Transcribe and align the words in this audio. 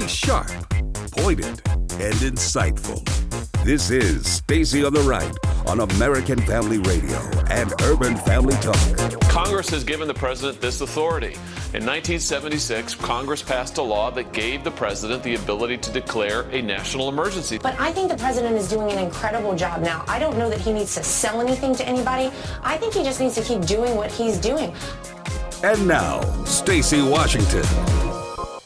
She's 0.00 0.10
sharp, 0.10 0.48
pointed, 1.12 1.60
and 2.00 2.14
insightful. 2.24 3.04
This 3.64 3.90
is 3.90 4.26
Stacy 4.26 4.82
on 4.82 4.94
the 4.94 5.00
Right 5.00 5.30
on 5.66 5.80
American 5.80 6.40
Family 6.40 6.78
Radio 6.78 7.18
and 7.50 7.70
Urban 7.82 8.16
Family 8.16 8.54
Talk. 8.62 9.20
Congress 9.28 9.68
has 9.68 9.84
given 9.84 10.08
the 10.08 10.14
president 10.14 10.58
this 10.58 10.80
authority. 10.80 11.34
In 11.74 11.84
1976, 11.84 12.94
Congress 12.94 13.42
passed 13.42 13.76
a 13.76 13.82
law 13.82 14.10
that 14.12 14.32
gave 14.32 14.64
the 14.64 14.70
president 14.70 15.22
the 15.22 15.34
ability 15.34 15.76
to 15.76 15.92
declare 15.92 16.42
a 16.50 16.62
national 16.62 17.10
emergency. 17.10 17.58
But 17.58 17.78
I 17.78 17.92
think 17.92 18.10
the 18.10 18.16
president 18.16 18.56
is 18.56 18.70
doing 18.70 18.90
an 18.90 18.98
incredible 18.98 19.54
job 19.54 19.82
now. 19.82 20.02
I 20.08 20.18
don't 20.18 20.38
know 20.38 20.48
that 20.48 20.60
he 20.60 20.72
needs 20.72 20.94
to 20.94 21.02
sell 21.02 21.42
anything 21.42 21.74
to 21.74 21.86
anybody. 21.86 22.34
I 22.62 22.78
think 22.78 22.94
he 22.94 23.02
just 23.02 23.20
needs 23.20 23.34
to 23.34 23.42
keep 23.42 23.66
doing 23.66 23.96
what 23.96 24.10
he's 24.10 24.38
doing. 24.38 24.74
And 25.62 25.86
now, 25.86 26.22
Stacy 26.46 27.02
Washington. 27.02 28.09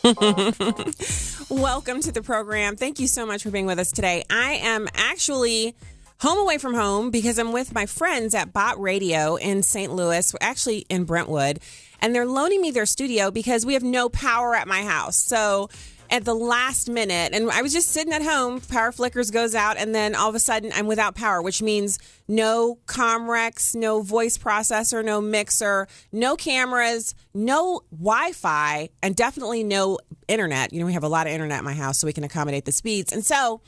Welcome 1.48 2.02
to 2.02 2.12
the 2.12 2.20
program. 2.22 2.76
Thank 2.76 3.00
you 3.00 3.06
so 3.06 3.24
much 3.24 3.42
for 3.42 3.50
being 3.50 3.64
with 3.64 3.78
us 3.78 3.90
today. 3.90 4.22
I 4.28 4.58
am 4.60 4.86
actually 4.94 5.74
home 6.20 6.36
away 6.36 6.58
from 6.58 6.74
home 6.74 7.10
because 7.10 7.38
I'm 7.38 7.52
with 7.52 7.74
my 7.74 7.86
friends 7.86 8.34
at 8.34 8.52
Bott 8.52 8.78
Radio 8.78 9.36
in 9.36 9.62
St. 9.62 9.90
Louis, 9.90 10.34
actually 10.42 10.84
in 10.90 11.04
Brentwood, 11.04 11.60
and 12.02 12.14
they're 12.14 12.26
loaning 12.26 12.60
me 12.60 12.70
their 12.70 12.84
studio 12.84 13.30
because 13.30 13.64
we 13.64 13.72
have 13.72 13.82
no 13.82 14.10
power 14.10 14.54
at 14.54 14.68
my 14.68 14.82
house. 14.82 15.16
So 15.16 15.70
at 16.10 16.24
the 16.24 16.34
last 16.34 16.88
minute, 16.88 17.32
and 17.32 17.50
I 17.50 17.62
was 17.62 17.72
just 17.72 17.90
sitting 17.90 18.12
at 18.12 18.22
home, 18.22 18.60
power 18.60 18.92
flickers 18.92 19.30
goes 19.30 19.54
out, 19.54 19.76
and 19.76 19.94
then 19.94 20.14
all 20.14 20.28
of 20.28 20.34
a 20.34 20.38
sudden 20.38 20.72
I'm 20.74 20.86
without 20.86 21.14
power, 21.14 21.42
which 21.42 21.62
means 21.62 21.98
no 22.28 22.78
Comrex, 22.86 23.74
no 23.74 24.00
voice 24.02 24.38
processor, 24.38 25.04
no 25.04 25.20
mixer, 25.20 25.88
no 26.12 26.36
cameras, 26.36 27.14
no 27.32 27.82
Wi 27.90 28.32
Fi, 28.32 28.90
and 29.02 29.16
definitely 29.16 29.64
no 29.64 29.98
internet. 30.28 30.72
You 30.72 30.80
know, 30.80 30.86
we 30.86 30.92
have 30.92 31.04
a 31.04 31.08
lot 31.08 31.26
of 31.26 31.32
internet 31.32 31.58
in 31.58 31.64
my 31.64 31.74
house, 31.74 31.98
so 31.98 32.06
we 32.06 32.12
can 32.12 32.24
accommodate 32.24 32.64
the 32.64 32.72
speeds. 32.72 33.12
And 33.12 33.24
so 33.24 33.60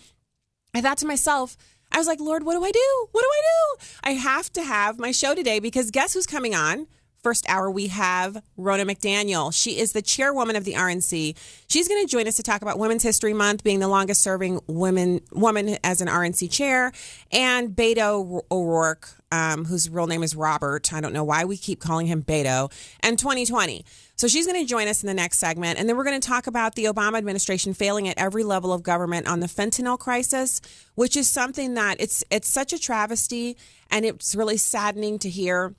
I 0.75 0.81
thought 0.81 0.99
to 0.99 1.07
myself, 1.07 1.57
I 1.93 1.99
was 1.99 2.07
like, 2.07 2.21
Lord, 2.21 2.45
what 2.45 2.55
do 2.55 2.65
I 2.65 2.71
do? 2.71 3.07
What 3.13 3.23
do 3.23 3.29
I 3.29 3.43
do? 3.43 3.87
I 4.05 4.11
have 4.13 4.53
to 4.55 4.63
have 4.63 4.99
my 4.99 5.13
show 5.13 5.35
today 5.35 5.61
because 5.61 5.91
guess 5.91 6.15
who's 6.15 6.27
coming 6.27 6.55
on? 6.55 6.87
First 7.27 7.49
hour, 7.49 7.69
we 7.69 7.89
have 7.89 8.41
Ronna 8.57 8.89
McDaniel. 8.89 9.53
She 9.53 9.81
is 9.81 9.91
the 9.91 10.01
chairwoman 10.01 10.55
of 10.55 10.63
the 10.63 10.75
RNC. 10.75 11.37
She's 11.67 11.89
going 11.89 12.07
to 12.07 12.09
join 12.09 12.29
us 12.29 12.37
to 12.37 12.45
talk 12.45 12.63
about 12.63 12.79
Women's 12.79 13.03
History 13.03 13.35
Month, 13.35 13.65
being 13.65 13.81
the 13.81 13.89
longest 13.89 14.23
serving 14.23 14.61
women 14.69 15.21
woman 15.33 15.77
as 15.83 16.01
an 16.01 16.07
RNC 16.07 16.53
chair, 16.53 16.93
and 17.33 17.71
Beto 17.71 18.43
O'Rourke, 18.49 19.09
um, 19.33 19.65
whose 19.65 19.91
real 19.91 20.07
name 20.07 20.23
is 20.23 20.37
Robert. 20.37 20.93
I 20.93 21.01
don't 21.01 21.13
know 21.13 21.25
why 21.25 21.45
we 21.45 21.57
keep 21.57 21.81
calling 21.81 22.07
him 22.07 22.23
Beto, 22.23 22.71
and 23.01 23.19
2020. 23.19 23.85
So 24.15 24.29
she's 24.29 24.47
going 24.47 24.65
to 24.65 24.69
join 24.69 24.87
us 24.87 25.03
in 25.03 25.09
the 25.09 25.15
next 25.15 25.39
segment. 25.39 25.81
And 25.81 25.89
then 25.89 25.97
we're 25.97 26.05
going 26.05 26.21
to 26.21 26.29
talk 26.29 26.47
about 26.47 26.77
the 26.77 26.85
Obama 26.85 27.19
administration 27.19 27.75
failing 27.75 28.07
at 28.09 28.17
every 28.19 28.45
level 28.45 28.73
of 28.73 28.85
government 28.85 29.27
on 29.27 29.41
the 29.41 29.49
fentanyl 29.49 29.99
crisis, 29.99 30.61
which 30.95 31.17
is 31.17 31.29
something 31.29 31.75
that 31.75 31.97
it's 31.99 32.23
it's 32.31 32.49
such 32.49 32.73
a 32.73 32.79
travesty 32.79 33.57
and 33.91 34.05
it's 34.05 34.37
really 34.37 34.57
saddening 34.59 35.19
to 35.19 35.29
hear 35.29 35.75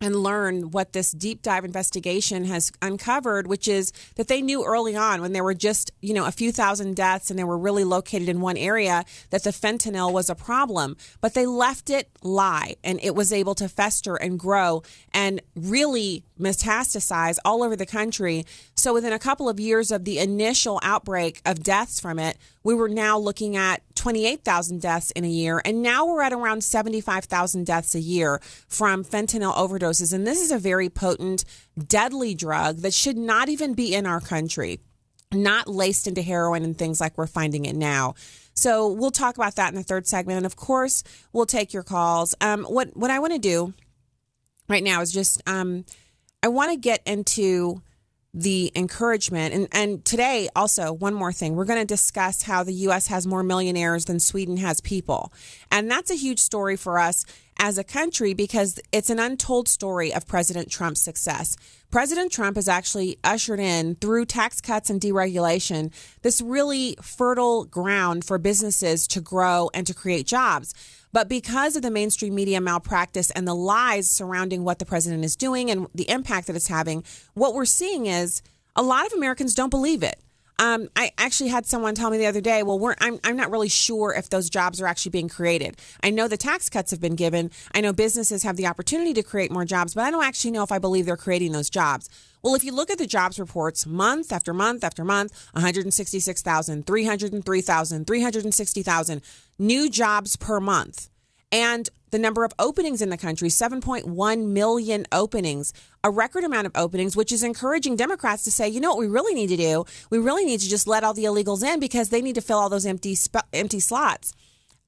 and 0.00 0.16
learn 0.16 0.70
what 0.70 0.92
this 0.92 1.12
deep 1.12 1.42
dive 1.42 1.64
investigation 1.64 2.44
has 2.44 2.70
uncovered, 2.82 3.46
which 3.46 3.66
is 3.66 3.92
that 4.16 4.28
they 4.28 4.42
knew 4.42 4.64
early 4.64 4.94
on 4.94 5.20
when 5.20 5.32
there 5.32 5.44
were 5.44 5.54
just, 5.54 5.90
you 6.00 6.12
know, 6.12 6.26
a 6.26 6.32
few 6.32 6.52
thousand 6.52 6.94
deaths 6.96 7.30
and 7.30 7.38
they 7.38 7.44
were 7.44 7.58
really 7.58 7.84
located 7.84 8.28
in 8.28 8.40
one 8.40 8.56
area 8.56 9.04
that 9.30 9.42
the 9.44 9.50
fentanyl 9.50 10.12
was 10.12 10.28
a 10.28 10.34
problem. 10.34 10.96
But 11.20 11.34
they 11.34 11.46
left 11.46 11.88
it 11.90 12.10
lie 12.22 12.76
and 12.84 13.00
it 13.02 13.14
was 13.14 13.32
able 13.32 13.54
to 13.56 13.68
fester 13.68 14.16
and 14.16 14.38
grow 14.38 14.82
and 15.12 15.40
really 15.54 16.24
metastasize 16.38 17.38
all 17.44 17.62
over 17.62 17.76
the 17.76 17.86
country. 17.86 18.44
So 18.74 18.94
within 18.94 19.12
a 19.12 19.18
couple 19.18 19.48
of 19.48 19.58
years 19.58 19.90
of 19.90 20.04
the 20.04 20.18
initial 20.18 20.78
outbreak 20.82 21.40
of 21.44 21.62
deaths 21.62 22.00
from 22.00 22.18
it, 22.18 22.36
we 22.62 22.74
were 22.74 22.88
now 22.88 23.18
looking 23.18 23.56
at 23.56 23.82
28,000 23.94 24.80
deaths 24.80 25.10
in 25.12 25.24
a 25.24 25.28
year. 25.28 25.62
And 25.64 25.82
now 25.82 26.06
we're 26.06 26.22
at 26.22 26.32
around 26.32 26.62
75,000 26.62 27.64
deaths 27.64 27.94
a 27.94 28.00
year 28.00 28.40
from 28.68 29.04
fentanyl 29.04 29.54
overdoses. 29.54 30.12
And 30.12 30.26
this 30.26 30.40
is 30.40 30.50
a 30.50 30.58
very 30.58 30.88
potent, 30.88 31.44
deadly 31.76 32.34
drug 32.34 32.78
that 32.78 32.94
should 32.94 33.16
not 33.16 33.48
even 33.48 33.74
be 33.74 33.94
in 33.94 34.06
our 34.06 34.20
country, 34.20 34.80
not 35.32 35.68
laced 35.68 36.06
into 36.06 36.22
heroin 36.22 36.64
and 36.64 36.76
things 36.76 37.00
like 37.00 37.16
we're 37.16 37.26
finding 37.26 37.64
it 37.64 37.76
now. 37.76 38.14
So 38.54 38.90
we'll 38.90 39.10
talk 39.10 39.36
about 39.36 39.56
that 39.56 39.68
in 39.68 39.74
the 39.74 39.82
third 39.82 40.06
segment. 40.06 40.38
And 40.38 40.46
of 40.46 40.56
course, 40.56 41.02
we'll 41.32 41.46
take 41.46 41.74
your 41.74 41.82
calls. 41.82 42.34
Um, 42.40 42.64
what, 42.64 42.96
what 42.96 43.10
I 43.10 43.18
want 43.18 43.34
to 43.34 43.38
do 43.38 43.74
right 44.68 44.82
now 44.82 45.02
is 45.02 45.12
just, 45.12 45.42
um, 45.46 45.84
I 46.46 46.48
want 46.48 46.70
to 46.70 46.76
get 46.76 47.02
into 47.04 47.82
the 48.32 48.70
encouragement. 48.76 49.52
And, 49.52 49.68
and 49.72 50.04
today, 50.04 50.48
also, 50.54 50.92
one 50.92 51.12
more 51.12 51.32
thing. 51.32 51.56
We're 51.56 51.64
going 51.64 51.80
to 51.80 51.84
discuss 51.84 52.42
how 52.42 52.62
the 52.62 52.72
U.S. 52.72 53.08
has 53.08 53.26
more 53.26 53.42
millionaires 53.42 54.04
than 54.04 54.20
Sweden 54.20 54.56
has 54.58 54.80
people. 54.80 55.32
And 55.72 55.90
that's 55.90 56.08
a 56.08 56.14
huge 56.14 56.38
story 56.38 56.76
for 56.76 57.00
us 57.00 57.24
as 57.58 57.78
a 57.78 57.82
country 57.82 58.32
because 58.32 58.78
it's 58.92 59.10
an 59.10 59.18
untold 59.18 59.66
story 59.66 60.14
of 60.14 60.28
President 60.28 60.70
Trump's 60.70 61.00
success. 61.00 61.56
President 61.90 62.30
Trump 62.30 62.54
has 62.54 62.68
actually 62.68 63.18
ushered 63.24 63.58
in, 63.58 63.96
through 63.96 64.26
tax 64.26 64.60
cuts 64.60 64.88
and 64.88 65.00
deregulation, 65.00 65.92
this 66.22 66.40
really 66.40 66.96
fertile 67.02 67.64
ground 67.64 68.24
for 68.24 68.38
businesses 68.38 69.08
to 69.08 69.20
grow 69.20 69.68
and 69.74 69.84
to 69.84 69.94
create 69.94 70.28
jobs. 70.28 70.74
But 71.16 71.30
because 71.30 71.76
of 71.76 71.82
the 71.82 71.90
mainstream 71.90 72.34
media 72.34 72.60
malpractice 72.60 73.30
and 73.30 73.48
the 73.48 73.54
lies 73.54 74.06
surrounding 74.06 74.64
what 74.64 74.78
the 74.78 74.84
president 74.84 75.24
is 75.24 75.34
doing 75.34 75.70
and 75.70 75.86
the 75.94 76.10
impact 76.10 76.46
that 76.46 76.56
it's 76.56 76.68
having, 76.68 77.04
what 77.32 77.54
we're 77.54 77.64
seeing 77.64 78.04
is 78.04 78.42
a 78.76 78.82
lot 78.82 79.06
of 79.06 79.14
Americans 79.14 79.54
don't 79.54 79.70
believe 79.70 80.02
it. 80.02 80.20
Um, 80.58 80.88
I 80.94 81.12
actually 81.16 81.48
had 81.48 81.64
someone 81.64 81.94
tell 81.94 82.10
me 82.10 82.18
the 82.18 82.26
other 82.26 82.42
day, 82.42 82.62
well, 82.62 82.94
I'm, 83.00 83.18
I'm 83.24 83.36
not 83.36 83.50
really 83.50 83.70
sure 83.70 84.12
if 84.14 84.28
those 84.28 84.50
jobs 84.50 84.78
are 84.78 84.86
actually 84.86 85.10
being 85.10 85.30
created. 85.30 85.78
I 86.02 86.10
know 86.10 86.28
the 86.28 86.36
tax 86.36 86.68
cuts 86.68 86.90
have 86.90 87.00
been 87.00 87.16
given. 87.16 87.50
I 87.74 87.80
know 87.80 87.94
businesses 87.94 88.42
have 88.42 88.56
the 88.56 88.66
opportunity 88.66 89.14
to 89.14 89.22
create 89.22 89.50
more 89.50 89.64
jobs, 89.64 89.94
but 89.94 90.02
I 90.02 90.10
don't 90.10 90.24
actually 90.24 90.50
know 90.50 90.64
if 90.64 90.72
I 90.72 90.78
believe 90.78 91.06
they're 91.06 91.16
creating 91.16 91.52
those 91.52 91.70
jobs. 91.70 92.10
Well, 92.42 92.54
if 92.54 92.62
you 92.62 92.72
look 92.72 92.90
at 92.90 92.98
the 92.98 93.06
jobs 93.06 93.40
reports 93.40 93.86
month 93.86 94.32
after 94.32 94.54
month 94.54 94.84
after 94.84 95.04
month, 95.04 95.32
166,000, 95.52 96.86
303,000, 96.86 98.06
360,000 98.06 99.22
new 99.58 99.88
jobs 99.90 100.36
per 100.36 100.60
month. 100.60 101.08
And 101.52 101.88
the 102.10 102.18
number 102.18 102.44
of 102.44 102.52
openings 102.58 103.02
in 103.02 103.10
the 103.10 103.16
country 103.16 103.48
7.1 103.48 104.46
million 104.48 105.06
openings, 105.12 105.72
a 106.04 106.10
record 106.10 106.44
amount 106.44 106.66
of 106.66 106.72
openings, 106.74 107.16
which 107.16 107.32
is 107.32 107.42
encouraging 107.42 107.96
Democrats 107.96 108.44
to 108.44 108.50
say, 108.50 108.68
you 108.68 108.80
know 108.80 108.90
what 108.90 108.98
we 108.98 109.06
really 109.06 109.34
need 109.34 109.48
to 109.48 109.56
do? 109.56 109.84
We 110.10 110.18
really 110.18 110.44
need 110.44 110.60
to 110.60 110.68
just 110.68 110.86
let 110.86 111.04
all 111.04 111.14
the 111.14 111.24
illegals 111.24 111.62
in 111.62 111.80
because 111.80 112.10
they 112.10 112.22
need 112.22 112.34
to 112.36 112.40
fill 112.40 112.58
all 112.58 112.68
those 112.68 112.86
empty, 112.86 113.14
sp- 113.16 113.46
empty 113.52 113.80
slots. 113.80 114.34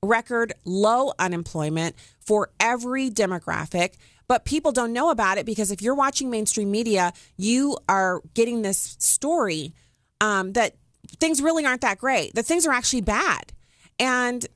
Record 0.02 0.52
low 0.64 1.12
unemployment 1.18 1.96
for 2.20 2.50
every 2.60 3.10
demographic 3.10 3.94
but 4.28 4.44
people 4.44 4.72
don't 4.72 4.92
know 4.92 5.08
about 5.10 5.38
it 5.38 5.46
because 5.46 5.70
if 5.70 5.82
you're 5.82 5.94
watching 5.94 6.30
mainstream 6.30 6.70
media, 6.70 7.12
you 7.36 7.78
are 7.88 8.20
getting 8.34 8.62
this 8.62 8.96
story 9.00 9.72
um, 10.20 10.52
that 10.52 10.76
things 11.18 11.42
really 11.42 11.64
aren't 11.64 11.80
that 11.80 11.98
great, 11.98 12.34
that 12.34 12.44
things 12.44 12.66
are 12.66 12.72
actually 12.72 13.00
bad. 13.00 13.52
And 13.98 14.46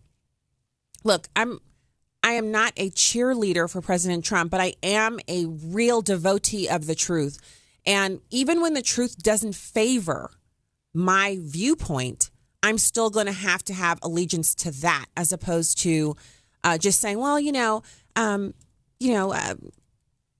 look, 1.04 1.28
I'm 1.36 1.60
I 2.22 2.32
am 2.32 2.52
not 2.52 2.72
a 2.76 2.90
cheerleader 2.90 3.68
for 3.68 3.80
President 3.80 4.24
Trump, 4.24 4.50
but 4.50 4.60
I 4.60 4.74
am 4.82 5.18
a 5.26 5.46
real 5.46 6.02
devotee 6.02 6.68
of 6.68 6.86
the 6.86 6.94
truth. 6.94 7.38
And 7.84 8.20
even 8.30 8.60
when 8.60 8.74
the 8.74 8.82
truth 8.82 9.18
doesn't 9.22 9.56
favor 9.56 10.30
my 10.94 11.38
viewpoint, 11.41 12.30
I'm 12.62 12.78
still 12.78 13.10
going 13.10 13.26
to 13.26 13.32
have 13.32 13.64
to 13.64 13.74
have 13.74 13.98
allegiance 14.02 14.54
to 14.56 14.70
that 14.82 15.06
as 15.16 15.32
opposed 15.32 15.78
to 15.80 16.16
uh, 16.62 16.78
just 16.78 17.00
saying, 17.00 17.18
well, 17.18 17.41
you 17.41 17.50
know, 17.50 17.82
um, 18.14 18.54
you 19.00 19.12
know, 19.12 19.32
uh, 19.32 19.54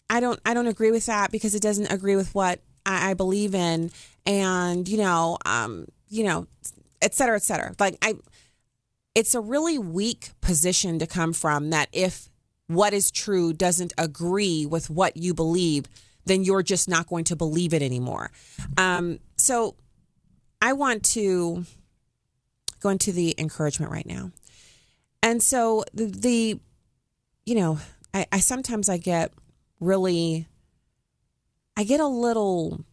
I 0.08 0.20
don't, 0.20 0.38
I 0.46 0.54
don't 0.54 0.68
agree 0.68 0.92
with 0.92 1.06
that 1.06 1.32
because 1.32 1.56
it 1.56 1.62
doesn't 1.62 1.90
agree 1.90 2.14
with 2.14 2.32
what 2.32 2.60
I, 2.87 3.10
I 3.10 3.14
believe 3.14 3.56
in, 3.56 3.90
and 4.25 4.88
you 4.88 4.98
know, 4.98 5.38
um, 5.44 5.87
you 6.08 6.22
know, 6.22 6.46
et 7.00 7.14
cetera, 7.14 7.34
et 7.34 7.42
cetera. 7.42 7.75
Like 7.81 7.96
I, 8.02 8.14
it's 9.14 9.35
a 9.35 9.41
really 9.41 9.79
weak 9.79 10.31
position 10.41 10.99
to 10.99 11.06
come 11.06 11.32
from 11.32 11.70
that 11.70 11.88
if 11.93 12.29
what 12.67 12.93
is 12.93 13.11
true 13.11 13.53
doesn't 13.53 13.93
agree 13.99 14.64
with 14.64 14.88
what 14.88 15.17
you 15.17 15.35
believe, 15.35 15.85
then 16.25 16.44
you're 16.44 16.62
just 16.62 16.88
not 16.88 17.06
going 17.09 17.25
to 17.25 17.37
believe 17.37 17.75
it 17.75 17.82
anymore. 17.82 18.31
Um, 18.79 19.19
so 19.37 19.75
I 20.61 20.73
want 20.73 21.05
to 21.06 21.64
go 22.81 22.88
into 22.88 23.12
the 23.12 23.35
encouragement 23.38 23.93
right 23.93 24.06
now. 24.06 24.31
And 25.23 25.43
so 25.43 25.85
the, 25.93 26.06
the 26.06 26.61
you 27.44 27.55
know, 27.55 27.79
I, 28.14 28.26
I 28.32 28.38
sometimes 28.41 28.88
I 28.88 28.97
get 28.97 29.32
really, 29.81 30.47
I 31.76 31.85
get 31.85 32.00
a 32.00 32.06
little 32.06 32.85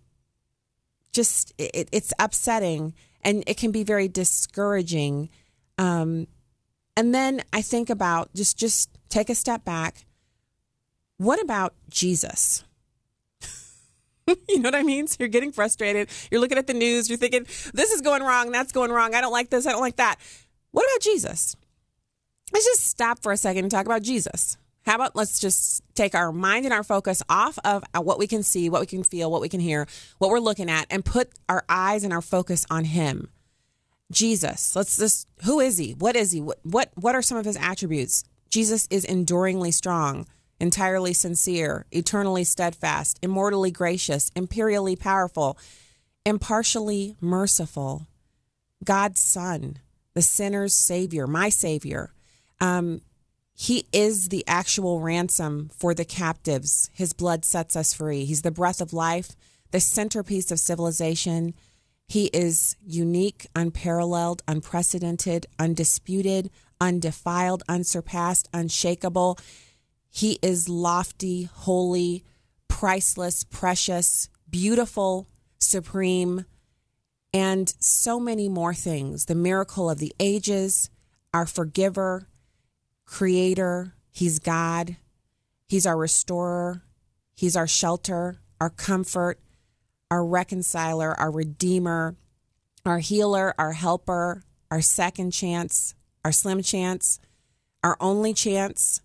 just, 1.11 1.53
it, 1.57 1.89
it's 1.91 2.13
upsetting 2.19 2.93
and 3.21 3.43
it 3.47 3.57
can 3.57 3.71
be 3.71 3.83
very 3.83 4.07
discouraging 4.07 5.29
um, 5.79 6.27
and 6.97 7.15
then 7.15 7.41
I 7.53 7.61
think 7.61 7.89
about 7.89 8.33
just 8.35 8.57
just 8.57 8.89
take 9.07 9.29
a 9.29 9.35
step 9.35 9.63
back. 9.63 10.05
What 11.17 11.41
about 11.41 11.73
Jesus? 11.89 12.65
you 14.49 14.59
know 14.59 14.67
what 14.67 14.75
I 14.75 14.83
mean? 14.83 15.07
So 15.07 15.15
you're 15.19 15.29
getting 15.29 15.53
frustrated. 15.53 16.09
You're 16.29 16.41
looking 16.41 16.57
at 16.57 16.67
the 16.67 16.73
news. 16.73 17.09
You're 17.09 17.17
thinking, 17.17 17.45
this 17.73 17.91
is 17.91 18.01
going 18.01 18.21
wrong. 18.21 18.51
That's 18.51 18.73
going 18.73 18.91
wrong. 18.91 19.15
I 19.15 19.21
don't 19.21 19.31
like 19.31 19.49
this. 19.49 19.65
I 19.65 19.71
don't 19.71 19.81
like 19.81 19.95
that. 19.95 20.17
What 20.71 20.83
about 20.83 21.01
Jesus? 21.01 21.55
Let's 22.51 22.65
just 22.65 22.85
stop 22.85 23.19
for 23.19 23.31
a 23.31 23.37
second 23.37 23.63
and 23.63 23.71
talk 23.71 23.85
about 23.85 24.01
Jesus. 24.01 24.57
How 24.85 24.95
about 24.95 25.15
let's 25.15 25.39
just 25.39 25.83
take 25.95 26.15
our 26.15 26.31
mind 26.31 26.65
and 26.65 26.73
our 26.73 26.83
focus 26.83 27.23
off 27.29 27.57
of 27.63 27.83
what 27.93 28.19
we 28.19 28.27
can 28.27 28.43
see, 28.43 28.69
what 28.69 28.81
we 28.81 28.87
can 28.87 29.03
feel, 29.03 29.31
what 29.31 29.41
we 29.41 29.49
can 29.49 29.59
hear, 29.61 29.87
what 30.17 30.29
we're 30.31 30.39
looking 30.39 30.69
at, 30.69 30.87
and 30.89 31.05
put 31.05 31.29
our 31.47 31.63
eyes 31.69 32.03
and 32.03 32.11
our 32.11 32.21
focus 32.21 32.65
on 32.69 32.85
Him. 32.85 33.29
Jesus. 34.11 34.75
Let's 34.75 34.97
just 34.97 35.27
who 35.43 35.59
is 35.59 35.77
he? 35.77 35.91
What 35.91 36.15
is 36.15 36.31
he? 36.31 36.41
What 36.41 36.59
what 36.63 36.91
what 36.95 37.15
are 37.15 37.21
some 37.21 37.37
of 37.37 37.45
his 37.45 37.57
attributes? 37.57 38.23
Jesus 38.49 38.87
is 38.89 39.05
enduringly 39.05 39.71
strong, 39.71 40.25
entirely 40.59 41.13
sincere, 41.13 41.85
eternally 41.91 42.43
steadfast, 42.43 43.19
immortally 43.21 43.71
gracious, 43.71 44.31
imperially 44.35 44.95
powerful, 44.95 45.57
impartially 46.25 47.15
merciful, 47.21 48.07
God's 48.83 49.19
son, 49.19 49.77
the 50.15 50.21
sinner's 50.21 50.73
savior, 50.73 51.27
my 51.27 51.49
savior. 51.49 52.11
Um, 52.59 53.01
he 53.53 53.85
is 53.91 54.29
the 54.29 54.43
actual 54.47 55.01
ransom 55.01 55.69
for 55.77 55.93
the 55.93 56.05
captives. 56.05 56.89
His 56.93 57.13
blood 57.13 57.43
sets 57.43 57.75
us 57.75 57.93
free. 57.93 58.25
He's 58.25 58.41
the 58.41 58.51
breath 58.51 58.79
of 58.79 58.93
life, 58.93 59.35
the 59.71 59.81
centerpiece 59.81 60.49
of 60.49 60.59
civilization. 60.59 61.53
He 62.09 62.25
is 62.33 62.75
unique, 62.83 63.45
unparalleled, 63.55 64.41
unprecedented, 64.47 65.45
undisputed, 65.59 66.49
undefiled, 66.81 67.61
unsurpassed, 67.69 68.49
unshakable. 68.51 69.37
He 70.09 70.39
is 70.41 70.67
lofty, 70.67 71.43
holy, 71.43 72.23
priceless, 72.67 73.43
precious, 73.43 74.27
beautiful, 74.49 75.27
supreme, 75.59 76.45
and 77.31 77.71
so 77.79 78.19
many 78.19 78.49
more 78.49 78.73
things. 78.73 79.25
The 79.25 79.35
miracle 79.35 79.87
of 79.87 79.99
the 79.99 80.15
ages, 80.19 80.89
our 81.31 81.45
forgiver, 81.45 82.27
creator. 83.05 83.93
He's 84.11 84.39
God. 84.39 84.97
He's 85.67 85.85
our 85.85 85.97
restorer. 85.97 86.81
He's 87.35 87.55
our 87.55 87.67
shelter, 87.67 88.41
our 88.59 88.71
comfort, 88.71 89.39
our 90.11 90.25
reconciler, 90.25 91.13
our 91.19 91.31
redeemer, 91.31 92.15
our 92.85 92.99
healer, 92.99 93.53
our 93.57 93.73
helper, 93.73 94.43
our 94.71 94.81
second 94.81 95.31
chance, 95.31 95.95
our 96.23 96.31
slim 96.31 96.61
chance, 96.61 97.19
our 97.83 97.97
only 97.99 98.33
chance, 98.33 99.01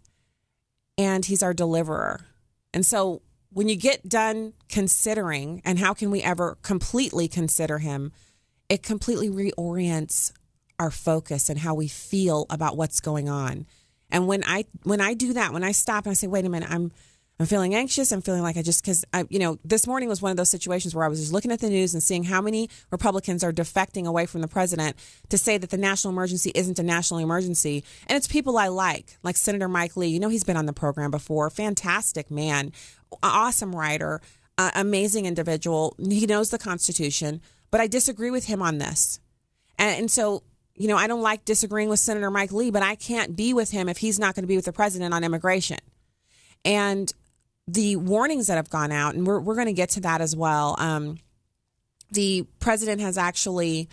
and 0.96 1.24
he's 1.24 1.42
our 1.42 1.54
deliverer. 1.54 2.24
And 2.72 2.84
so 2.84 3.22
when 3.50 3.68
you 3.68 3.76
get 3.76 4.08
done 4.08 4.52
considering, 4.68 5.62
and 5.64 5.78
how 5.78 5.94
can 5.94 6.10
we 6.10 6.22
ever 6.22 6.58
completely 6.62 7.28
consider 7.28 7.78
him, 7.78 8.12
it 8.68 8.82
completely 8.82 9.28
reorients 9.28 10.32
our 10.78 10.90
focus 10.90 11.48
and 11.48 11.60
how 11.60 11.74
we 11.74 11.86
feel 11.86 12.46
about 12.50 12.76
what's 12.76 13.00
going 13.00 13.28
on. 13.28 13.66
And 14.10 14.26
when 14.26 14.42
I 14.44 14.64
when 14.82 15.00
I 15.00 15.14
do 15.14 15.32
that, 15.34 15.52
when 15.52 15.64
I 15.64 15.72
stop 15.72 16.04
and 16.04 16.10
I 16.10 16.14
say, 16.14 16.26
"Wait 16.26 16.44
a 16.44 16.48
minute, 16.48 16.70
I'm 16.70 16.92
I'm 17.40 17.46
feeling 17.46 17.74
anxious. 17.74 18.12
I'm 18.12 18.22
feeling 18.22 18.42
like 18.42 18.56
I 18.56 18.62
just 18.62 18.82
because 18.84 19.04
I, 19.12 19.24
you 19.28 19.40
know, 19.40 19.58
this 19.64 19.88
morning 19.88 20.08
was 20.08 20.22
one 20.22 20.30
of 20.30 20.36
those 20.36 20.50
situations 20.50 20.94
where 20.94 21.04
I 21.04 21.08
was 21.08 21.18
just 21.18 21.32
looking 21.32 21.50
at 21.50 21.60
the 21.60 21.68
news 21.68 21.92
and 21.92 22.02
seeing 22.02 22.22
how 22.22 22.40
many 22.40 22.70
Republicans 22.92 23.42
are 23.42 23.52
defecting 23.52 24.06
away 24.06 24.26
from 24.26 24.40
the 24.40 24.46
president 24.46 24.96
to 25.30 25.38
say 25.38 25.58
that 25.58 25.70
the 25.70 25.76
national 25.76 26.12
emergency 26.12 26.52
isn't 26.54 26.78
a 26.78 26.84
national 26.84 27.18
emergency, 27.18 27.82
and 28.06 28.16
it's 28.16 28.28
people 28.28 28.56
I 28.56 28.68
like, 28.68 29.18
like 29.24 29.36
Senator 29.36 29.66
Mike 29.66 29.96
Lee. 29.96 30.08
You 30.08 30.20
know, 30.20 30.28
he's 30.28 30.44
been 30.44 30.56
on 30.56 30.66
the 30.66 30.72
program 30.72 31.10
before. 31.10 31.50
Fantastic 31.50 32.30
man, 32.30 32.72
awesome 33.20 33.74
writer, 33.74 34.20
uh, 34.56 34.70
amazing 34.76 35.26
individual. 35.26 35.96
He 35.98 36.26
knows 36.26 36.50
the 36.50 36.58
Constitution, 36.58 37.40
but 37.72 37.80
I 37.80 37.88
disagree 37.88 38.30
with 38.30 38.44
him 38.44 38.62
on 38.62 38.78
this, 38.78 39.18
and, 39.76 39.98
and 39.98 40.10
so 40.10 40.44
you 40.76 40.88
know, 40.88 40.96
I 40.96 41.06
don't 41.06 41.22
like 41.22 41.44
disagreeing 41.44 41.88
with 41.88 42.00
Senator 42.00 42.30
Mike 42.30 42.52
Lee, 42.52 42.70
but 42.70 42.82
I 42.82 42.96
can't 42.96 43.36
be 43.36 43.54
with 43.54 43.70
him 43.70 43.88
if 43.88 43.98
he's 43.98 44.18
not 44.18 44.34
going 44.34 44.42
to 44.42 44.48
be 44.48 44.56
with 44.56 44.64
the 44.64 44.72
president 44.72 45.14
on 45.14 45.22
immigration. 45.22 45.78
And 46.64 47.12
the 47.66 47.96
warnings 47.96 48.46
that 48.48 48.56
have 48.56 48.70
gone 48.70 48.92
out, 48.92 49.14
and 49.14 49.26
we're, 49.26 49.40
we're 49.40 49.54
going 49.54 49.66
to 49.66 49.72
get 49.72 49.90
to 49.90 50.00
that 50.00 50.20
as 50.20 50.36
well. 50.36 50.76
Um, 50.78 51.18
the 52.10 52.46
president 52.60 53.00
has 53.00 53.16
actually 53.18 53.88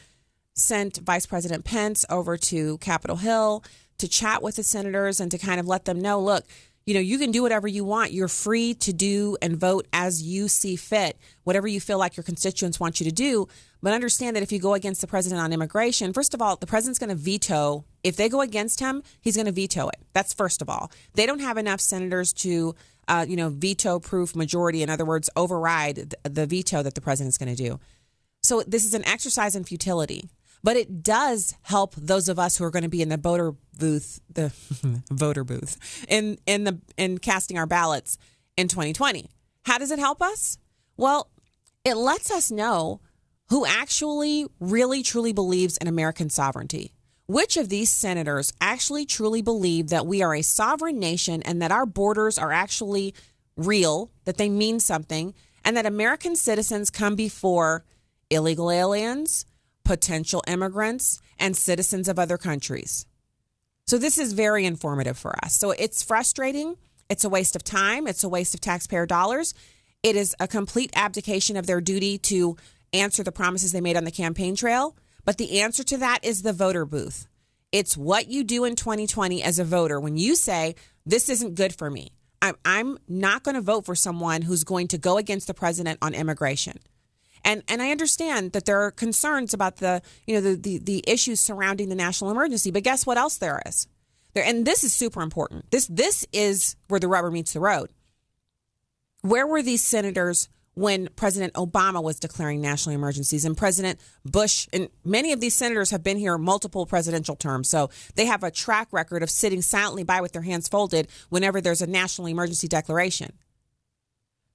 sent 0.54 0.98
Vice 0.98 1.26
President 1.26 1.64
Pence 1.64 2.06
over 2.10 2.38
to 2.38 2.78
Capitol 2.80 3.18
Hill 3.18 3.64
to 3.98 4.08
chat 4.08 4.42
with 4.42 4.56
the 4.56 4.64
senators 4.64 5.20
and 5.20 5.32
to 5.32 5.38
kind 5.38 5.60
of 5.60 5.68
let 5.68 5.86
them 5.86 6.00
know 6.00 6.20
look, 6.20 6.46
you 6.86 6.96
know, 6.96 7.00
you 7.00 7.20
can 7.20 7.32
do 7.32 7.44
whatever 7.44 7.68
you 7.68 7.86
want. 7.86 8.12
You're 8.12 8.28
free 8.28 8.74
to 8.76 8.92
do 8.92 9.38
and 9.42 9.56
vote 9.56 9.88
as 9.94 10.24
you 10.24 10.48
see 10.48 10.76
fit, 10.76 11.18
whatever 11.44 11.68
you 11.68 11.80
feel 11.80 12.00
like 12.00 12.18
your 12.18 12.24
constituents 12.24 12.80
want 12.80 13.00
you 13.00 13.06
to 13.06 13.12
do. 13.12 13.48
But 13.84 13.94
understand 13.94 14.36
that 14.36 14.44
if 14.44 14.52
you 14.52 14.60
go 14.60 14.74
against 14.74 15.02
the 15.02 15.08
president 15.08 15.42
on 15.42 15.54
immigration, 15.54 16.12
first 16.12 16.34
of 16.34 16.42
all, 16.42 16.56
the 16.56 16.68
president's 16.68 17.00
going 17.00 17.10
to 17.10 17.16
veto. 17.16 17.86
If 18.04 18.16
they 18.16 18.30
go 18.30 18.42
against 18.42 18.80
him, 18.80 19.04
he's 19.22 19.36
going 19.36 19.46
to 19.46 19.52
veto 19.52 19.90
it. 19.90 19.98
That's 20.14 20.34
first 20.34 20.62
of 20.62 20.70
all. 20.70 20.92
They 21.14 21.26
don't 21.26 21.40
have 21.40 21.58
enough 21.58 21.80
senators 21.80 22.34
to, 22.34 22.76
uh, 23.08 23.26
you 23.28 23.36
know, 23.36 23.50
veto 23.50 24.00
proof 24.00 24.36
majority. 24.36 24.84
In 24.84 24.90
other 24.90 25.06
words, 25.06 25.30
override 25.36 26.16
the, 26.24 26.46
veto 26.46 26.84
that 26.84 26.96
the 26.96 27.02
president's 27.02 27.38
going 27.38 27.56
to 27.56 27.64
do. 27.64 27.80
So 28.44 28.64
this 28.66 28.86
is 28.86 28.94
an 28.94 29.06
exercise 29.06 29.56
in 29.56 29.64
futility 29.64 30.30
but 30.64 30.78
it 30.78 31.04
does 31.04 31.56
help 31.64 31.96
those 31.96 32.30
of 32.30 32.38
us 32.40 32.58
who 32.58 32.64
are 32.64 32.72
going 32.72 32.84
to 32.84 32.90
be 32.90 33.02
in 33.02 33.10
the 33.10 33.18
voter 33.18 33.54
booth, 33.78 34.22
the 34.32 34.52
voter 35.12 35.44
booth, 35.44 36.06
in 36.08 36.38
in 36.46 36.64
the 36.64 36.80
in 36.98 37.18
casting 37.18 37.58
our 37.58 37.66
ballots 37.66 38.18
in 38.58 38.68
2020. 38.68 39.30
How 39.64 39.78
does 39.78 39.92
it 39.92 40.00
help 40.00 40.22
us? 40.22 40.58
Well, 40.98 41.30
it 41.84 41.96
lets 41.96 42.32
us 42.32 42.52
know 42.52 43.02
who 43.50 43.66
actually 43.66 44.46
really 44.60 45.04
truly 45.04 45.34
believes 45.34 45.78
in 45.78 45.88
American 45.88 46.30
sovereignty. 46.30 46.94
Which 47.32 47.56
of 47.56 47.70
these 47.70 47.90
senators 47.90 48.52
actually 48.60 49.06
truly 49.06 49.42
believe 49.42 49.88
that 49.88 50.06
we 50.06 50.22
are 50.22 50.36
a 50.36 50.42
sovereign 50.42 51.00
nation 51.00 51.42
and 51.44 51.62
that 51.62 51.72
our 51.72 51.86
borders 51.86 52.38
are 52.38 52.52
actually 52.52 53.16
real, 53.56 54.12
that 54.26 54.36
they 54.36 54.50
mean 54.50 54.82
something, 54.82 55.34
and 55.64 55.78
that 55.78 55.86
American 55.86 56.36
citizens 56.36 56.90
come 56.90 57.16
before 57.16 57.86
illegal 58.30 58.70
aliens, 58.70 59.46
potential 59.86 60.44
immigrants, 60.46 61.22
and 61.40 61.56
citizens 61.56 62.10
of 62.10 62.20
other 62.20 62.38
countries? 62.38 63.06
So, 63.88 63.98
this 63.98 64.18
is 64.18 64.34
very 64.34 64.66
informative 64.66 65.18
for 65.18 65.34
us. 65.42 65.56
So, 65.56 65.72
it's 65.72 66.04
frustrating. 66.04 66.76
It's 67.10 67.24
a 67.24 67.30
waste 67.30 67.56
of 67.56 67.64
time. 67.64 68.08
It's 68.08 68.26
a 68.26 68.30
waste 68.30 68.56
of 68.56 68.60
taxpayer 68.60 69.06
dollars. 69.06 69.54
It 70.04 70.18
is 70.18 70.36
a 70.42 70.50
complete 70.50 70.92
abdication 70.98 71.56
of 71.56 71.66
their 71.66 71.80
duty 71.80 72.18
to 72.18 72.58
answer 72.92 73.24
the 73.24 73.32
promises 73.32 73.72
they 73.72 73.80
made 73.80 73.96
on 73.96 74.04
the 74.04 74.12
campaign 74.12 74.54
trail. 74.58 74.98
But 75.26 75.38
the 75.38 75.62
answer 75.62 75.84
to 75.84 75.98
that 75.98 76.24
is 76.24 76.42
the 76.42 76.54
voter 76.54 76.86
booth. 76.86 77.28
It's 77.72 77.96
what 77.96 78.28
you 78.28 78.44
do 78.44 78.66
in 78.66 78.76
2020 78.76 79.42
as 79.42 79.60
a 79.60 79.64
voter 79.64 80.00
when 80.00 80.18
you 80.18 80.36
say, 80.36 80.76
This 81.06 81.30
isn't 81.30 81.56
good 81.56 81.74
for 81.74 81.90
me. 81.90 82.12
I'm, 82.42 82.56
I'm 82.66 82.98
not 83.08 83.44
going 83.44 83.56
to 83.56 83.62
vote 83.62 83.86
for 83.86 83.96
someone 83.96 84.42
who's 84.42 84.64
going 84.64 84.88
to 84.90 84.98
go 84.98 85.18
against 85.18 85.48
the 85.48 85.54
president 85.54 86.00
on 86.02 86.14
immigration. 86.14 86.80
And 87.44 87.64
and 87.68 87.82
I 87.82 87.92
understand 87.92 88.52
that 88.52 88.66
there 88.66 88.82
are 88.82 88.92
concerns 88.92 89.54
about 89.54 89.78
the 89.78 90.02
you 90.28 90.36
know 90.36 90.42
the, 90.42 90.56
the, 90.56 90.78
the 90.78 91.04
issues 91.08 91.40
surrounding 91.40 91.90
the 91.90 91.96
national 91.96 92.32
emergency, 92.32 92.72
but 92.72 92.84
guess 92.84 93.06
what 93.06 93.18
else 93.18 93.38
there 93.38 93.62
is? 93.66 93.88
There 94.34 94.44
and 94.44 94.66
this 94.66 94.84
is 94.84 94.94
super 94.94 95.22
important. 95.22 95.70
This 95.72 95.88
this 95.88 96.26
is 96.32 96.76
where 96.88 97.00
the 97.00 97.08
rubber 97.08 97.32
meets 97.32 97.54
the 97.54 97.60
road. 97.60 97.90
Where 99.22 99.48
were 99.48 99.64
these 99.64 99.84
senators 99.84 100.50
when 100.74 101.10
President 101.16 101.54
Obama 101.54 102.02
was 102.02 102.20
declaring 102.20 102.62
national 102.62 102.96
emergencies 102.96 103.44
and 103.44 103.58
President 103.58 104.00
Bush 104.24 104.68
and 104.72 104.88
many 105.04 105.34
of 105.34 105.42
these 105.42 105.54
senators 105.54 105.92
have 105.92 106.04
been 106.04 106.18
here 106.18 106.38
multiple 106.38 106.86
presidential 106.86 107.36
terms. 107.36 107.70
So 107.70 107.90
they 108.16 108.26
have 108.26 108.44
a 108.44 108.52
track 108.52 108.88
record 108.92 109.22
of 109.22 109.30
sitting 109.30 109.62
silently 109.62 110.04
by 110.04 110.22
with 110.22 110.32
their 110.32 110.42
hands 110.42 110.68
folded 110.68 111.08
whenever 111.30 111.60
there's 111.60 111.82
a 111.82 111.88
national 111.88 112.28
emergency 112.28 112.68
declaration. 112.68 113.34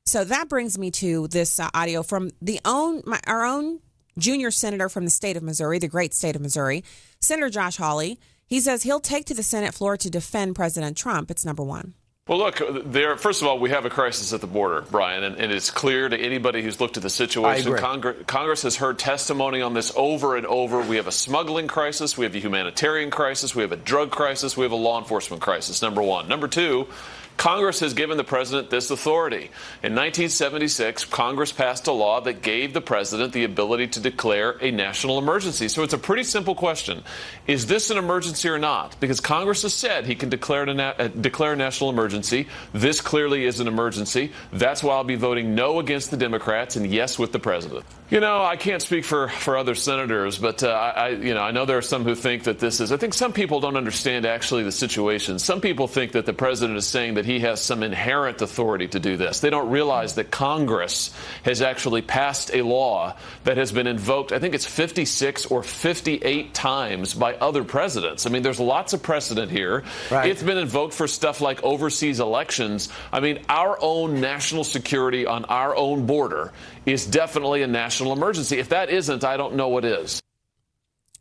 So 0.06 0.24
that 0.24 0.48
brings 0.48 0.78
me 0.78 0.90
to 0.92 1.26
this 1.28 1.58
uh, 1.58 1.68
audio 1.74 2.02
from 2.02 2.30
the 2.40 2.60
own 2.64 3.02
my, 3.04 3.20
our 3.26 3.44
own 3.44 3.80
junior 4.18 4.50
senator 4.50 4.88
from 4.88 5.04
the 5.04 5.10
state 5.10 5.36
of 5.36 5.42
Missouri, 5.42 5.78
the 5.78 5.88
great 5.88 6.14
state 6.14 6.36
of 6.36 6.42
Missouri, 6.42 6.84
Senator 7.20 7.50
Josh 7.50 7.76
Hawley. 7.76 8.18
He 8.46 8.60
says 8.60 8.84
he'll 8.84 9.00
take 9.00 9.26
to 9.26 9.34
the 9.34 9.42
Senate 9.42 9.74
floor 9.74 9.96
to 9.96 10.08
defend 10.08 10.54
President 10.54 10.96
Trump. 10.96 11.30
It's 11.30 11.44
number 11.44 11.64
one. 11.64 11.94
Well, 12.28 12.38
look, 12.38 12.60
there. 12.86 13.16
First 13.16 13.40
of 13.40 13.46
all, 13.46 13.60
we 13.60 13.70
have 13.70 13.84
a 13.84 13.90
crisis 13.90 14.32
at 14.32 14.40
the 14.40 14.48
border, 14.48 14.84
Brian, 14.90 15.22
and, 15.22 15.36
and 15.36 15.52
it's 15.52 15.70
clear 15.70 16.08
to 16.08 16.18
anybody 16.18 16.60
who's 16.60 16.80
looked 16.80 16.96
at 16.96 17.04
the 17.04 17.10
situation. 17.10 17.76
Congress, 17.76 18.16
Congress 18.26 18.62
has 18.62 18.74
heard 18.74 18.98
testimony 18.98 19.62
on 19.62 19.74
this 19.74 19.92
over 19.94 20.34
and 20.34 20.44
over. 20.44 20.80
We 20.80 20.96
have 20.96 21.06
a 21.06 21.12
smuggling 21.12 21.68
crisis, 21.68 22.18
we 22.18 22.24
have 22.24 22.34
a 22.34 22.40
humanitarian 22.40 23.12
crisis, 23.12 23.54
we 23.54 23.62
have 23.62 23.70
a 23.70 23.76
drug 23.76 24.10
crisis, 24.10 24.56
we 24.56 24.64
have 24.64 24.72
a 24.72 24.76
law 24.76 24.98
enforcement 24.98 25.40
crisis. 25.40 25.82
Number 25.82 26.02
one. 26.02 26.26
Number 26.26 26.48
two, 26.48 26.88
Congress 27.36 27.80
has 27.80 27.94
given 27.94 28.16
the 28.16 28.24
president 28.24 28.70
this 28.70 28.90
authority. 28.90 29.50
In 29.82 29.94
1976, 29.94 31.04
Congress 31.06 31.52
passed 31.52 31.86
a 31.86 31.92
law 31.92 32.20
that 32.22 32.42
gave 32.42 32.72
the 32.72 32.80
president 32.80 33.32
the 33.32 33.44
ability 33.44 33.88
to 33.88 34.00
declare 34.00 34.56
a 34.60 34.70
national 34.70 35.18
emergency. 35.18 35.68
So 35.68 35.82
it's 35.82 35.92
a 35.92 35.98
pretty 35.98 36.22
simple 36.24 36.54
question. 36.54 37.02
Is 37.46 37.66
this 37.66 37.90
an 37.90 37.98
emergency 37.98 38.48
or 38.48 38.58
not? 38.58 38.98
Because 39.00 39.20
Congress 39.20 39.62
has 39.62 39.74
said 39.74 40.06
he 40.06 40.14
can 40.14 40.28
declare 40.28 40.62
a, 40.62 40.74
na- 40.74 40.94
uh, 40.98 41.08
declare 41.08 41.52
a 41.52 41.56
national 41.56 41.90
emergency. 41.90 42.48
This 42.72 43.00
clearly 43.00 43.44
is 43.44 43.60
an 43.60 43.68
emergency. 43.68 44.32
That's 44.52 44.82
why 44.82 44.94
I'll 44.94 45.04
be 45.04 45.16
voting 45.16 45.54
no 45.54 45.78
against 45.78 46.10
the 46.10 46.16
Democrats 46.16 46.76
and 46.76 46.86
yes 46.86 47.18
with 47.18 47.32
the 47.32 47.38
president. 47.38 47.84
You 48.08 48.20
know, 48.20 48.44
I 48.44 48.56
can't 48.56 48.80
speak 48.80 49.04
for, 49.04 49.28
for 49.28 49.56
other 49.56 49.74
senators, 49.74 50.38
but 50.38 50.62
uh, 50.62 50.68
I, 50.68 51.08
you 51.08 51.34
know, 51.34 51.42
I 51.42 51.50
know 51.50 51.64
there 51.64 51.78
are 51.78 51.82
some 51.82 52.04
who 52.04 52.14
think 52.14 52.44
that 52.44 52.60
this 52.60 52.80
is. 52.80 52.92
I 52.92 52.96
think 52.96 53.14
some 53.14 53.32
people 53.32 53.58
don't 53.60 53.76
understand 53.76 54.24
actually 54.24 54.62
the 54.62 54.72
situation. 54.72 55.40
Some 55.40 55.60
people 55.60 55.88
think 55.88 56.12
that 56.12 56.24
the 56.24 56.32
president 56.32 56.78
is 56.78 56.86
saying 56.86 57.14
that 57.14 57.25
he 57.26 57.40
has 57.40 57.60
some 57.60 57.82
inherent 57.82 58.40
authority 58.42 58.88
to 58.88 59.00
do 59.00 59.16
this. 59.16 59.40
They 59.40 59.50
don't 59.50 59.70
realize 59.70 60.14
that 60.14 60.30
Congress 60.30 61.14
has 61.42 61.62
actually 61.62 62.02
passed 62.02 62.50
a 62.54 62.62
law 62.62 63.16
that 63.44 63.56
has 63.56 63.72
been 63.72 63.86
invoked. 63.86 64.32
I 64.32 64.38
think 64.38 64.54
it's 64.54 64.66
56 64.66 65.46
or 65.46 65.62
58 65.62 66.54
times 66.54 67.14
by 67.14 67.34
other 67.34 67.64
presidents. 67.64 68.26
I 68.26 68.30
mean, 68.30 68.42
there's 68.42 68.60
lots 68.60 68.92
of 68.92 69.02
precedent 69.02 69.50
here. 69.50 69.84
Right. 70.10 70.30
It's 70.30 70.42
been 70.42 70.58
invoked 70.58 70.94
for 70.94 71.06
stuff 71.06 71.40
like 71.40 71.62
overseas 71.62 72.20
elections. 72.20 72.88
I 73.12 73.20
mean, 73.20 73.40
our 73.48 73.78
own 73.80 74.20
national 74.20 74.64
security 74.64 75.26
on 75.26 75.44
our 75.46 75.76
own 75.76 76.06
border 76.06 76.52
is 76.84 77.06
definitely 77.06 77.62
a 77.62 77.66
national 77.66 78.12
emergency. 78.12 78.58
If 78.58 78.70
that 78.70 78.90
isn't, 78.90 79.24
I 79.24 79.36
don't 79.36 79.54
know 79.54 79.68
what 79.68 79.84
is. 79.84 80.22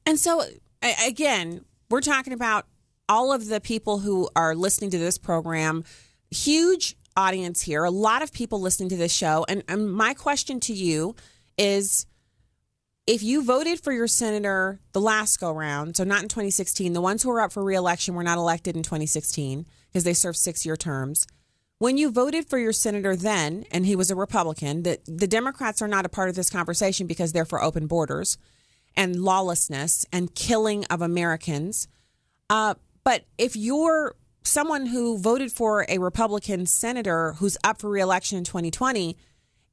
And 0.06 0.20
so, 0.20 0.44
again, 1.06 1.66
we're 1.90 2.02
talking 2.02 2.34
about 2.34 2.66
all 3.08 3.32
of 3.32 3.48
the 3.48 3.62
people 3.62 4.00
who 4.00 4.30
are 4.36 4.56
listening 4.56 4.90
to 4.92 4.98
this 4.98 5.18
program. 5.18 5.84
Huge 6.32 6.96
audience 7.18 7.62
here, 7.62 7.84
a 7.84 7.92
lot 7.92 8.22
of 8.22 8.34
people 8.34 8.60
listening 8.60 8.90
to 8.90 8.98
this 8.98 9.14
show. 9.14 9.46
And, 9.48 9.64
and 9.68 9.92
my 9.92 10.14
question 10.14 10.60
to 10.62 10.74
you 10.74 11.16
is 11.58 12.06
if 13.08 13.22
you 13.22 13.44
voted 13.44 13.80
for 13.80 13.94
your 13.94 14.08
senator 14.08 14.80
the 14.92 15.02
last 15.02 15.40
go 15.40 15.52
round, 15.52 15.96
so 15.96 16.04
not 16.04 16.24
in 16.24 16.28
2016, 16.30 16.94
the 16.94 17.02
ones 17.02 17.24
who 17.24 17.30
were 17.30 17.42
up 17.42 17.52
for 17.52 17.64
reelection 17.64 18.16
were 18.16 18.24
not 18.24 18.38
elected 18.38 18.76
in 18.76 18.84
2016 18.84 19.66
because 19.88 20.04
they 20.04 20.14
served 20.14 20.38
six 20.38 20.66
year 20.66 20.76
terms. 20.76 21.28
When 21.78 21.98
you 21.98 22.10
voted 22.10 22.50
for 22.50 22.58
your 22.58 22.72
senator 22.72 23.16
then, 23.16 23.66
and 23.70 23.86
he 23.86 23.96
was 23.96 24.10
a 24.10 24.16
Republican, 24.16 24.84
the, 24.84 25.00
the 25.06 25.28
Democrats 25.28 25.82
are 25.82 25.88
not 25.88 26.06
a 26.06 26.10
part 26.10 26.30
of 26.30 26.36
this 26.36 26.50
conversation 26.50 27.06
because 27.06 27.32
they're 27.32 27.46
for 27.46 27.62
open 27.62 27.86
borders 27.86 28.38
and 28.96 29.22
lawlessness 29.22 30.06
and 30.12 30.34
killing 30.34 30.86
of 30.86 31.02
Americans. 31.02 31.88
Uh, 32.50 32.76
but 33.06 33.24
if 33.38 33.56
you're 33.56 34.16
someone 34.44 34.88
who 34.88 35.18
voted 35.18 35.52
for 35.52 35.86
a 35.88 36.00
Republican 36.00 36.66
senator 36.66 37.34
who's 37.34 37.58
up 37.64 37.80
for 37.80 37.90
reelection 37.90 38.38
in 38.38 38.44
2020, 38.44 39.16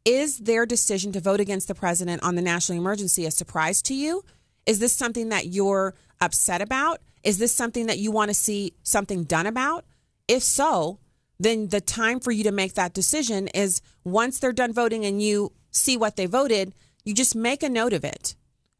is 0.04 0.38
their 0.38 0.66
decision 0.66 1.12
to 1.12 1.20
vote 1.20 1.40
against 1.40 1.66
the 1.66 1.74
president 1.74 2.22
on 2.22 2.34
the 2.34 2.42
national 2.42 2.78
emergency 2.78 3.24
a 3.26 3.30
surprise 3.30 3.82
to 3.82 3.94
you? 3.94 4.24
Is 4.66 4.78
this 4.78 4.92
something 4.92 5.30
that 5.30 5.46
you're 5.46 5.94
upset 6.20 6.60
about? 6.60 7.00
Is 7.24 7.38
this 7.38 7.54
something 7.54 7.86
that 7.86 7.98
you 7.98 8.12
want 8.12 8.28
to 8.30 8.34
see 8.34 8.74
something 8.82 9.24
done 9.24 9.46
about? 9.46 9.84
If 10.28 10.42
so, 10.42 10.98
then 11.38 11.68
the 11.68 11.80
time 11.80 12.20
for 12.20 12.32
you 12.32 12.44
to 12.44 12.52
make 12.52 12.74
that 12.74 12.94
decision 12.94 13.48
is 13.48 13.80
once 14.04 14.38
they're 14.38 14.52
done 14.52 14.72
voting 14.72 15.04
and 15.04 15.22
you 15.22 15.52
see 15.70 15.96
what 15.96 16.16
they 16.16 16.26
voted, 16.26 16.74
you 17.04 17.14
just 17.14 17.34
make 17.34 17.62
a 17.62 17.68
note 17.68 17.92
of 17.92 18.04
it. 18.04 18.36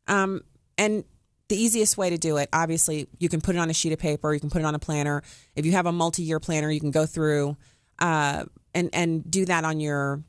Um, 0.09 0.43
and 0.77 1.05
the 1.49 1.57
easiest 1.57 1.97
way 1.99 2.11
to 2.11 2.19
do 2.19 2.37
it, 2.37 2.49
obviously, 2.53 3.09
you 3.19 3.29
can 3.29 3.41
put 3.41 3.55
it 3.55 3.59
on 3.59 3.71
a 3.71 3.75
sheet 3.75 3.93
of 3.93 3.99
paper, 3.99 4.33
you 4.33 4.41
can 4.41 4.51
put 4.51 4.63
it 4.63 4.65
on 4.65 4.75
a 4.75 4.79
planner. 4.79 5.23
If 5.55 5.67
you 5.67 5.73
have 5.73 5.87
a 5.87 5.93
multi-year 5.93 6.41
planner, 6.41 6.71
you 6.71 6.81
can 6.81 6.91
go 6.91 7.07
through 7.07 7.57
uh, 7.99 8.45
and 8.75 8.91
and 8.93 9.31
do 9.31 9.45
that 9.45 9.65
on 9.65 9.81
your 9.81 10.23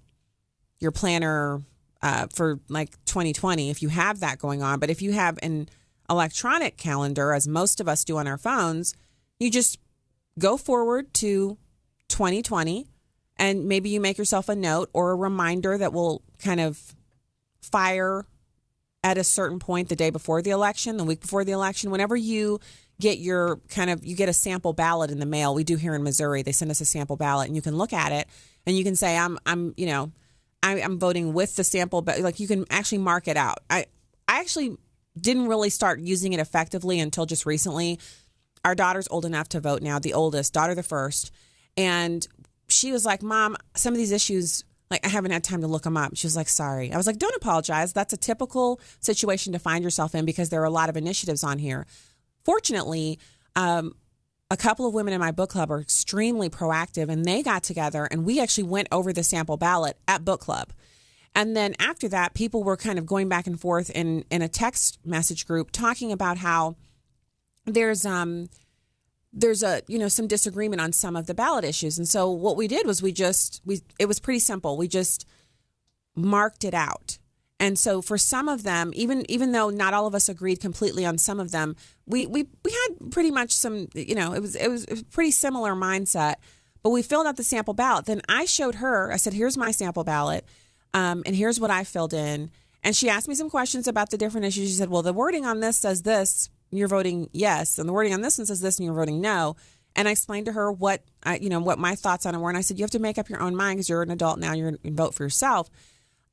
your 0.79 0.91
planner 0.91 1.62
uh, 2.01 2.27
for 2.34 2.60
like 2.67 2.91
2020 3.05 3.70
if 3.70 3.82
you 3.82 3.89
have 3.89 4.20
that 4.20 4.38
going 4.38 4.62
on. 4.62 4.79
But 4.79 4.89
if 4.89 5.01
you 5.01 5.13
have 5.13 5.39
an 5.41 5.70
electronic 6.10 6.77
calendar, 6.77 7.34
as 7.34 7.48
most 7.48 7.79
of 7.79 7.88
us 7.88 8.03
do 8.03 8.17
on 8.17 8.27
our 8.27 8.38
phones, 8.38 8.93
you 9.39 9.50
just 9.50 9.79
go 10.38 10.58
forward 10.58 11.13
to 11.15 11.58
2020 12.10 12.88
and 13.38 13.65
maybe 13.65 13.89
you 13.89 14.00
make 14.00 14.17
yourself 14.17 14.50
a 14.50 14.55
note 14.55 14.89
or 14.93 15.12
a 15.12 15.15
reminder 15.15 15.77
that 15.77 15.93
will 15.93 16.22
kind 16.39 16.60
of 16.60 16.96
fire 17.62 18.25
at 19.03 19.17
a 19.17 19.24
certain 19.24 19.60
point 19.60 19.89
the 19.89 19.95
day 19.95 20.10
before 20.10 20.41
the 20.41 20.51
election, 20.51 20.98
the 20.98 21.03
week 21.03 21.22
before 21.22 21.43
the 21.43 21.51
election, 21.51 21.91
whenever 21.91 22.15
you 22.15 22.60
get 23.00 23.17
your 23.17 23.57
kind 23.69 23.89
of 23.89 24.05
you 24.05 24.15
get 24.15 24.29
a 24.29 24.33
sample 24.33 24.74
ballot 24.74 25.12
in 25.12 25.19
the 25.19 25.25
mail. 25.25 25.53
We 25.53 25.63
do 25.63 25.75
here 25.75 25.95
in 25.95 26.03
Missouri. 26.03 26.41
They 26.41 26.51
send 26.51 26.72
us 26.72 26.79
a 26.79 26.86
sample 26.86 27.17
ballot 27.17 27.48
and 27.48 27.55
you 27.55 27.62
can 27.62 27.75
look 27.75 27.91
at 27.91 28.12
it 28.12 28.27
and 28.65 28.77
you 28.77 28.83
can 28.83 28.95
say 28.95 29.17
I'm 29.17 29.38
I'm, 29.45 29.74
you 29.77 29.88
know, 29.88 30.12
I, 30.62 30.77
am 30.79 31.00
voting 31.00 31.33
with 31.33 31.55
the 31.55 31.63
sample 31.63 32.01
but 32.01 32.19
like 32.19 32.39
you 32.39 32.48
can 32.48 32.65
actually 32.69 33.00
mark 33.00 33.27
it 33.27 33.36
out. 33.36 33.60
I 33.69 33.88
I 34.27 34.39
actually 34.39 34.77
didn't 35.19 35.48
really 35.48 35.69
start 35.69 36.00
using 36.00 36.33
it 36.33 36.39
effectively 36.39 37.00
until 37.00 37.25
just 37.25 37.45
recently. 37.45 38.00
Our 38.63 38.75
daughter's 38.75 39.07
old 39.12 39.25
enough 39.25 39.50
to 39.50 39.60
vote 39.60 39.81
now, 39.81 40.00
the 40.00 40.13
oldest, 40.13 40.53
daughter 40.53 40.75
the 40.75 40.83
first 40.83 41.31
and 41.75 42.25
she 42.67 42.91
was 42.91 43.05
like, 43.05 43.22
Mom, 43.22 43.55
some 43.75 43.93
of 43.93 43.98
these 43.98 44.12
issues, 44.12 44.63
like, 44.91 45.05
I 45.05 45.09
haven't 45.09 45.31
had 45.31 45.43
time 45.43 45.61
to 45.61 45.67
look 45.67 45.83
them 45.83 45.97
up. 45.97 46.15
She 46.15 46.27
was 46.27 46.35
like, 46.35 46.47
Sorry. 46.47 46.91
I 46.93 46.97
was 46.97 47.07
like, 47.07 47.17
Don't 47.17 47.35
apologize. 47.35 47.93
That's 47.93 48.13
a 48.13 48.17
typical 48.17 48.79
situation 48.99 49.53
to 49.53 49.59
find 49.59 49.83
yourself 49.83 50.15
in 50.15 50.25
because 50.25 50.49
there 50.49 50.61
are 50.61 50.65
a 50.65 50.69
lot 50.69 50.89
of 50.89 50.97
initiatives 50.97 51.43
on 51.43 51.59
here. 51.59 51.85
Fortunately, 52.43 53.19
um, 53.55 53.95
a 54.51 54.57
couple 54.57 54.85
of 54.85 54.93
women 54.93 55.13
in 55.13 55.19
my 55.19 55.31
book 55.31 55.49
club 55.49 55.71
are 55.71 55.79
extremely 55.79 56.49
proactive 56.49 57.09
and 57.09 57.25
they 57.25 57.41
got 57.41 57.63
together 57.63 58.07
and 58.11 58.23
we 58.23 58.39
actually 58.39 58.65
went 58.65 58.87
over 58.91 59.11
the 59.11 59.23
sample 59.23 59.57
ballot 59.57 59.97
at 60.07 60.23
book 60.23 60.41
club. 60.41 60.71
And 61.35 61.57
then 61.57 61.73
after 61.79 62.07
that, 62.09 62.35
people 62.35 62.63
were 62.63 62.77
kind 62.77 62.99
of 62.99 63.07
going 63.07 63.27
back 63.27 63.47
and 63.47 63.59
forth 63.59 63.89
in, 63.89 64.23
in 64.29 64.43
a 64.43 64.47
text 64.47 64.99
message 65.03 65.47
group 65.47 65.71
talking 65.71 66.11
about 66.11 66.37
how 66.37 66.75
there's 67.65 68.05
um 68.05 68.49
there's 69.33 69.63
a 69.63 69.81
you 69.87 69.97
know 69.97 70.07
some 70.07 70.27
disagreement 70.27 70.81
on 70.81 70.93
some 70.93 71.15
of 71.15 71.25
the 71.25 71.33
ballot 71.33 71.65
issues. 71.65 71.97
And 71.97 72.07
so 72.07 72.29
what 72.29 72.55
we 72.55 72.67
did 72.67 72.85
was 72.85 73.01
we 73.01 73.11
just 73.11 73.61
we 73.65 73.81
it 73.99 74.05
was 74.05 74.19
pretty 74.19 74.39
simple. 74.39 74.77
We 74.77 74.87
just 74.87 75.27
marked 76.15 76.63
it 76.63 76.73
out. 76.73 77.17
And 77.59 77.79
so 77.79 78.01
for 78.01 78.17
some 78.17 78.47
of 78.47 78.63
them 78.63 78.91
even 78.93 79.29
even 79.29 79.51
though 79.51 79.69
not 79.69 79.93
all 79.93 80.05
of 80.05 80.13
us 80.13 80.29
agreed 80.29 80.59
completely 80.59 81.05
on 81.05 81.17
some 81.17 81.39
of 81.39 81.51
them 81.51 81.75
we 82.05 82.27
we, 82.27 82.47
we 82.63 82.71
had 82.71 83.11
pretty 83.11 83.31
much 83.31 83.51
some 83.51 83.87
you 83.93 84.15
know 84.15 84.33
it 84.33 84.41
was 84.41 84.55
it 84.55 84.67
was 84.67 84.85
a 84.85 85.03
pretty 85.05 85.31
similar 85.31 85.73
mindset 85.73 86.35
but 86.83 86.89
we 86.89 87.01
filled 87.01 87.25
out 87.25 87.37
the 87.37 87.43
sample 87.43 87.73
ballot. 87.73 88.05
Then 88.05 88.21
i 88.29 88.45
showed 88.45 88.75
her 88.75 89.11
i 89.11 89.17
said 89.17 89.33
here's 89.33 89.57
my 89.57 89.71
sample 89.71 90.03
ballot 90.03 90.45
um, 90.93 91.23
and 91.25 91.35
here's 91.35 91.59
what 91.59 91.71
i 91.71 91.83
filled 91.83 92.13
in. 92.13 92.51
And 92.85 92.95
she 92.95 93.09
asked 93.09 93.29
me 93.29 93.35
some 93.35 93.49
questions 93.49 93.87
about 93.87 94.09
the 94.09 94.17
different 94.17 94.45
issues. 94.45 94.69
She 94.69 94.75
said 94.75 94.89
well 94.89 95.01
the 95.01 95.13
wording 95.13 95.45
on 95.45 95.61
this 95.61 95.77
says 95.77 96.01
this 96.01 96.49
you're 96.77 96.88
voting 96.88 97.30
yes, 97.34 97.77
and 97.77 97.88
the 97.88 97.94
wording 97.94 98.13
on 98.13 98.22
this 98.22 98.38
one 98.38 98.46
says 98.46 98.62
this, 98.62 98.80
and 98.80 98.86
you're 98.86 98.96
voting 98.96 99.22
no. 99.22 99.56
And 99.96 100.08
I 100.08 100.12
explained 100.12 100.48
to 100.48 100.53
her 100.53 100.72
what 100.72 101.03
I, 101.24 101.38
you 101.38 101.50
know, 101.50 101.60
what 101.60 101.77
my 101.77 101.96
thoughts 101.96 102.25
on 102.25 102.34
it 102.34 102.39
were, 102.39 102.50
and 102.50 102.58
I 102.58 102.62
said 102.62 102.80
you 102.80 102.84
have 102.84 102.92
to 102.92 103.00
make 103.00 103.18
up 103.18 103.30
your 103.30 103.42
own 103.42 103.56
mind 103.56 103.77
because 103.77 103.89
you're 103.89 104.01
an 104.01 104.12
adult 104.12 104.39
now. 104.39 104.53
You're 104.53 104.72
to 104.72 104.92
vote 104.92 105.13
for 105.13 105.24
yourself. 105.24 105.70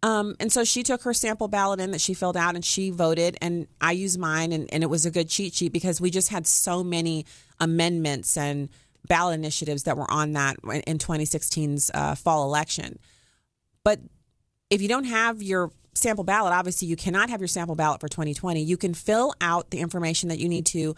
Um, 0.02 0.34
and 0.40 0.50
so 0.50 0.64
she 0.64 0.82
took 0.82 1.02
her 1.02 1.12
sample 1.12 1.46
ballot 1.46 1.78
in 1.78 1.90
that 1.90 2.00
she 2.00 2.14
filled 2.14 2.36
out 2.36 2.54
and 2.54 2.64
she 2.64 2.90
voted, 2.90 3.36
and 3.42 3.66
I 3.80 3.92
used 3.92 4.18
mine, 4.18 4.52
and, 4.52 4.72
and 4.72 4.82
it 4.82 4.86
was 4.86 5.04
a 5.04 5.10
good 5.10 5.28
cheat 5.28 5.54
sheet 5.54 5.72
because 5.72 6.00
we 6.00 6.10
just 6.10 6.30
had 6.30 6.46
so 6.46 6.82
many 6.82 7.26
amendments 7.58 8.36
and 8.36 8.70
ballot 9.06 9.34
initiatives 9.34 9.82
that 9.82 9.96
were 9.96 10.10
on 10.10 10.32
that 10.32 10.56
in 10.86 10.98
2016's 10.98 11.90
uh, 11.92 12.14
fall 12.14 12.44
election. 12.44 12.98
But 13.84 14.00
if 14.70 14.80
you 14.80 14.88
don't 14.88 15.04
have 15.04 15.42
your 15.42 15.70
sample 16.00 16.24
ballot, 16.24 16.52
obviously 16.52 16.88
you 16.88 16.96
cannot 16.96 17.30
have 17.30 17.40
your 17.40 17.48
sample 17.48 17.76
ballot 17.76 18.00
for 18.00 18.08
2020. 18.08 18.62
You 18.62 18.76
can 18.76 18.94
fill 18.94 19.34
out 19.40 19.70
the 19.70 19.78
information 19.78 20.28
that 20.30 20.38
you 20.38 20.48
need 20.48 20.66
to 20.66 20.94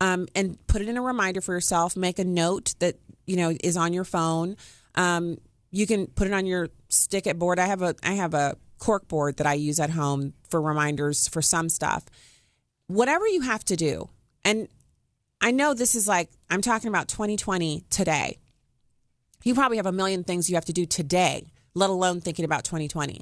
um, 0.00 0.26
and 0.34 0.58
put 0.66 0.82
it 0.82 0.88
in 0.88 0.96
a 0.96 1.02
reminder 1.02 1.40
for 1.40 1.52
yourself. 1.52 1.96
Make 1.96 2.18
a 2.18 2.24
note 2.24 2.74
that 2.78 2.96
you 3.26 3.36
know 3.36 3.54
is 3.62 3.76
on 3.76 3.92
your 3.92 4.04
phone. 4.04 4.56
Um, 4.94 5.38
you 5.70 5.86
can 5.86 6.06
put 6.08 6.26
it 6.26 6.32
on 6.32 6.46
your 6.46 6.68
stick 6.88 7.26
it 7.26 7.38
board. 7.38 7.58
I 7.58 7.66
have 7.66 7.82
a 7.82 7.94
I 8.02 8.12
have 8.12 8.34
a 8.34 8.56
cork 8.78 9.08
board 9.08 9.36
that 9.36 9.46
I 9.46 9.54
use 9.54 9.78
at 9.78 9.90
home 9.90 10.32
for 10.48 10.60
reminders 10.60 11.28
for 11.28 11.42
some 11.42 11.68
stuff. 11.68 12.04
Whatever 12.86 13.28
you 13.28 13.42
have 13.42 13.64
to 13.66 13.76
do, 13.76 14.08
and 14.44 14.68
I 15.40 15.52
know 15.52 15.74
this 15.74 15.94
is 15.94 16.08
like 16.08 16.30
I'm 16.48 16.62
talking 16.62 16.88
about 16.88 17.08
2020 17.08 17.84
today. 17.90 18.38
You 19.44 19.54
probably 19.54 19.78
have 19.78 19.86
a 19.86 19.92
million 19.92 20.24
things 20.24 20.50
you 20.50 20.56
have 20.56 20.66
to 20.66 20.72
do 20.72 20.84
today, 20.84 21.52
let 21.74 21.88
alone 21.88 22.20
thinking 22.20 22.44
about 22.44 22.64
2020 22.64 23.20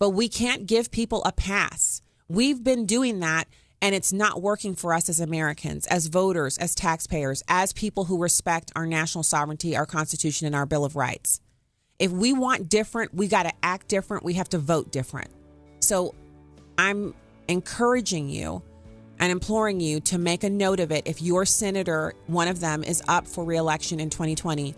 but 0.00 0.10
we 0.10 0.28
can't 0.28 0.66
give 0.66 0.90
people 0.90 1.22
a 1.24 1.30
pass. 1.30 2.02
We've 2.28 2.64
been 2.64 2.86
doing 2.86 3.20
that 3.20 3.46
and 3.82 3.94
it's 3.94 4.12
not 4.12 4.42
working 4.42 4.74
for 4.74 4.92
us 4.92 5.08
as 5.08 5.20
Americans, 5.20 5.86
as 5.86 6.08
voters, 6.08 6.58
as 6.58 6.74
taxpayers, 6.74 7.42
as 7.48 7.72
people 7.72 8.04
who 8.04 8.18
respect 8.18 8.72
our 8.76 8.86
national 8.86 9.24
sovereignty, 9.24 9.76
our 9.76 9.86
Constitution, 9.86 10.46
and 10.46 10.56
our 10.56 10.66
Bill 10.66 10.84
of 10.84 10.96
Rights. 10.96 11.40
If 11.98 12.10
we 12.10 12.32
want 12.32 12.68
different, 12.68 13.14
we 13.14 13.28
got 13.28 13.44
to 13.44 13.52
act 13.62 13.88
different. 13.88 14.24
We 14.24 14.34
have 14.34 14.48
to 14.50 14.58
vote 14.58 14.90
different. 14.90 15.30
So 15.80 16.14
I'm 16.76 17.14
encouraging 17.48 18.28
you 18.28 18.62
and 19.18 19.30
imploring 19.30 19.80
you 19.80 20.00
to 20.00 20.18
make 20.18 20.44
a 20.44 20.50
note 20.50 20.80
of 20.80 20.92
it. 20.92 21.06
If 21.06 21.20
your 21.20 21.44
senator, 21.44 22.14
one 22.26 22.48
of 22.48 22.60
them, 22.60 22.82
is 22.84 23.02
up 23.08 23.26
for 23.26 23.44
reelection 23.44 24.00
in 24.00 24.08
2020, 24.08 24.74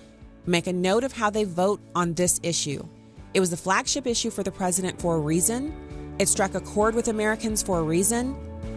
make 0.47 0.67
a 0.67 0.73
note 0.73 1.05
of 1.05 1.13
how 1.13 1.31
they 1.31 1.45
vote 1.45 1.81
on 1.95 2.15
this 2.15 2.41
issue. 2.43 2.87
It 3.35 3.41
was 3.41 3.51
the 3.51 3.57
flagship 3.57 4.07
issue 4.07 4.31
for 4.31 4.43
the 4.43 4.53
president 4.53 5.01
for 5.01 5.17
a 5.17 5.19
reason. 5.19 5.75
It 6.19 6.29
struck 6.29 6.55
a 6.55 6.61
chord 6.61 6.95
with 6.95 7.09
Americans 7.09 7.63
for 7.63 7.79
a 7.79 7.83
reason. 7.83 8.37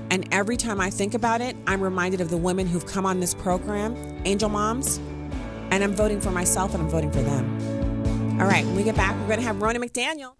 And 0.10 0.28
every 0.32 0.56
time 0.56 0.80
I 0.80 0.90
think 0.90 1.14
about 1.14 1.42
it, 1.42 1.58
I'm 1.68 1.82
reminded 1.82 2.22
of 2.22 2.30
the 2.30 2.38
women 2.38 2.66
who've 2.66 2.86
come 2.86 3.06
on 3.06 3.20
this 3.20 3.34
program, 3.34 3.96
Angel 4.24 4.48
Moms, 4.48 4.98
and 5.72 5.84
I'm 5.84 5.94
voting 5.94 6.22
for 6.22 6.32
myself 6.32 6.74
and 6.74 6.84
I'm 6.84 6.90
voting 6.90 7.12
for 7.12 7.22
them. 7.22 8.40
All 8.40 8.48
right, 8.48 8.66
when 8.66 8.76
we 8.76 8.84
get 8.84 8.96
back, 8.96 9.20
we're 9.20 9.28
going 9.28 9.40
to 9.40 9.46
have 9.46 9.58
Ronna 9.58 9.84
McDaniel. 9.84 10.36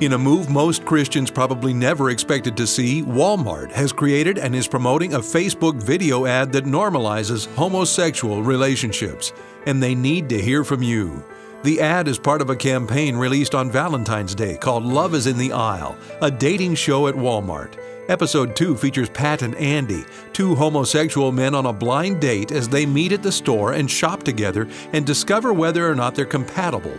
In 0.00 0.12
a 0.12 0.18
move 0.18 0.50
most 0.50 0.84
Christians 0.84 1.30
probably 1.30 1.72
never 1.72 2.10
expected 2.10 2.56
to 2.58 2.66
see, 2.66 3.02
Walmart 3.02 3.72
has 3.72 3.90
created 3.90 4.38
and 4.38 4.54
is 4.54 4.68
promoting 4.68 5.14
a 5.14 5.18
Facebook 5.18 5.82
video 5.82 6.26
ad 6.26 6.52
that 6.52 6.64
normalizes 6.64 7.46
homosexual 7.54 8.42
relationships. 8.42 9.32
And 9.66 9.82
they 9.82 9.94
need 9.94 10.28
to 10.28 10.40
hear 10.40 10.62
from 10.62 10.82
you. 10.82 11.24
The 11.64 11.80
ad 11.80 12.06
is 12.06 12.20
part 12.20 12.40
of 12.40 12.50
a 12.50 12.56
campaign 12.56 13.16
released 13.16 13.52
on 13.52 13.68
Valentine's 13.68 14.32
Day 14.32 14.56
called 14.56 14.84
Love 14.84 15.12
is 15.12 15.26
in 15.26 15.36
the 15.36 15.50
Aisle, 15.50 15.98
a 16.22 16.30
dating 16.30 16.76
show 16.76 17.08
at 17.08 17.16
Walmart. 17.16 17.76
Episode 18.08 18.54
2 18.54 18.76
features 18.76 19.08
Pat 19.10 19.42
and 19.42 19.56
Andy, 19.56 20.04
two 20.32 20.54
homosexual 20.54 21.32
men 21.32 21.56
on 21.56 21.66
a 21.66 21.72
blind 21.72 22.20
date 22.20 22.52
as 22.52 22.68
they 22.68 22.86
meet 22.86 23.10
at 23.10 23.24
the 23.24 23.32
store 23.32 23.72
and 23.72 23.90
shop 23.90 24.22
together 24.22 24.68
and 24.92 25.04
discover 25.04 25.52
whether 25.52 25.90
or 25.90 25.96
not 25.96 26.14
they're 26.14 26.24
compatible. 26.24 26.96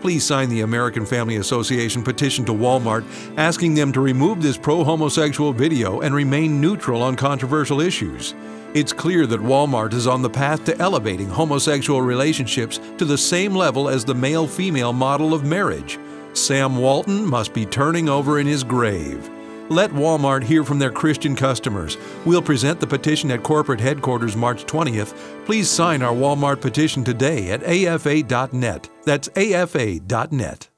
Please 0.00 0.24
sign 0.24 0.48
the 0.48 0.62
American 0.62 1.04
Family 1.04 1.36
Association 1.36 2.02
petition 2.02 2.46
to 2.46 2.54
Walmart 2.54 3.04
asking 3.36 3.74
them 3.74 3.92
to 3.92 4.00
remove 4.00 4.40
this 4.40 4.56
pro 4.56 4.82
homosexual 4.82 5.52
video 5.52 6.00
and 6.00 6.14
remain 6.14 6.58
neutral 6.58 7.02
on 7.02 7.16
controversial 7.16 7.82
issues. 7.82 8.34
It's 8.72 8.92
clear 8.92 9.26
that 9.26 9.40
Walmart 9.40 9.92
is 9.94 10.06
on 10.06 10.22
the 10.22 10.30
path 10.30 10.64
to 10.66 10.78
elevating 10.78 11.28
homosexual 11.28 12.02
relationships 12.02 12.78
to 12.98 13.04
the 13.04 13.18
same 13.18 13.52
level 13.52 13.88
as 13.88 14.04
the 14.04 14.14
male 14.14 14.46
female 14.46 14.92
model 14.92 15.34
of 15.34 15.44
marriage. 15.44 15.98
Sam 16.34 16.76
Walton 16.76 17.26
must 17.26 17.52
be 17.52 17.66
turning 17.66 18.08
over 18.08 18.38
in 18.38 18.46
his 18.46 18.62
grave. 18.62 19.28
Let 19.70 19.90
Walmart 19.90 20.44
hear 20.44 20.62
from 20.62 20.78
their 20.78 20.92
Christian 20.92 21.34
customers. 21.34 21.96
We'll 22.24 22.42
present 22.42 22.78
the 22.78 22.86
petition 22.86 23.32
at 23.32 23.42
corporate 23.42 23.80
headquarters 23.80 24.36
March 24.36 24.64
20th. 24.66 25.16
Please 25.46 25.68
sign 25.68 26.00
our 26.02 26.14
Walmart 26.14 26.60
petition 26.60 27.02
today 27.02 27.50
at 27.50 27.64
afa.net. 27.64 28.88
That's 29.04 29.28
afa.net. 29.36 30.68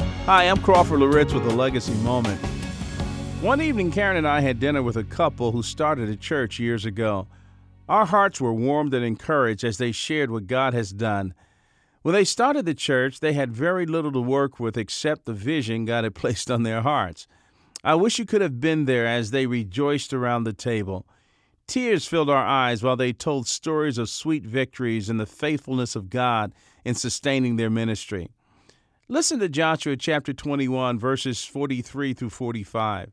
Hi, 0.00 0.44
I'm 0.44 0.58
Crawford 0.58 1.00
Loritts 1.00 1.32
with 1.32 1.46
a 1.46 1.54
Legacy 1.54 1.94
Moment. 2.02 2.40
One 3.44 3.60
evening, 3.60 3.90
Karen 3.90 4.16
and 4.16 4.26
I 4.26 4.40
had 4.40 4.58
dinner 4.58 4.82
with 4.82 4.96
a 4.96 5.04
couple 5.04 5.52
who 5.52 5.62
started 5.62 6.08
a 6.08 6.16
church 6.16 6.58
years 6.58 6.86
ago. 6.86 7.26
Our 7.90 8.06
hearts 8.06 8.40
were 8.40 8.54
warmed 8.54 8.94
and 8.94 9.04
encouraged 9.04 9.64
as 9.64 9.76
they 9.76 9.92
shared 9.92 10.30
what 10.30 10.46
God 10.46 10.72
has 10.72 10.92
done. 10.94 11.34
When 12.00 12.14
they 12.14 12.24
started 12.24 12.64
the 12.64 12.72
church, 12.72 13.20
they 13.20 13.34
had 13.34 13.52
very 13.52 13.84
little 13.84 14.12
to 14.12 14.20
work 14.22 14.58
with 14.58 14.78
except 14.78 15.26
the 15.26 15.34
vision 15.34 15.84
God 15.84 16.04
had 16.04 16.14
placed 16.14 16.50
on 16.50 16.62
their 16.62 16.80
hearts. 16.80 17.26
I 17.84 17.96
wish 17.96 18.18
you 18.18 18.24
could 18.24 18.40
have 18.40 18.62
been 18.62 18.86
there 18.86 19.06
as 19.06 19.30
they 19.30 19.46
rejoiced 19.46 20.14
around 20.14 20.44
the 20.44 20.54
table. 20.54 21.04
Tears 21.66 22.06
filled 22.06 22.30
our 22.30 22.46
eyes 22.46 22.82
while 22.82 22.96
they 22.96 23.12
told 23.12 23.46
stories 23.46 23.98
of 23.98 24.08
sweet 24.08 24.44
victories 24.44 25.10
and 25.10 25.20
the 25.20 25.26
faithfulness 25.26 25.94
of 25.94 26.08
God 26.08 26.54
in 26.82 26.94
sustaining 26.94 27.56
their 27.56 27.68
ministry. 27.68 28.30
Listen 29.06 29.38
to 29.40 29.50
Joshua 29.50 29.98
chapter 29.98 30.32
21, 30.32 30.98
verses 30.98 31.44
43 31.44 32.14
through 32.14 32.30
45. 32.30 33.12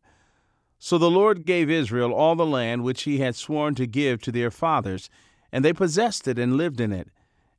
So 0.84 0.98
the 0.98 1.12
Lord 1.12 1.46
gave 1.46 1.70
Israel 1.70 2.12
all 2.12 2.36
the 2.36 2.46
land 2.46 2.84
which 2.84 3.04
he 3.04 3.20
had 3.20 3.36
sworn 3.36 3.76
to 3.76 3.86
give 3.86 4.20
to 4.22 4.32
their 4.32 4.50
fathers, 4.50 5.10
and 5.52 5.64
they 5.64 5.74
possessed 5.74 6.28
it 6.28 6.40
and 6.40 6.58
lived 6.58 6.82
in 6.82 6.92
it. 6.92 7.10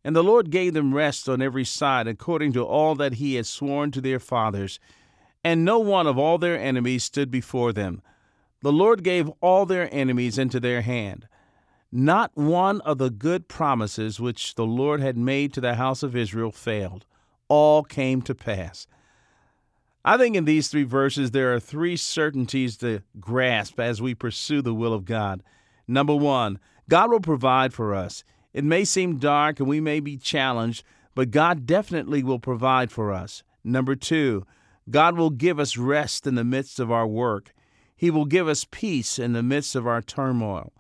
And 0.05 0.17
the 0.17 0.25
Lord 0.25 0.51
gave 0.51 0.75
them 0.75 0.93
rest 0.93 1.29
on 1.29 1.41
every 1.41 1.65
side 1.65 2.09
according 2.09 2.53
to 2.55 2.67
all 2.67 2.97
that 2.97 3.15
he 3.15 3.37
had 3.37 3.47
sworn 3.47 3.93
to 3.93 4.01
their 4.01 4.19
fathers 4.19 4.81
and 5.45 5.65
no 5.65 5.79
one 5.79 6.07
of 6.07 6.19
all 6.19 6.39
their 6.39 6.59
enemies 6.59 7.05
stood 7.05 7.31
before 7.31 7.73
them. 7.73 8.03
The 8.63 8.73
Lord 8.73 9.03
gave 9.03 9.31
all 9.41 9.67
their 9.67 9.93
enemies 9.93 10.39
into 10.39 10.61
their 10.61 10.83
hand. 10.83 11.27
Not 11.91 12.31
one 12.35 12.81
of 12.83 12.99
the 12.99 13.11
good 13.11 13.49
promises 13.49 14.21
which 14.21 14.55
the 14.55 14.65
Lord 14.65 15.01
had 15.01 15.17
made 15.17 15.53
to 15.55 15.61
the 15.61 15.75
house 15.75 16.03
of 16.03 16.17
Israel 16.17 16.53
failed. 16.53 17.05
All 17.49 17.83
came 17.83 18.23
to 18.23 18.35
pass. 18.35 18.87
I 20.05 20.17
think 20.17 20.35
in 20.35 20.45
these 20.45 20.69
three 20.69 20.83
verses 20.83 21.31
there 21.31 21.55
are 21.55 21.61
three 21.61 21.97
certainties 21.97 22.77
to 22.79 23.03
grasp 23.21 23.79
as 23.79 24.03
we 24.03 24.15
pursue 24.15 24.61
the 24.61 24.75
will 24.75 24.93
of 24.93 25.05
God. 25.05 25.43
Number 25.87 26.15
one, 26.15 26.59
God 26.89 27.11
will 27.11 27.21
provide 27.21 27.73
for 27.73 27.95
us. 27.95 28.25
It 28.53 28.65
may 28.65 28.85
seem 28.85 29.19
dark 29.19 29.61
and 29.61 29.69
we 29.69 29.81
may 29.81 30.01
be 30.01 30.17
challenged, 30.17 30.85
but 31.15 31.31
God 31.31 31.67
definitely 31.67 32.23
will 32.23 32.39
provide 32.39 32.91
for 32.91 33.13
us. 33.13 33.43
Number 33.65 33.95
two, 33.95 34.45
God 34.91 35.17
will 35.17 35.31
give 35.31 35.61
us 35.61 35.77
rest 35.77 36.27
in 36.27 36.35
the 36.35 36.45
midst 36.45 36.81
of 36.81 36.91
our 36.91 37.07
work. 37.07 37.55
He 37.95 38.11
will 38.11 38.25
give 38.25 38.49
us 38.49 38.67
peace 38.69 39.19
in 39.19 39.33
the 39.33 39.43
midst 39.43 39.77
of 39.77 39.87
our 39.87 40.03
turmoil. 40.03 40.73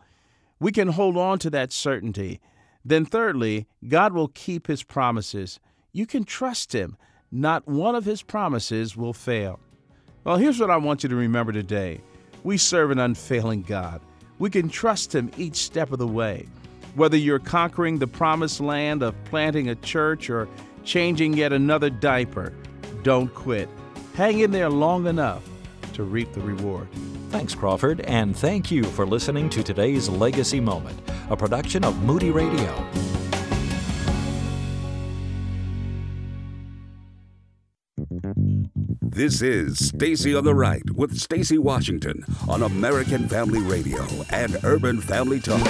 We 0.58 0.72
can 0.72 0.88
hold 0.88 1.16
on 1.16 1.38
to 1.40 1.50
that 1.50 1.72
certainty. 1.72 2.40
Then, 2.85 3.04
thirdly, 3.04 3.68
God 3.87 4.12
will 4.12 4.28
keep 4.28 4.66
His 4.66 4.82
promises. 4.82 5.61
You 5.92 6.04
can 6.04 6.24
trust 6.24 6.72
Him. 6.72 6.96
Not 7.34 7.66
one 7.66 7.94
of 7.94 8.04
His 8.04 8.20
promises 8.22 8.94
will 8.94 9.14
fail. 9.14 9.58
Well, 10.22 10.36
here's 10.36 10.60
what 10.60 10.70
I 10.70 10.76
want 10.76 11.02
you 11.02 11.08
to 11.08 11.16
remember 11.16 11.50
today 11.50 12.02
we 12.44 12.58
serve 12.58 12.90
an 12.90 12.98
unfailing 12.98 13.62
God. 13.62 14.02
We 14.38 14.50
can 14.50 14.68
trust 14.68 15.14
Him 15.14 15.30
each 15.38 15.56
step 15.56 15.92
of 15.92 15.98
the 15.98 16.06
way. 16.06 16.46
Whether 16.94 17.16
you're 17.16 17.38
conquering 17.38 17.98
the 17.98 18.06
promised 18.06 18.60
land 18.60 19.02
of 19.02 19.14
planting 19.24 19.70
a 19.70 19.74
church 19.76 20.28
or 20.28 20.46
changing 20.84 21.32
yet 21.32 21.54
another 21.54 21.88
diaper, 21.88 22.52
don't 23.02 23.32
quit. 23.34 23.68
Hang 24.14 24.40
in 24.40 24.50
there 24.50 24.68
long 24.68 25.06
enough 25.06 25.42
to 25.94 26.02
reap 26.02 26.32
the 26.34 26.40
reward. 26.42 26.86
Thanks, 27.30 27.54
Crawford, 27.54 28.02
and 28.02 28.36
thank 28.36 28.70
you 28.70 28.84
for 28.84 29.06
listening 29.06 29.48
to 29.50 29.62
today's 29.62 30.10
Legacy 30.10 30.60
Moment, 30.60 31.00
a 31.30 31.36
production 31.36 31.82
of 31.82 32.02
Moody 32.02 32.30
Radio. 32.30 33.12
This 39.14 39.42
is 39.42 39.88
Stacy 39.88 40.35
on 40.35 40.44
the 40.44 40.55
Right 40.55 40.90
with 40.92 41.18
Stacy 41.18 41.59
Washington 41.59 42.25
on 42.48 42.62
American 42.62 43.29
Family 43.29 43.61
Radio 43.61 44.07
and 44.31 44.57
Urban 44.64 45.03
Family 45.03 45.38
Talk. 45.38 45.61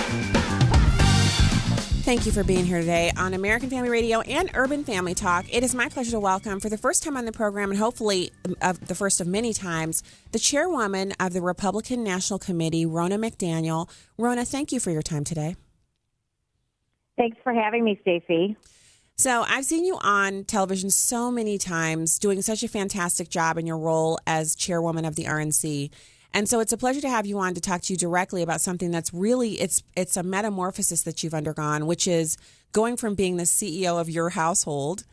Thank 2.05 2.25
you 2.25 2.31
for 2.31 2.45
being 2.45 2.65
here 2.65 2.79
today 2.79 3.11
on 3.17 3.35
American 3.35 3.69
Family 3.69 3.91
Radio 3.91 4.21
and 4.21 4.49
Urban 4.55 4.85
Family 4.85 5.13
Talk. 5.13 5.53
It 5.53 5.65
is 5.65 5.75
my 5.75 5.89
pleasure 5.89 6.13
to 6.13 6.21
welcome, 6.21 6.61
for 6.61 6.69
the 6.69 6.79
first 6.79 7.03
time 7.03 7.17
on 7.17 7.25
the 7.25 7.33
program, 7.33 7.73
and 7.73 7.81
hopefully 7.81 8.31
uh, 8.61 8.75
the 8.75 8.95
first 8.95 9.21
of 9.21 9.27
many 9.27 9.53
times, 9.53 10.05
the 10.31 10.39
chairwoman 10.39 11.13
of 11.19 11.33
the 11.33 11.41
Republican 11.41 12.05
National 12.05 12.39
Committee, 12.39 12.87
Ronna 12.87 13.19
McDaniel. 13.19 13.91
Ronna, 14.17 14.47
thank 14.47 14.71
you 14.71 14.79
for 14.79 14.93
your 14.93 15.03
time 15.03 15.25
today. 15.25 15.57
Thanks 17.17 17.39
for 17.43 17.53
having 17.53 17.83
me, 17.83 17.99
Stacy. 18.03 18.57
So, 19.16 19.44
I've 19.46 19.64
seen 19.64 19.85
you 19.85 19.98
on 20.03 20.44
television 20.44 20.90
so 20.90 21.31
many 21.31 21.59
times 21.59 22.18
doing 22.18 22.42
such 22.42 22.62
a 22.62 22.68
fantastic 22.68 23.29
job 23.29 23.59
in 23.59 23.66
your 23.66 23.79
role 23.79 24.18
as 24.27 24.57
chairwoman 24.57 25.05
of 25.05 25.16
the 25.16 25.25
RNC. 25.25 25.90
And 26.35 26.48
so 26.48 26.61
it's 26.61 26.72
a 26.72 26.77
pleasure 26.77 27.01
to 27.03 27.11
have 27.11 27.27
you 27.27 27.38
on 27.38 27.55
to 27.55 27.61
talk 27.61 27.83
to 27.83 27.92
you 27.92 27.98
directly 27.98 28.42
about 28.42 28.61
something 28.61 28.90
that's 28.90 29.12
really 29.12 29.61
it's 29.61 29.83
it's 29.96 30.16
a 30.16 30.22
metamorphosis 30.22 31.03
that 31.03 31.22
you've 31.22 31.35
undergone, 31.35 31.87
which 31.87 32.09
is 32.09 32.37
going 32.72 32.96
from 32.96 33.14
being 33.14 33.37
the 33.37 33.42
CEO 33.44 34.01
of 34.01 34.09
your 34.09 34.31
household 34.31 35.05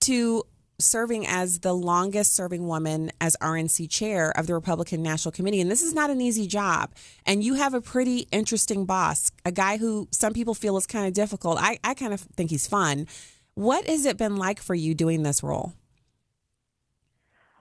to 0.00 0.42
serving 0.80 1.24
as 1.26 1.60
the 1.60 1.72
longest 1.72 2.34
serving 2.34 2.66
woman 2.66 3.12
as 3.20 3.36
RNC 3.40 3.88
chair 3.88 4.36
of 4.36 4.48
the 4.48 4.54
Republican 4.54 5.02
National 5.02 5.30
Committee. 5.30 5.60
And 5.60 5.70
this 5.70 5.82
is 5.82 5.94
not 5.94 6.10
an 6.10 6.20
easy 6.20 6.48
job. 6.48 6.92
And 7.24 7.44
you 7.44 7.54
have 7.54 7.74
a 7.74 7.80
pretty 7.80 8.26
interesting 8.32 8.84
boss, 8.84 9.30
a 9.44 9.52
guy 9.52 9.76
who 9.76 10.08
some 10.10 10.32
people 10.32 10.54
feel 10.54 10.76
is 10.76 10.86
kind 10.86 11.06
of 11.06 11.12
difficult. 11.12 11.58
I, 11.60 11.78
I 11.84 11.94
kind 11.94 12.12
of 12.12 12.20
think 12.20 12.50
he's 12.50 12.66
fun. 12.66 13.06
What 13.54 13.86
has 13.86 14.04
it 14.04 14.16
been 14.16 14.36
like 14.36 14.60
for 14.60 14.74
you 14.74 14.94
doing 14.94 15.22
this 15.22 15.42
role? 15.42 15.74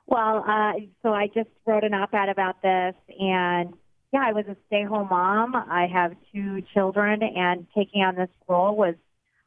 Well, 0.06 0.44
uh, 0.48 0.74
so 1.02 1.14
I 1.14 1.28
just 1.28 1.50
wrote 1.66 1.84
an 1.84 1.94
op-ed 1.94 2.30
about 2.30 2.62
this, 2.62 2.96
and 3.20 3.74
yeah, 4.12 4.24
I 4.24 4.34
was 4.34 4.46
a 4.48 4.58
stay-home 4.68 5.08
mom. 5.10 5.56
I 5.56 5.88
have 5.92 6.14
two 6.34 6.62
children, 6.74 7.24
and 7.24 7.68
taking 7.76 8.02
on 8.02 8.16
this 8.16 8.30
role 8.48 8.76
was 8.76 8.96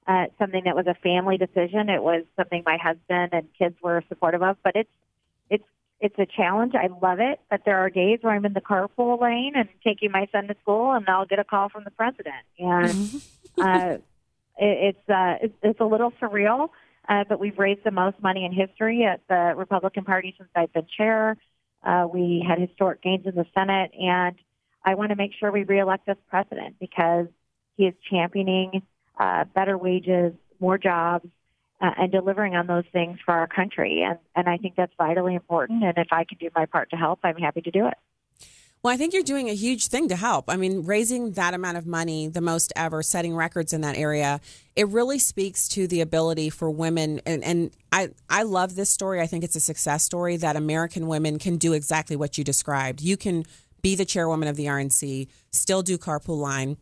uh, 0.06 0.26
something 0.38 0.62
that 0.64 0.74
was 0.74 0.86
a 0.86 0.94
family 0.94 1.36
decision. 1.36 1.88
It 1.88 2.02
was 2.02 2.24
something 2.36 2.62
my 2.64 2.76
husband 2.76 3.30
and 3.32 3.48
kids 3.58 3.76
were 3.82 4.02
supportive 4.08 4.42
of, 4.42 4.56
but 4.62 4.76
it's 4.76 4.90
it's 5.50 5.64
it's 6.00 6.18
a 6.18 6.26
challenge. 6.26 6.74
I 6.74 6.88
love 7.02 7.20
it, 7.20 7.40
but 7.50 7.62
there 7.64 7.78
are 7.78 7.90
days 7.90 8.20
where 8.22 8.32
I'm 8.32 8.44
in 8.44 8.52
the 8.52 8.60
carpool 8.60 9.20
lane 9.20 9.52
and 9.56 9.68
taking 9.84 10.10
my 10.10 10.26
son 10.32 10.46
to 10.48 10.56
school, 10.62 10.92
and 10.92 11.08
I'll 11.08 11.26
get 11.26 11.38
a 11.38 11.44
call 11.44 11.68
from 11.68 11.84
the 11.84 11.90
president, 11.90 12.44
and 12.58 13.22
uh, 13.58 13.98
it, 14.58 14.96
it's 14.96 15.08
uh, 15.08 15.34
it's, 15.42 15.54
it's 15.62 15.80
a 15.80 15.84
little 15.84 16.12
surreal. 16.20 16.68
Uh, 17.08 17.22
but 17.28 17.38
we've 17.38 17.58
raised 17.58 17.84
the 17.84 17.90
most 17.92 18.20
money 18.20 18.44
in 18.44 18.52
history 18.52 19.04
at 19.04 19.20
the 19.28 19.54
Republican 19.56 20.04
Party 20.04 20.34
since 20.36 20.50
I've 20.56 20.72
been 20.72 20.86
chair. 20.96 21.36
Uh, 21.84 22.06
we 22.12 22.44
had 22.46 22.58
historic 22.58 23.00
gains 23.00 23.26
in 23.26 23.34
the 23.36 23.46
Senate, 23.54 23.92
and 23.94 24.34
I 24.84 24.94
want 24.94 25.10
to 25.10 25.16
make 25.16 25.30
sure 25.38 25.52
we 25.52 25.62
reelect 25.62 26.06
this 26.06 26.16
president 26.28 26.76
because 26.80 27.26
he 27.76 27.84
is 27.84 27.94
championing 28.10 28.82
uh, 29.20 29.44
better 29.44 29.78
wages, 29.78 30.32
more 30.58 30.78
jobs, 30.78 31.28
uh, 31.80 31.90
and 31.96 32.10
delivering 32.10 32.56
on 32.56 32.66
those 32.66 32.84
things 32.92 33.18
for 33.24 33.34
our 33.34 33.46
country. 33.46 34.02
And, 34.02 34.18
and 34.34 34.48
I 34.48 34.56
think 34.56 34.74
that's 34.76 34.92
vitally 34.98 35.34
important. 35.34 35.84
And 35.84 35.96
if 35.98 36.08
I 36.10 36.24
can 36.24 36.38
do 36.38 36.50
my 36.56 36.66
part 36.66 36.90
to 36.90 36.96
help, 36.96 37.20
I'm 37.22 37.36
happy 37.36 37.60
to 37.62 37.70
do 37.70 37.86
it. 37.86 37.94
Well, 38.82 38.94
I 38.94 38.96
think 38.96 39.14
you're 39.14 39.24
doing 39.24 39.48
a 39.48 39.54
huge 39.54 39.88
thing 39.88 40.08
to 40.08 40.16
help. 40.16 40.44
I 40.48 40.56
mean, 40.56 40.84
raising 40.84 41.32
that 41.32 41.54
amount 41.54 41.76
of 41.76 41.86
money, 41.86 42.28
the 42.28 42.40
most 42.40 42.72
ever, 42.76 43.02
setting 43.02 43.34
records 43.34 43.72
in 43.72 43.80
that 43.80 43.96
area, 43.96 44.40
it 44.76 44.86
really 44.88 45.18
speaks 45.18 45.68
to 45.70 45.88
the 45.88 46.00
ability 46.00 46.50
for 46.50 46.70
women. 46.70 47.20
And, 47.26 47.42
and 47.42 47.72
I, 47.90 48.10
I 48.30 48.44
love 48.44 48.76
this 48.76 48.88
story. 48.88 49.20
I 49.20 49.26
think 49.26 49.42
it's 49.42 49.56
a 49.56 49.60
success 49.60 50.04
story 50.04 50.36
that 50.36 50.54
American 50.54 51.08
women 51.08 51.40
can 51.40 51.56
do 51.56 51.72
exactly 51.72 52.14
what 52.14 52.38
you 52.38 52.44
described. 52.44 53.00
You 53.00 53.16
can 53.16 53.44
be 53.82 53.96
the 53.96 54.04
chairwoman 54.04 54.48
of 54.48 54.56
the 54.56 54.66
RNC, 54.66 55.28
still 55.50 55.82
do 55.82 55.98
carpool 55.98 56.38
line, 56.38 56.76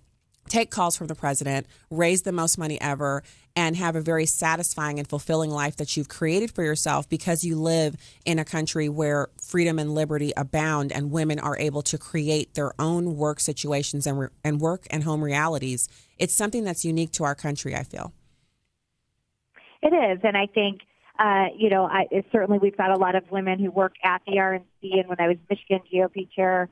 take 0.49 0.71
calls 0.71 0.97
from 0.97 1.07
the 1.07 1.15
president, 1.15 1.67
raise 1.91 2.23
the 2.23 2.33
most 2.33 2.59
money 2.59 2.81
ever, 2.81 3.23
and 3.57 3.77
have 3.77 3.95
a 3.95 4.01
very 4.01 4.27
satisfying 4.27 4.99
and 4.99 5.09
fulfilling 5.09 5.51
life 5.51 5.77
that 5.77 5.97
you've 5.97 6.09
created 6.09 6.51
for 6.51 6.65
yourself 6.65 7.09
because 7.09 7.45
you 7.45 7.57
live 7.57 7.97
in 8.25 8.39
a 8.39 8.45
country 8.45 8.89
where 8.89 9.29
freedom 9.41 9.79
and 9.79 9.95
liberty 9.95 10.33
abound 10.37 10.91
and 10.91 11.13
women 11.13 11.39
are 11.39 11.57
able 11.59 11.83
to 11.83 11.97
create 11.97 12.55
their 12.55 12.73
own 12.81 13.17
work 13.17 13.39
situations 13.39 14.07
and, 14.07 14.19
re- 14.19 14.29
and 14.43 14.61
work 14.61 14.87
and 14.91 15.05
home 15.05 15.23
realities. 15.23 15.89
It's 16.19 16.35
something 16.35 16.65
that's 16.65 16.85
unique 16.85 17.13
to 17.13 17.25
our 17.25 17.35
country, 17.35 17.77
I 17.77 17.85
feel. 17.85 18.13
It 19.83 19.93
is. 19.93 20.21
And 20.25 20.37
I 20.37 20.47
think, 20.47 20.81
uh, 21.19 21.47
you 21.57 21.71
know, 21.71 21.85
I, 21.85 22.07
certainly 22.33 22.59
we've 22.59 22.77
got 22.77 22.91
a 22.91 22.99
lot 22.99 23.15
of 23.15 23.31
women 23.31 23.61
who 23.61 23.71
work 23.71 23.93
at 24.03 24.23
the 24.27 24.33
RNC. 24.33 24.65
And 24.83 25.09
when 25.09 25.21
I 25.21 25.29
was 25.29 25.37
Michigan 25.49 25.81
GOP 25.93 26.29
chair, 26.33 26.69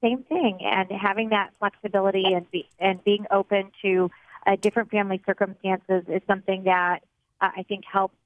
same 0.00 0.22
thing. 0.24 0.60
And 0.62 0.90
having 0.92 1.30
that 1.30 1.50
flexibility 1.58 2.24
and, 2.32 2.48
be, 2.50 2.68
and 2.78 3.02
being 3.02 3.26
open 3.30 3.72
to 3.82 4.10
uh, 4.46 4.56
different 4.56 4.90
family 4.90 5.20
circumstances 5.26 6.04
is 6.08 6.22
something 6.26 6.64
that 6.64 7.00
uh, 7.40 7.50
I 7.56 7.62
think 7.64 7.84
helps 7.84 8.16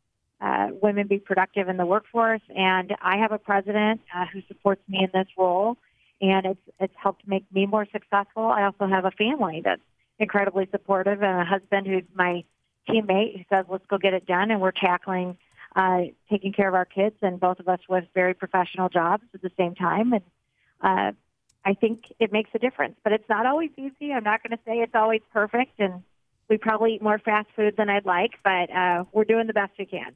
uh, 0.41 0.69
women 0.83 1.07
be 1.07 1.19
productive 1.19 1.69
in 1.69 1.77
the 1.77 1.87
workforce. 1.87 2.43
And 2.55 2.95
I 3.01 3.19
have 3.19 3.33
a 3.33 3.39
president 3.39 4.01
uh, 4.15 4.27
who 4.33 4.43
supports 4.49 4.83
me 4.89 4.99
in 5.03 5.11
this 5.13 5.29
role, 5.39 5.77
and 6.21 6.47
it's 6.47 6.61
it's 6.81 6.95
helped 6.97 7.27
make 7.27 7.45
me 7.53 7.67
more 7.67 7.87
successful. 7.91 8.45
I 8.45 8.65
also 8.65 8.87
have 8.87 9.05
a 9.05 9.11
family 9.11 9.63
that's 9.65 9.83
incredibly 10.19 10.69
supportive 10.71 11.23
and 11.23 11.41
a 11.41 11.45
husband 11.45 11.87
who's 11.87 12.05
my 12.15 12.45
teammate 12.89 13.37
who 13.39 13.45
says, 13.51 13.67
"Let's 13.69 13.87
go 13.87 13.99
get 13.99 14.15
it 14.15 14.27
done," 14.27 14.51
and 14.51 14.61
we're 14.61 14.73
tackling. 14.73 15.39
Uh, 15.77 16.03
taking 16.31 16.53
care 16.53 16.69
of 16.69 16.75
our 16.75 16.85
kids, 16.85 17.17
and 17.21 17.41
both 17.41 17.59
of 17.59 17.67
us 17.69 17.81
with 17.89 18.05
very 18.15 18.33
professional 18.33 18.89
jobs 18.89 19.25
at 19.35 19.43
the 19.43 19.51
same 19.57 19.75
time, 19.75 20.13
and 20.13 20.23
uh, 20.81 21.11
I 21.65 21.75
think 21.75 22.13
it 22.19 22.33
makes 22.33 22.51
a 22.55 22.59
difference. 22.59 22.97
But 23.03 23.13
it's 23.13 23.29
not 23.29 23.47
always 23.47 23.71
easy. 23.77 24.13
I'm 24.13 24.25
not 24.25 24.43
going 24.43 24.57
to 24.57 24.63
say 24.65 24.79
it's 24.79 24.95
always 24.95 25.23
perfect, 25.33 25.79
and 25.79 26.03
we 26.49 26.59
probably 26.59 26.95
eat 26.95 27.03
more 27.03 27.19
fast 27.19 27.49
food 27.57 27.75
than 27.77 27.89
I'd 27.89 28.05
like, 28.07 28.33
but 28.43 28.71
uh, 28.71 29.05
we're 29.13 29.25
doing 29.25 29.47
the 29.47 29.53
best 29.53 29.73
we 29.79 29.87
can. 29.87 30.15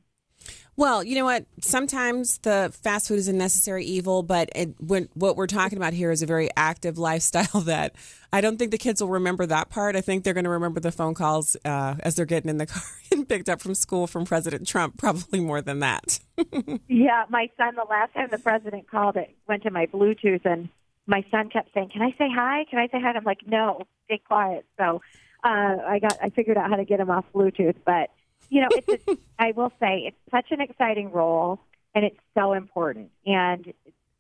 Well, 0.79 1.03
you 1.03 1.17
know 1.17 1.25
what? 1.25 1.45
Sometimes 1.61 2.39
the 2.39 2.73
fast 2.85 3.09
food 3.09 3.19
is 3.19 3.27
a 3.27 3.33
necessary 3.33 3.85
evil, 3.85 4.23
but 4.23 4.49
it, 4.55 4.81
when, 4.81 5.09
what 5.15 5.35
we're 5.35 5.49
talking 5.49 5.77
about 5.77 5.93
here 5.93 6.13
is 6.13 6.23
a 6.23 6.27
very 6.27 6.51
active 6.57 6.97
lifestyle 7.11 7.63
that 7.63 7.97
I 8.33 8.41
don't 8.41 8.59
think 8.59 8.71
the 8.71 8.79
kids 8.79 9.03
will 9.03 9.09
remember 9.09 9.45
that 9.47 9.71
part. 9.71 9.97
I 9.97 10.03
think 10.03 10.23
they're 10.23 10.35
going 10.35 10.45
to 10.45 10.51
remember 10.51 10.79
the 10.79 10.93
phone 10.93 11.15
calls 11.15 11.57
uh, 11.65 11.97
as 11.99 12.15
they're 12.15 12.27
getting 12.27 12.49
in 12.49 12.59
the 12.59 12.67
car 12.67 12.83
and 13.11 13.29
picked 13.29 13.49
up 13.49 13.61
from 13.61 13.75
school 13.75 14.07
from 14.07 14.25
President 14.25 14.69
Trump, 14.69 14.99
probably 14.99 15.41
more 15.41 15.61
than 15.61 15.81
that. 15.81 16.21
yeah, 16.89 17.25
my 17.29 17.51
son, 17.57 17.75
the 17.75 17.87
last 17.91 18.15
time 18.15 18.29
the 18.31 18.39
president 18.39 18.89
called, 18.89 19.17
it 19.17 19.35
went 19.49 19.65
to 19.65 19.73
my 19.73 19.87
Bluetooth, 19.87 20.45
and 20.45 20.69
my 21.09 21.25
son 21.31 21.49
kept 21.49 21.73
saying, 21.75 21.91
"Can 21.93 22.03
I 22.03 22.11
say 22.19 22.29
hi? 22.33 22.65
Can 22.71 22.79
I 22.79 22.87
say 22.87 23.01
hi?" 23.01 23.09
And 23.09 23.19
I'm 23.19 23.25
like, 23.25 23.47
"No, 23.47 23.83
stay 24.05 24.19
quiet." 24.19 24.67
So 24.79 25.01
uh, 25.43 25.77
I 25.87 25.99
got 26.01 26.17
I 26.23 26.29
figured 26.31 26.57
out 26.57 26.71
how 26.71 26.77
to 26.77 26.85
get 26.85 27.01
him 27.01 27.11
off 27.11 27.25
Bluetooth, 27.35 27.77
but 27.85 28.11
you 28.51 28.61
know, 28.61 28.69
it's 28.71 29.09
a, 29.09 29.19
I 29.39 29.53
will 29.53 29.73
say 29.81 30.05
it's 30.07 30.17
such 30.31 30.47
an 30.51 30.61
exciting 30.61 31.11
role, 31.11 31.61
and 31.95 32.05
it's 32.05 32.19
so 32.35 32.53
important. 32.53 33.11
And 33.27 33.73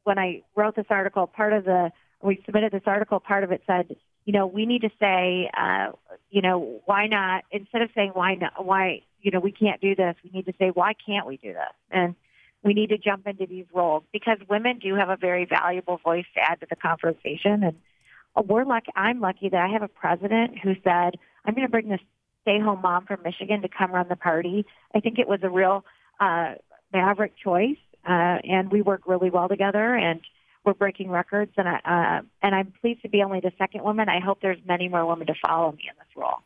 when 0.04 0.18
I 0.18 0.42
wrote 0.56 0.76
this 0.76 0.86
article, 0.88 1.26
part 1.26 1.52
of 1.52 1.64
the 1.64 1.92
we 2.22 2.42
submitted 2.46 2.72
this 2.72 2.82
article, 2.86 3.20
part 3.20 3.44
of 3.44 3.52
it 3.52 3.62
said, 3.66 3.94
you 4.24 4.32
know, 4.32 4.46
we 4.46 4.66
need 4.66 4.82
to 4.82 4.90
say, 4.98 5.48
uh, 5.56 5.92
you 6.30 6.42
know, 6.42 6.80
why 6.86 7.06
not 7.06 7.44
instead 7.52 7.82
of 7.82 7.90
saying 7.94 8.10
why 8.14 8.34
not, 8.34 8.64
why 8.64 9.02
you 9.20 9.30
know 9.30 9.40
we 9.40 9.52
can't 9.52 9.80
do 9.80 9.94
this, 9.94 10.16
we 10.24 10.30
need 10.30 10.46
to 10.46 10.54
say 10.58 10.70
why 10.70 10.94
can't 10.94 11.26
we 11.26 11.36
do 11.36 11.52
this, 11.52 11.74
and 11.90 12.14
we 12.62 12.74
need 12.74 12.88
to 12.90 12.98
jump 12.98 13.26
into 13.26 13.46
these 13.46 13.66
roles 13.72 14.02
because 14.12 14.38
women 14.48 14.78
do 14.78 14.94
have 14.94 15.08
a 15.08 15.16
very 15.16 15.44
valuable 15.44 15.98
voice 15.98 16.26
to 16.34 16.40
add 16.40 16.60
to 16.60 16.66
the 16.68 16.76
conversation. 16.76 17.62
And 17.62 17.76
uh, 18.36 18.42
we're 18.42 18.64
lucky, 18.64 18.90
I'm 18.96 19.20
lucky 19.20 19.48
that 19.48 19.60
I 19.60 19.68
have 19.68 19.82
a 19.82 19.88
president 19.88 20.58
who 20.58 20.74
said, 20.82 21.18
I'm 21.44 21.54
going 21.54 21.66
to 21.66 21.70
bring 21.70 21.88
this 21.88 22.00
stay 22.42 22.60
home 22.60 22.80
mom 22.82 23.06
from 23.06 23.22
Michigan 23.24 23.62
to 23.62 23.68
come 23.68 23.92
run 23.92 24.06
the 24.08 24.16
party. 24.16 24.66
I 24.94 25.00
think 25.00 25.18
it 25.18 25.28
was 25.28 25.40
a 25.42 25.50
real 25.50 25.84
uh, 26.20 26.54
maverick 26.92 27.34
choice. 27.42 27.76
Uh, 28.06 28.38
and 28.44 28.72
we 28.72 28.80
work 28.80 29.02
really 29.06 29.28
well 29.28 29.48
together 29.48 29.94
and 29.94 30.20
we're 30.64 30.72
breaking 30.72 31.10
records. 31.10 31.52
And 31.56 31.68
I, 31.68 31.76
uh, 31.84 32.22
and 32.42 32.54
I'm 32.54 32.72
pleased 32.80 33.02
to 33.02 33.08
be 33.08 33.22
only 33.22 33.40
the 33.40 33.52
second 33.58 33.82
woman. 33.82 34.08
I 34.08 34.20
hope 34.20 34.40
there's 34.40 34.58
many 34.66 34.88
more 34.88 35.04
women 35.06 35.26
to 35.26 35.34
follow 35.46 35.72
me 35.72 35.84
in 35.88 35.96
this 35.98 36.16
role. 36.16 36.38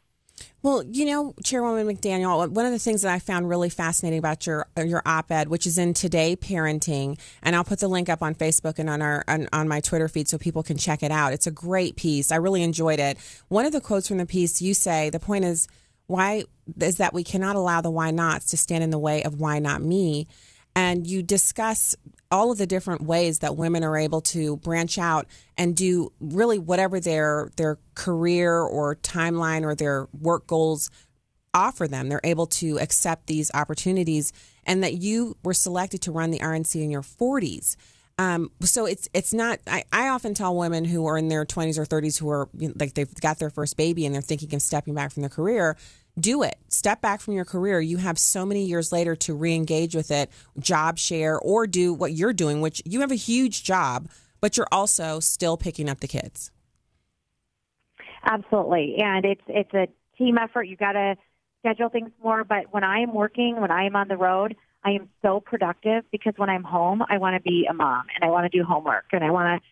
Well, 0.62 0.85
you 0.85 1.07
know, 1.07 1.35
Chairwoman 1.42 1.88
McDaniel, 1.88 2.48
one 2.48 2.66
of 2.66 2.70
the 2.70 2.79
things 2.79 3.03
that 3.03 3.12
I 3.12 3.18
found 3.18 3.48
really 3.48 3.68
fascinating 3.68 4.20
about 4.20 4.46
your 4.46 4.68
your 4.77 5.03
op-ed, 5.05 5.48
which 5.48 5.66
is 5.66 5.77
in 5.77 5.92
Today 5.92 6.37
Parenting, 6.37 7.18
and 7.42 7.57
I'll 7.57 7.64
put 7.64 7.81
the 7.81 7.88
link 7.88 8.09
up 8.09 8.22
on 8.22 8.37
Facebook 8.37 8.79
and 8.79 8.88
on 8.88 9.03
our 9.03 9.25
on, 9.27 9.48
on 9.53 9.66
my 9.66 9.81
Twitter 9.81 10.07
feed 10.07 10.29
so 10.29 10.38
people 10.38 10.62
can 10.62 10.77
check 10.77 11.03
it 11.03 11.11
out. 11.11 11.33
It's 11.33 11.48
a 11.48 11.51
great 11.51 11.96
piece. 11.96 12.31
I 12.31 12.37
really 12.37 12.62
enjoyed 12.62 13.01
it. 13.01 13.18
One 13.48 13.66
of 13.66 13.72
the 13.72 13.81
quotes 13.81 14.07
from 14.07 14.18
the 14.18 14.27
piece, 14.27 14.62
you 14.62 14.72
say, 14.72 15.11
the 15.11 15.18
point 15.18 15.44
is 15.44 15.66
why 16.07 16.44
is 16.81 16.98
that 16.98 17.12
we 17.12 17.25
cannot 17.25 17.57
allow 17.57 17.81
the 17.81 17.90
why 17.90 18.12
nots 18.12 18.46
to 18.46 18.57
stand 18.57 18.85
in 18.85 18.90
the 18.90 18.98
way 19.01 19.25
of 19.25 19.40
why 19.40 19.59
not 19.59 19.83
me 19.83 20.29
and 20.74 21.06
you 21.06 21.22
discuss 21.22 21.96
all 22.30 22.50
of 22.50 22.58
the 22.58 22.66
different 22.66 23.02
ways 23.02 23.40
that 23.40 23.56
women 23.56 23.85
are 23.85 23.96
able 23.96 24.22
to 24.22 24.56
branch 24.58 24.98
out 24.98 25.26
and 25.58 25.76
do 25.76 26.11
really 26.18 26.58
whatever 26.58 26.98
their 26.98 27.50
their 27.56 27.78
career 27.94 28.58
or 28.61 28.96
timeline 28.96 29.64
or 29.64 29.74
their 29.74 30.08
work 30.18 30.46
goals 30.46 30.90
offer 31.54 31.87
them. 31.87 32.08
They're 32.08 32.20
able 32.24 32.46
to 32.46 32.78
accept 32.78 33.26
these 33.26 33.50
opportunities, 33.52 34.32
and 34.64 34.82
that 34.82 34.94
you 34.94 35.37
were 35.44 35.54
selected 35.54 36.02
to 36.02 36.12
run 36.12 36.30
the 36.30 36.38
RNC 36.38 36.82
in 36.82 36.90
your 36.90 37.02
40s. 37.02 37.76
Um, 38.18 38.50
so 38.61 38.87
it's 38.87 39.08
it's 39.14 39.32
not. 39.32 39.58
I, 39.66 39.85
I 39.92 40.08
often 40.08 40.35
tell 40.35 40.56
women 40.56 40.85
who 40.85 41.06
are 41.06 41.18
in 41.18 41.28
their 41.28 41.44
20s 41.44 41.78
or 41.78 41.85
30s 41.85 42.18
who 42.18 42.30
are 42.30 42.48
you 42.56 42.68
know, 42.68 42.74
like 42.78 42.94
they've 42.94 43.12
got 43.16 43.38
their 43.38 43.50
first 43.50 43.76
baby 43.76 44.06
and 44.06 44.14
they're 44.14 44.22
thinking 44.22 44.54
of 44.54 44.62
stepping 44.62 44.94
back 44.94 45.12
from 45.12 45.22
their 45.22 45.30
career 45.30 45.76
do 46.18 46.42
it. 46.42 46.57
Step 46.68 47.01
back 47.01 47.20
from 47.20 47.35
your 47.35 47.44
career. 47.44 47.81
You 47.81 47.96
have 47.98 48.18
so 48.18 48.44
many 48.44 48.64
years 48.64 48.92
later 48.92 49.16
to 49.16 49.35
re-engage 49.35 49.94
with 49.94 50.11
it, 50.11 50.31
job 50.59 50.98
share, 50.98 51.38
or 51.38 51.66
do 51.66 51.92
what 51.92 52.12
you're 52.12 52.33
doing, 52.33 52.61
which 52.61 52.83
you 52.85 53.01
have 53.01 53.11
a 53.11 53.16
huge 53.16 53.64
job, 53.64 54.09
but 54.40 54.57
you're 54.57 54.68
also 54.70 55.20
still 55.20 55.57
picking 55.57 55.88
up 55.88 56.01
the 56.01 56.09
kids. 56.09 56.51
Absolutely, 58.25 58.96
and 58.98 59.25
it's 59.25 59.42
it's 59.48 59.75
a 59.75 59.88
team 60.16 60.38
effort. 60.38 60.64
You've 60.64 60.79
got 60.79 60.92
to 60.92 61.16
schedule 61.59 61.88
things 61.88 62.11
more. 62.22 62.44
But 62.44 62.66
when 62.70 62.85
I 62.85 63.01
am 63.01 63.14
working, 63.14 63.61
when 63.61 63.70
I 63.70 63.85
am 63.85 63.96
on 63.96 64.09
the 64.09 64.16
road, 64.16 64.57
I 64.85 64.92
am 64.92 65.09
so 65.22 65.40
productive 65.40 66.05
because 66.11 66.35
when 66.37 66.51
I'm 66.51 66.64
home, 66.64 67.03
I 67.09 67.18
want 67.18 67.37
to 67.37 67.42
be 67.42 67.66
a 67.68 67.75
mom 67.75 68.05
and 68.14 68.25
I 68.25 68.33
want 68.33 68.51
to 68.51 68.57
do 68.57 68.64
homework 68.64 69.07
and 69.12 69.25
I 69.25 69.31
want 69.31 69.62
to. 69.62 69.68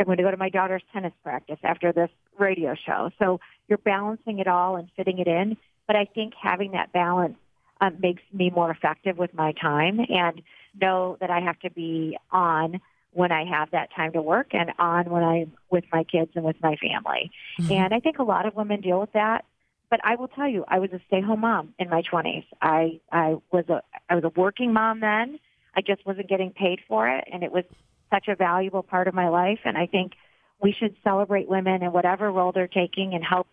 I'm 0.00 0.06
going 0.06 0.18
to 0.18 0.22
go 0.22 0.30
to 0.30 0.36
my 0.36 0.48
daughter's 0.48 0.82
tennis 0.92 1.12
practice 1.24 1.58
after 1.64 1.92
this 1.92 2.10
radio 2.38 2.76
show. 2.86 3.10
So 3.18 3.40
you're 3.66 3.78
balancing 3.78 4.38
it 4.38 4.46
all 4.46 4.76
and 4.76 4.88
fitting 4.96 5.18
it 5.18 5.26
in. 5.26 5.56
But 5.88 5.96
I 5.96 6.04
think 6.04 6.34
having 6.40 6.72
that 6.72 6.92
balance 6.92 7.36
um, 7.80 7.96
makes 8.00 8.22
me 8.32 8.50
more 8.50 8.70
effective 8.70 9.18
with 9.18 9.34
my 9.34 9.52
time 9.52 9.98
and 10.08 10.42
know 10.80 11.16
that 11.20 11.30
I 11.30 11.40
have 11.40 11.58
to 11.60 11.70
be 11.70 12.16
on 12.30 12.80
when 13.12 13.32
I 13.32 13.44
have 13.44 13.70
that 13.72 13.88
time 13.96 14.12
to 14.12 14.22
work 14.22 14.48
and 14.52 14.70
on 14.78 15.10
when 15.10 15.24
I'm 15.24 15.52
with 15.70 15.84
my 15.92 16.04
kids 16.04 16.30
and 16.34 16.44
with 16.44 16.56
my 16.62 16.76
family. 16.76 17.32
Mm-hmm. 17.58 17.72
And 17.72 17.94
I 17.94 18.00
think 18.00 18.18
a 18.18 18.22
lot 18.22 18.46
of 18.46 18.54
women 18.54 18.80
deal 18.80 19.00
with 19.00 19.12
that. 19.14 19.44
But 19.90 20.00
I 20.04 20.16
will 20.16 20.28
tell 20.28 20.46
you, 20.46 20.64
I 20.68 20.78
was 20.78 20.92
a 20.92 21.00
stay-home 21.06 21.40
mom 21.40 21.74
in 21.78 21.88
my 21.88 22.02
20s. 22.02 22.44
I 22.60 23.00
I 23.10 23.36
was 23.50 23.64
a 23.70 23.82
I 24.10 24.16
was 24.16 24.24
a 24.24 24.28
working 24.38 24.72
mom 24.74 25.00
then. 25.00 25.38
I 25.74 25.80
just 25.80 26.04
wasn't 26.04 26.28
getting 26.28 26.50
paid 26.50 26.80
for 26.86 27.08
it, 27.08 27.24
and 27.32 27.42
it 27.42 27.50
was 27.50 27.64
such 28.10 28.28
a 28.28 28.36
valuable 28.36 28.82
part 28.82 29.08
of 29.08 29.14
my 29.14 29.28
life. 29.28 29.60
And 29.64 29.78
I 29.78 29.86
think 29.86 30.12
we 30.60 30.72
should 30.72 30.94
celebrate 31.02 31.48
women 31.48 31.82
in 31.82 31.92
whatever 31.92 32.30
role 32.30 32.52
they're 32.52 32.68
taking 32.68 33.14
and 33.14 33.24
help 33.24 33.46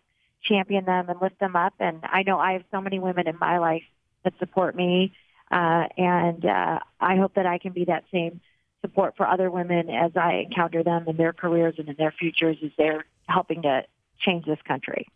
champion 0.45 0.85
them 0.85 1.09
and 1.09 1.19
lift 1.21 1.39
them 1.39 1.55
up. 1.55 1.73
And 1.79 1.99
I 2.03 2.23
know 2.23 2.39
I 2.39 2.53
have 2.53 2.63
so 2.71 2.81
many 2.81 2.99
women 2.99 3.27
in 3.27 3.37
my 3.39 3.57
life 3.57 3.83
that 4.23 4.33
support 4.39 4.75
me, 4.75 5.13
uh, 5.51 5.85
and 5.97 6.45
uh, 6.45 6.79
I 6.99 7.17
hope 7.17 7.35
that 7.35 7.45
I 7.45 7.57
can 7.57 7.73
be 7.73 7.85
that 7.85 8.03
same 8.11 8.41
support 8.81 9.15
for 9.17 9.27
other 9.27 9.49
women 9.49 9.89
as 9.89 10.11
I 10.15 10.45
encounter 10.47 10.83
them 10.83 11.05
in 11.07 11.17
their 11.17 11.33
careers 11.33 11.75
and 11.77 11.89
in 11.89 11.95
their 11.97 12.11
futures 12.11 12.57
as 12.63 12.71
they're 12.77 13.05
helping 13.27 13.63
to 13.63 13.83
change 14.19 14.45
this 14.45 14.59
country. 14.67 15.07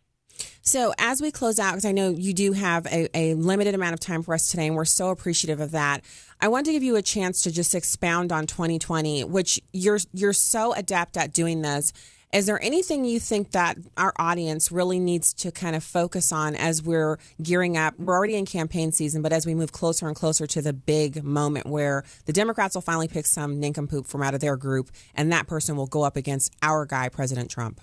So, 0.62 0.94
as 0.98 1.22
we 1.22 1.32
close 1.32 1.60
out, 1.60 1.72
because 1.72 1.86
I 1.86 1.92
know 1.92 2.10
you 2.10 2.34
do 2.34 2.52
have 2.54 2.86
a, 2.88 3.10
a, 3.18 3.34
limited 3.34 3.74
amount 3.74 3.94
of 3.94 4.00
time 4.00 4.24
for 4.24 4.34
us 4.34 4.50
today, 4.50 4.68
and 4.68 4.76
we're 4.76 4.86
so 4.86 5.10
appreciative 5.10 5.60
of 5.60 5.72
that, 5.72 6.04
I 6.40 6.48
want 6.48 6.66
to 6.68 6.72
give 6.72 6.84
you 6.84 6.96
a 6.96 7.02
chance 7.02 7.42
to 7.42 7.52
just 7.52 7.74
expound 7.74 8.32
on 8.32 8.46
2020, 8.46 9.24
which 9.24 9.60
you're 9.74 10.00
you're 10.14 10.34
so 10.34 10.74
adept 10.74 11.18
at 11.18 11.34
doing 11.34 11.62
this 11.62 11.92
Is 12.32 12.46
there 12.46 12.62
anything 12.62 13.06
you 13.06 13.20
think 13.20 13.52
that 13.52 13.78
our 13.98 14.14
audience 14.18 14.72
really 14.72 15.00
needs 15.00 15.34
to 15.34 15.52
kind 15.52 15.76
of 15.76 15.84
focus 15.84 16.32
on 16.32 16.56
as 16.56 16.84
we're 16.84 17.18
gearing 17.42 17.76
up? 17.76 17.98
We're 17.98 18.14
already 18.14 18.36
in 18.36 18.46
campaign 18.46 18.92
season, 18.92 19.24
but 19.24 19.34
as 19.34 19.48
we 19.48 19.56
move 19.56 19.72
closer 19.72 20.06
and 20.06 20.16
closer 20.16 20.46
to 20.46 20.62
the 20.62 20.72
big 20.72 21.24
moment 21.24 21.66
where 21.66 22.04
the 22.26 22.34
Democrats 22.34 22.76
will 22.76 22.84
finally 22.84 23.08
pick 23.08 23.26
some 23.26 23.60
nincompoop 23.60 24.06
from 24.06 24.22
out 24.22 24.36
of 24.36 24.42
their 24.42 24.58
group, 24.58 24.92
and 25.16 25.32
that 25.32 25.48
person 25.48 25.76
will 25.76 25.88
go 25.88 26.04
up 26.04 26.16
against 26.16 26.54
our 26.62 26.86
guy, 26.86 27.10
President 27.10 27.50
Trump? 27.50 27.82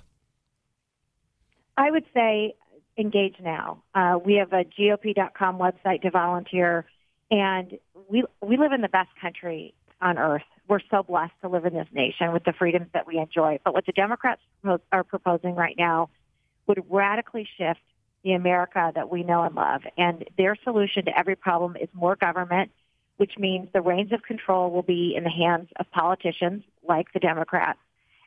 I 1.77 1.91
would 1.91 2.05
say 2.15 2.55
engage 2.97 3.35
now. 3.43 3.83
Uh, 3.97 4.17
we 4.25 4.35
have 4.35 4.53
a 4.53 4.65
GOP.com 4.65 5.59
website 5.59 6.03
to 6.03 6.11
volunteer, 6.11 6.85
and 7.33 7.77
we 8.09 8.23
we 8.41 8.57
live 8.57 8.71
in 8.71 8.81
the 8.81 8.89
best 8.89 9.11
country 9.21 9.75
on 10.01 10.19
earth. 10.19 10.43
We're 10.69 10.81
so 10.91 11.03
blessed 11.03 11.33
to 11.43 11.49
live 11.49 11.65
in 11.65 11.75
this 11.75 11.89
nation 11.93 12.33
with 12.33 12.45
the 12.45 12.53
freedoms 12.53 12.89
that 12.93 13.07
we 13.07 13.19
enjoy. 13.19 13.61
But 13.65 13.75
what 13.75 13.87
the 13.87 13.93
Democrats 13.93 14.41
are 14.93 15.05
proposing 15.05 15.55
right 15.55 15.77
now 15.79 16.11
would 16.67 16.85
radically 16.89 17.49
shift 17.57 17.81
the 18.25 18.33
America 18.33 18.91
that 18.95 19.09
we 19.09 19.23
know 19.23 19.43
and 19.43 19.55
love. 19.55 19.83
And 19.97 20.25
their 20.37 20.57
solution 20.65 21.05
to 21.05 21.17
every 21.17 21.37
problem 21.37 21.77
is 21.77 21.89
more 21.93 22.17
government, 22.17 22.73
which 23.19 23.39
means 23.39 23.69
the 23.73 23.81
reins 23.81 24.13
of 24.13 24.23
control 24.23 24.71
will 24.71 24.83
be 24.83 25.15
in 25.17 25.23
the 25.23 25.31
hands 25.31 25.69
of 25.77 25.89
politicians 25.93 26.65
like 26.87 27.13
the 27.13 27.21
Democrats. 27.21 27.79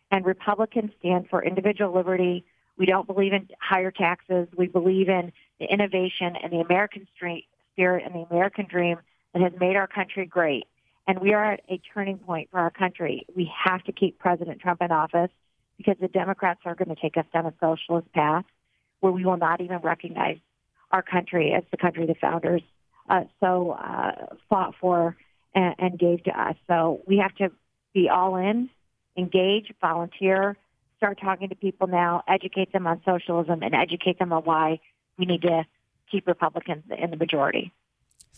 And 0.10 0.26
Republicans 0.26 0.92
stand 1.00 1.30
for 1.30 1.44
individual 1.44 1.94
liberty. 1.94 2.46
We 2.78 2.86
don't 2.86 3.06
believe 3.06 3.34
in 3.34 3.50
higher 3.60 3.92
taxes. 3.92 4.48
We 4.56 4.68
believe 4.68 5.10
in 5.10 5.34
the 5.60 5.66
innovation 5.66 6.38
and 6.42 6.54
the 6.54 6.62
American 6.62 7.06
spirit 7.16 7.44
and 7.78 8.16
the 8.16 8.26
American 8.32 8.66
dream 8.66 8.98
that 9.34 9.42
has 9.42 9.52
made 9.60 9.76
our 9.76 9.88
country 9.88 10.26
great. 10.26 10.66
And 11.10 11.18
we 11.18 11.34
are 11.34 11.54
at 11.54 11.62
a 11.68 11.82
turning 11.92 12.20
point 12.20 12.50
for 12.52 12.60
our 12.60 12.70
country. 12.70 13.26
We 13.36 13.52
have 13.66 13.84
to 13.86 13.92
keep 13.92 14.20
President 14.20 14.62
Trump 14.62 14.80
in 14.80 14.92
office 14.92 15.32
because 15.76 15.96
the 16.00 16.08
Democrats 16.08 16.60
are 16.66 16.76
going 16.76 16.96
to 16.96 17.02
take 17.02 17.18
us 17.18 17.26
down 17.34 17.48
a 17.48 17.54
socialist 17.60 18.14
path 18.14 18.46
where 19.00 19.12
we 19.12 19.26
will 19.26 19.36
not 19.36 19.60
even 19.60 19.80
recognize 19.80 20.38
our 20.92 21.02
country 21.02 21.52
as 21.52 21.64
the 21.72 21.78
country 21.78 22.06
the 22.06 22.14
founders 22.14 22.62
uh, 23.10 23.24
so 23.40 23.72
uh, 23.72 24.36
fought 24.50 24.76
for 24.80 25.18
and, 25.56 25.74
and 25.80 25.98
gave 25.98 26.24
to 26.26 26.40
us. 26.40 26.56
So 26.68 27.02
we 27.08 27.18
have 27.18 27.34
to 27.38 27.52
be 27.92 28.08
all 28.08 28.36
in, 28.36 28.70
engage, 29.18 29.74
volunteer, 29.82 30.58
start 30.98 31.18
talking 31.20 31.50
to 31.50 31.56
people 31.56 31.88
now, 31.88 32.22
educate 32.28 32.72
them 32.72 32.86
on 32.86 33.02
socialism, 33.04 33.64
and 33.64 33.74
educate 33.74 34.20
them 34.20 34.32
on 34.32 34.44
why 34.44 34.80
we 35.18 35.26
need 35.26 35.42
to 35.42 35.66
keep 36.12 36.28
Republicans 36.28 36.84
in 36.96 37.10
the 37.10 37.18
majority. 37.18 37.72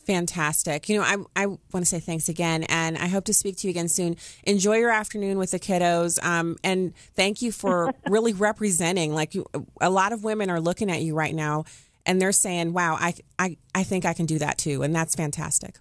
Fantastic. 0.05 0.89
You 0.89 0.97
know, 0.97 1.03
I, 1.03 1.43
I 1.43 1.45
want 1.45 1.59
to 1.73 1.85
say 1.85 1.99
thanks 1.99 2.27
again, 2.27 2.63
and 2.63 2.97
I 2.97 3.07
hope 3.07 3.25
to 3.25 3.33
speak 3.33 3.57
to 3.57 3.67
you 3.67 3.71
again 3.71 3.87
soon. 3.87 4.17
Enjoy 4.43 4.77
your 4.77 4.89
afternoon 4.89 5.37
with 5.37 5.51
the 5.51 5.59
kiddos, 5.59 6.21
um, 6.23 6.57
and 6.63 6.93
thank 7.15 7.41
you 7.41 7.51
for 7.51 7.93
really 8.09 8.33
representing. 8.33 9.13
Like, 9.13 9.35
you, 9.35 9.45
a 9.79 9.89
lot 9.89 10.11
of 10.11 10.23
women 10.23 10.49
are 10.49 10.59
looking 10.59 10.89
at 10.89 11.01
you 11.01 11.15
right 11.15 11.35
now, 11.35 11.65
and 12.05 12.19
they're 12.19 12.31
saying, 12.31 12.73
"Wow, 12.73 12.97
I, 12.99 13.13
I, 13.37 13.57
I 13.75 13.83
think 13.83 14.05
I 14.05 14.13
can 14.13 14.25
do 14.25 14.39
that 14.39 14.57
too," 14.57 14.81
and 14.81 14.93
that's 14.95 15.13
fantastic. 15.13 15.77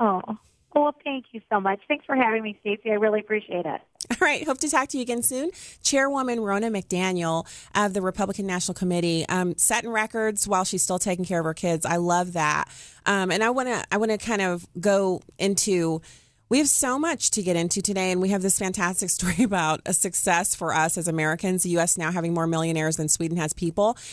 Oh, 0.00 0.38
well, 0.74 0.94
thank 1.04 1.26
you 1.32 1.40
so 1.50 1.60
much. 1.60 1.80
Thanks 1.88 2.04
for 2.04 2.14
having 2.16 2.42
me, 2.42 2.56
Stacy. 2.60 2.90
I 2.90 2.94
really 2.94 3.20
appreciate 3.20 3.66
it. 3.66 3.80
All 4.10 4.16
right. 4.20 4.44
Hope 4.44 4.58
to 4.58 4.68
talk 4.68 4.88
to 4.90 4.98
you 4.98 5.02
again 5.02 5.22
soon. 5.22 5.50
Chairwoman 5.82 6.38
Ronna 6.38 6.70
McDaniel 6.70 7.46
of 7.74 7.94
the 7.94 8.02
Republican 8.02 8.46
National 8.46 8.74
Committee, 8.74 9.24
um, 9.28 9.54
setting 9.56 9.90
records 9.90 10.48
while 10.48 10.64
she's 10.64 10.82
still 10.82 10.98
taking 10.98 11.24
care 11.24 11.40
of 11.40 11.44
her 11.44 11.54
kids. 11.54 11.84
I 11.86 11.96
love 11.96 12.32
that. 12.32 12.68
Um, 13.06 13.30
and 13.30 13.42
I 13.42 13.50
want 13.50 13.68
to 13.68 13.84
I 13.90 13.96
want 13.96 14.10
to 14.10 14.18
kind 14.18 14.42
of 14.42 14.66
go 14.80 15.22
into 15.38 16.02
we 16.50 16.58
have 16.58 16.68
so 16.68 16.98
much 16.98 17.30
to 17.30 17.42
get 17.42 17.56
into 17.56 17.80
today, 17.80 18.10
and 18.10 18.20
we 18.20 18.30
have 18.30 18.42
this 18.42 18.58
fantastic 18.58 19.08
story 19.18 19.42
about 19.42 19.80
a 19.86 19.94
success 19.94 20.54
for 20.54 20.74
us 20.74 20.98
as 20.98 21.08
Americans, 21.08 21.62
the 21.62 21.70
U.S. 21.70 21.96
now 21.96 22.10
having 22.10 22.34
more 22.34 22.46
millionaires 22.46 22.96
than 22.96 23.08
Sweden 23.08 23.38
has 23.38 23.52
people. 23.54 23.96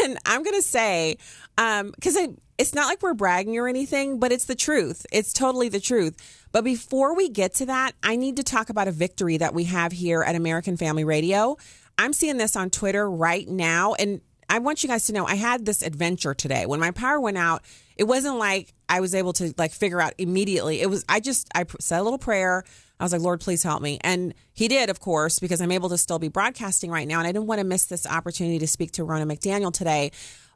And 0.00 0.18
I'm 0.26 0.42
going 0.42 0.54
to 0.56 0.62
say, 0.62 1.16
because 1.56 2.16
um, 2.16 2.36
it's 2.56 2.74
not 2.74 2.86
like 2.86 3.02
we're 3.02 3.14
bragging 3.14 3.58
or 3.58 3.66
anything, 3.68 4.20
but 4.20 4.32
it's 4.32 4.44
the 4.44 4.54
truth. 4.54 5.06
It's 5.10 5.32
totally 5.32 5.68
the 5.68 5.80
truth. 5.80 6.46
But 6.52 6.62
before 6.62 7.16
we 7.16 7.28
get 7.28 7.54
to 7.54 7.66
that, 7.66 7.92
I 8.02 8.16
need 8.16 8.36
to 8.36 8.44
talk 8.44 8.70
about 8.70 8.86
a 8.86 8.92
victory 8.92 9.38
that 9.38 9.54
we 9.54 9.64
have 9.64 9.92
here 9.92 10.22
at 10.22 10.34
American 10.34 10.76
Family 10.76 11.04
Radio. 11.04 11.56
I'm 11.96 12.12
seeing 12.12 12.36
this 12.36 12.54
on 12.54 12.70
Twitter 12.70 13.10
right 13.10 13.48
now, 13.48 13.94
and 13.94 14.20
I 14.48 14.58
want 14.60 14.82
you 14.82 14.88
guys 14.88 15.06
to 15.06 15.12
know 15.12 15.26
I 15.26 15.34
had 15.34 15.64
this 15.64 15.82
adventure 15.82 16.34
today. 16.34 16.66
When 16.66 16.80
my 16.80 16.90
power 16.90 17.20
went 17.20 17.36
out, 17.36 17.62
it 17.96 18.04
wasn't 18.04 18.36
like 18.36 18.72
I 18.88 19.00
was 19.00 19.14
able 19.14 19.32
to 19.34 19.52
like 19.58 19.72
figure 19.72 20.00
out 20.00 20.14
immediately. 20.18 20.80
It 20.80 20.88
was 20.88 21.04
I 21.08 21.20
just 21.20 21.48
I 21.54 21.64
said 21.80 22.00
a 22.00 22.02
little 22.02 22.18
prayer. 22.18 22.64
I 22.98 23.04
was 23.04 23.12
like, 23.12 23.20
Lord, 23.20 23.40
please 23.40 23.62
help 23.62 23.82
me. 23.82 23.98
And 24.02 24.34
he 24.54 24.66
did, 24.66 24.90
of 24.90 25.00
course, 25.00 25.38
because 25.38 25.60
I'm 25.60 25.70
able 25.70 25.88
to 25.90 25.98
still 25.98 26.18
be 26.18 26.28
broadcasting 26.28 26.90
right 26.90 27.06
now. 27.06 27.18
And 27.18 27.28
I 27.28 27.32
didn't 27.32 27.46
want 27.46 27.60
to 27.60 27.64
miss 27.64 27.84
this 27.84 28.06
opportunity 28.06 28.58
to 28.58 28.66
speak 28.66 28.92
to 28.92 29.04
Ronna 29.04 29.30
McDaniel 29.30 29.72
today. 29.72 30.10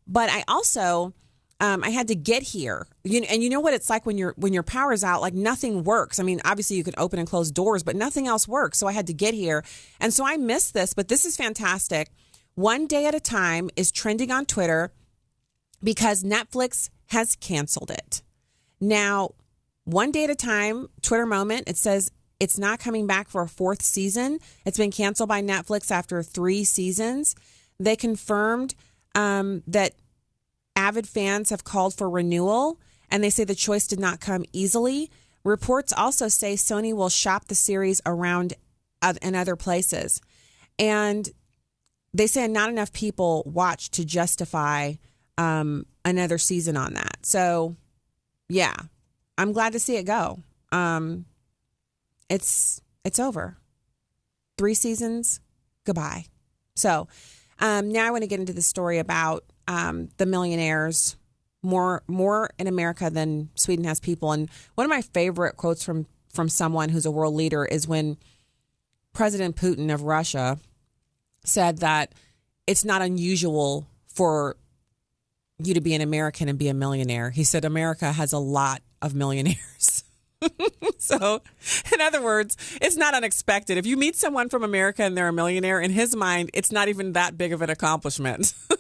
But 0.07 0.29
I 0.31 0.43
also 0.49 1.15
um, 1.63 1.85
I 1.85 1.91
had 1.91 2.09
to 2.09 2.17
get 2.17 2.43
here. 2.43 2.89
You, 3.05 3.23
and 3.23 3.41
you 3.41 3.49
know 3.49 3.61
what 3.61 3.73
it's 3.73 3.89
like 3.89 4.05
when 4.05 4.19
your 4.19 4.35
when 4.37 4.53
your 4.53 4.65
power's 4.65 5.05
out, 5.05 5.21
like 5.21 5.35
nothing 5.35 5.85
works. 5.85 6.19
I 6.19 6.25
mean, 6.25 6.41
obviously 6.45 6.77
you 6.77 6.83
can 6.83 6.95
open 6.99 7.21
and 7.21 7.29
close 7.29 7.53
doors, 7.53 7.85
but 7.85 7.95
nothing 7.95 8.27
else 8.27 8.49
works. 8.49 8.79
So 8.79 8.89
I 8.89 8.93
had 8.93 9.07
to 9.07 9.15
get 9.15 9.33
here. 9.33 9.63
And 10.01 10.13
so 10.13 10.27
I 10.27 10.37
missed 10.37 10.75
this, 10.75 10.93
but 10.93 11.07
this 11.07 11.25
is 11.25 11.37
fantastic. 11.37 12.11
One 12.55 12.87
day 12.87 13.07
at 13.07 13.15
a 13.15 13.21
time 13.21 13.71
is 13.77 13.91
trending 13.91 14.31
on 14.31 14.45
Twitter 14.45 14.93
because 15.83 16.23
Netflix 16.23 16.91
has 17.09 17.37
canceled 17.37 17.91
it. 17.91 18.23
Now, 18.81 19.31
one 19.85 20.13
day 20.13 20.25
at 20.25 20.31
a 20.31 20.35
time, 20.35 20.89
Twitter 21.01 21.27
moment, 21.27 21.69
it 21.69 21.77
says 21.77 22.11
it's 22.39 22.59
not 22.59 22.79
coming 22.79 23.07
back 23.07 23.29
for 23.29 23.43
a 23.43 23.49
fourth 23.49 23.83
season. 23.83 24.39
It's 24.67 24.79
been 24.79 24.91
canceled 24.91 25.29
by 25.29 25.43
Netflix 25.43 25.91
after 25.91 26.23
three 26.23 26.65
seasons. 26.65 27.35
They 27.81 27.97
confirmed 27.97 28.75
um, 29.15 29.63
that 29.67 29.95
avid 30.77 31.07
fans 31.07 31.51
have 31.51 31.65
called 31.65 31.95
for 31.95 32.09
renewal, 32.11 32.81
and 33.11 33.25
they 33.25 33.31
say 33.31 33.45
the 33.45 33.55
choice 33.55 33.87
did 33.87 34.01
not 34.01 34.21
come 34.21 34.45
easily. 34.53 35.11
Reports 35.45 35.93
also 35.93 36.29
say 36.29 36.55
Sony 36.55 36.95
will 36.95 37.09
shop 37.09 37.47
the 37.47 37.55
series 37.55 38.01
around 38.07 38.55
in 39.21 39.35
other 39.35 39.57
places. 39.57 40.21
And 40.79 41.29
they 42.15 42.27
say 42.27 42.47
not 42.49 42.69
enough 42.69 42.93
people 42.93 43.43
watch 43.47 43.91
to 43.93 44.05
justify 44.05 44.95
um, 45.39 45.87
another 46.05 46.39
season 46.39 46.77
on 46.77 46.95
that. 46.95 47.25
So, 47.25 47.77
yeah, 48.49 48.75
I'm 49.39 49.53
glad 49.53 49.73
to 49.73 49.79
see 49.79 49.97
it 49.97 50.05
go. 50.05 50.41
Um, 50.71 51.27
it's 52.29 52.81
it's 53.05 53.19
over. 53.19 53.57
Three 54.59 54.75
seasons, 54.75 55.41
goodbye. 55.85 56.27
So 56.75 57.09
um, 57.59 57.91
now 57.91 58.07
I 58.07 58.11
want 58.11 58.23
to 58.23 58.29
get 58.29 58.41
into 58.41 58.53
the 58.53 58.63
story 58.63 58.99
about 58.99 59.45
um, 59.69 60.09
the 60.17 60.27
millionaires 60.27 61.17
more 61.63 62.03
more 62.07 62.51
in 62.59 62.67
America 62.67 63.11
than 63.11 63.51
Sweden 63.55 63.85
has 63.85 64.01
people. 64.01 64.33
And 64.33 64.51
one 64.75 64.85
of 64.85 64.91
my 64.91 65.03
favorite 65.03 65.57
quotes 65.57 65.83
from 65.83 66.07
from 66.33 66.49
someone 66.49 66.89
who's 66.89 67.07
a 67.07 67.11
world 67.11 67.35
leader 67.35 67.65
is 67.65 67.87
when 67.87 68.17
President 69.13 69.57
Putin 69.57 69.93
of 69.93 70.03
Russia 70.03 70.59
said 71.45 71.79
that 71.79 72.15
it's 72.67 72.85
not 72.85 73.03
unusual 73.03 73.87
for 74.07 74.57
you 75.59 75.75
to 75.75 75.81
be 75.81 75.95
an 75.95 76.01
American 76.01 76.49
and 76.49 76.59
be 76.59 76.69
a 76.69 76.75
millionaire. 76.75 77.31
He 77.31 77.45
said 77.45 77.65
America 77.65 78.13
has 78.13 78.33
a 78.33 78.39
lot 78.39 78.83
of 79.01 79.15
millionaires. 79.15 80.05
so, 80.99 81.43
in 81.93 82.01
other 82.01 82.23
words, 82.23 82.57
it's 82.81 82.97
not 82.97 83.15
unexpected. 83.15 83.79
If 83.79 83.87
you 83.87 83.97
meet 83.97 84.17
someone 84.17 84.49
from 84.49 84.65
America 84.65 85.03
and 85.03 85.17
they're 85.17 85.29
a 85.29 85.33
millionaire, 85.33 85.81
in 85.81 85.91
his 85.91 86.17
mind, 86.17 86.51
it's 86.53 86.73
not 86.73 86.89
even 86.89 87.13
that 87.13 87.39
big 87.39 87.53
of 87.53 87.63
an 87.63 87.71
accomplishment. 87.71 88.55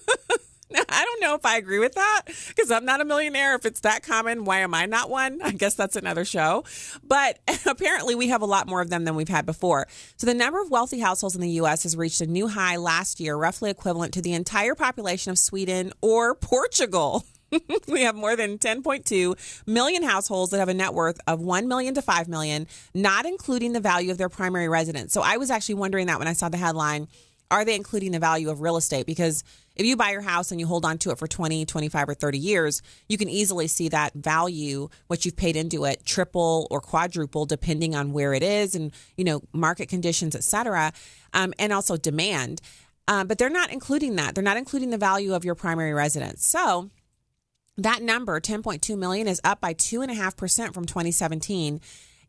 I 0.88 1.04
don't 1.04 1.20
know 1.20 1.34
if 1.34 1.44
I 1.44 1.56
agree 1.56 1.78
with 1.78 1.94
that 1.94 2.22
because 2.48 2.70
I'm 2.70 2.84
not 2.84 3.00
a 3.00 3.04
millionaire. 3.04 3.54
If 3.54 3.66
it's 3.66 3.80
that 3.80 4.02
common, 4.02 4.44
why 4.44 4.60
am 4.60 4.74
I 4.74 4.86
not 4.86 5.10
one? 5.10 5.40
I 5.42 5.52
guess 5.52 5.74
that's 5.74 5.96
another 5.96 6.24
show. 6.24 6.64
But 7.02 7.38
apparently, 7.66 8.14
we 8.14 8.28
have 8.28 8.42
a 8.42 8.46
lot 8.46 8.66
more 8.66 8.80
of 8.80 8.90
them 8.90 9.04
than 9.04 9.14
we've 9.14 9.28
had 9.28 9.46
before. 9.46 9.86
So, 10.16 10.26
the 10.26 10.34
number 10.34 10.60
of 10.60 10.70
wealthy 10.70 11.00
households 11.00 11.34
in 11.34 11.40
the 11.40 11.50
U.S. 11.50 11.82
has 11.82 11.96
reached 11.96 12.20
a 12.20 12.26
new 12.26 12.48
high 12.48 12.76
last 12.76 13.20
year, 13.20 13.36
roughly 13.36 13.70
equivalent 13.70 14.14
to 14.14 14.22
the 14.22 14.32
entire 14.32 14.74
population 14.74 15.30
of 15.30 15.38
Sweden 15.38 15.92
or 16.00 16.34
Portugal. 16.34 17.24
we 17.88 18.02
have 18.02 18.14
more 18.14 18.34
than 18.34 18.58
10.2 18.58 19.66
million 19.66 20.02
households 20.02 20.50
that 20.50 20.58
have 20.58 20.70
a 20.70 20.74
net 20.74 20.94
worth 20.94 21.20
of 21.26 21.40
1 21.40 21.68
million 21.68 21.94
to 21.94 22.00
5 22.00 22.28
million, 22.28 22.66
not 22.94 23.26
including 23.26 23.74
the 23.74 23.80
value 23.80 24.10
of 24.10 24.16
their 24.16 24.30
primary 24.30 24.68
residence. 24.68 25.12
So 25.12 25.20
I 25.22 25.36
was 25.36 25.50
actually 25.50 25.74
wondering 25.74 26.06
that 26.06 26.18
when 26.18 26.28
I 26.28 26.32
saw 26.32 26.48
the 26.48 26.56
headline 26.56 27.08
are 27.52 27.66
they 27.66 27.76
including 27.76 28.12
the 28.12 28.18
value 28.18 28.48
of 28.48 28.62
real 28.62 28.78
estate? 28.78 29.04
Because 29.04 29.44
if 29.74 29.86
you 29.86 29.96
buy 29.96 30.10
your 30.10 30.20
house 30.22 30.50
and 30.50 30.60
you 30.60 30.66
hold 30.66 30.84
on 30.84 30.98
to 30.98 31.10
it 31.10 31.18
for 31.18 31.26
20, 31.26 31.64
25, 31.64 32.08
or 32.08 32.14
30 32.14 32.38
years, 32.38 32.82
you 33.08 33.16
can 33.16 33.28
easily 33.28 33.66
see 33.66 33.88
that 33.88 34.14
value, 34.14 34.88
what 35.06 35.24
you've 35.24 35.36
paid 35.36 35.56
into 35.56 35.84
it, 35.84 36.04
triple 36.04 36.66
or 36.70 36.80
quadruple 36.80 37.46
depending 37.46 37.94
on 37.94 38.12
where 38.12 38.34
it 38.34 38.42
is 38.42 38.74
and, 38.74 38.92
you 39.16 39.24
know, 39.24 39.42
market 39.52 39.88
conditions, 39.88 40.34
et 40.34 40.44
cetera, 40.44 40.92
um, 41.32 41.54
and 41.58 41.72
also 41.72 41.96
demand. 41.96 42.60
Um, 43.08 43.26
but 43.26 43.38
they're 43.38 43.50
not 43.50 43.72
including 43.72 44.16
that. 44.16 44.34
They're 44.34 44.44
not 44.44 44.56
including 44.56 44.90
the 44.90 44.98
value 44.98 45.34
of 45.34 45.44
your 45.44 45.54
primary 45.54 45.92
residence. 45.92 46.46
So 46.46 46.90
that 47.76 48.02
number, 48.02 48.40
10.2 48.40 48.96
million, 48.96 49.26
is 49.26 49.40
up 49.42 49.60
by 49.60 49.74
2.5% 49.74 50.74
from 50.74 50.84
2017 50.84 51.80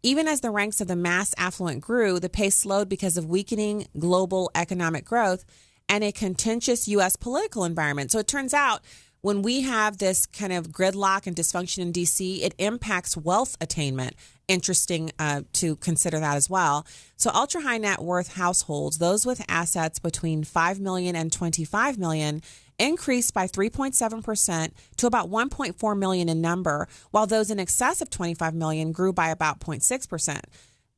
Even 0.02 0.28
as 0.28 0.42
the 0.42 0.50
ranks 0.50 0.82
of 0.82 0.88
the 0.88 0.96
mass 0.96 1.34
affluent 1.38 1.82
grew, 1.82 2.20
the 2.20 2.30
pace 2.30 2.56
slowed 2.56 2.90
because 2.90 3.18
of 3.18 3.26
weakening 3.26 3.88
global 3.98 4.52
economic 4.56 5.06
growth 5.06 5.46
and 5.94 6.04
a 6.04 6.12
contentious 6.12 6.88
U.S. 6.88 7.16
political 7.16 7.64
environment. 7.64 8.12
So 8.12 8.18
it 8.18 8.28
turns 8.28 8.52
out 8.52 8.82
when 9.22 9.44
we 9.44 9.62
have 9.62 10.00
this 10.00 10.26
kind 10.26 10.52
of 10.52 10.70
gridlock 10.70 11.28
and 11.28 11.36
dysfunction 11.36 11.78
in 11.78 11.94
DC, 11.94 12.42
it 12.42 12.56
impacts 12.58 13.16
wealth 13.16 13.56
attainment. 13.62 14.16
Interesting 14.48 15.12
uh, 15.20 15.44
to 15.54 15.76
consider 15.76 16.20
that 16.20 16.36
as 16.36 16.50
well. 16.50 16.88
So, 17.16 17.30
ultra 17.32 17.62
high 17.62 17.78
net 17.78 18.02
worth 18.02 18.34
households, 18.34 18.98
those 18.98 19.24
with 19.24 19.46
assets 19.48 20.00
between 20.00 20.44
5 20.44 20.80
million 20.80 21.16
and 21.16 21.32
25 21.32 22.00
million, 22.00 22.42
increased 22.80 23.34
by 23.34 23.46
3.7% 23.46 24.72
to 24.98 25.08
about 25.08 25.30
1.4 25.30 25.98
million 25.98 26.28
in 26.28 26.42
number, 26.42 26.88
while 27.12 27.28
those 27.28 27.52
in 27.52 27.60
excess 27.60 28.02
of 28.02 28.10
25 28.10 28.56
million 28.56 28.92
grew 28.92 29.14
by 29.14 29.30
about 29.30 29.60
0.6% 29.60 30.42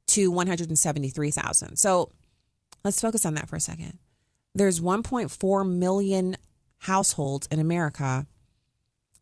to 0.07 0.31
173,000. 0.31 1.75
So, 1.75 2.11
let's 2.85 3.01
focus 3.01 3.25
on 3.25 3.33
that 3.35 3.49
for 3.49 3.57
a 3.57 3.61
second. 3.61 3.99
There's 4.55 4.79
1.4 4.79 5.69
million 5.69 6.37
households 6.79 7.45
in 7.51 7.59
America 7.59 8.25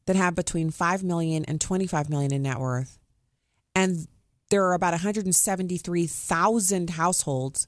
that 0.06 0.15
have 0.15 0.36
between 0.36 0.69
5 0.69 1.04
million 1.04 1.43
and 1.46 1.60
25 1.60 2.10
million 2.10 2.32
in 2.32 2.43
net 2.43 2.60
worth. 2.60 3.00
And 3.74 4.08
there 4.50 4.63
are 4.65 4.74
about 4.74 4.93
173,000 4.93 6.89
households 6.91 7.67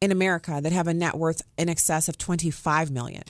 in 0.00 0.10
America 0.10 0.58
that 0.62 0.72
have 0.72 0.88
a 0.88 0.94
net 0.94 1.16
worth 1.16 1.42
in 1.58 1.68
excess 1.68 2.08
of 2.08 2.16
25 2.16 2.90
million. 2.90 3.24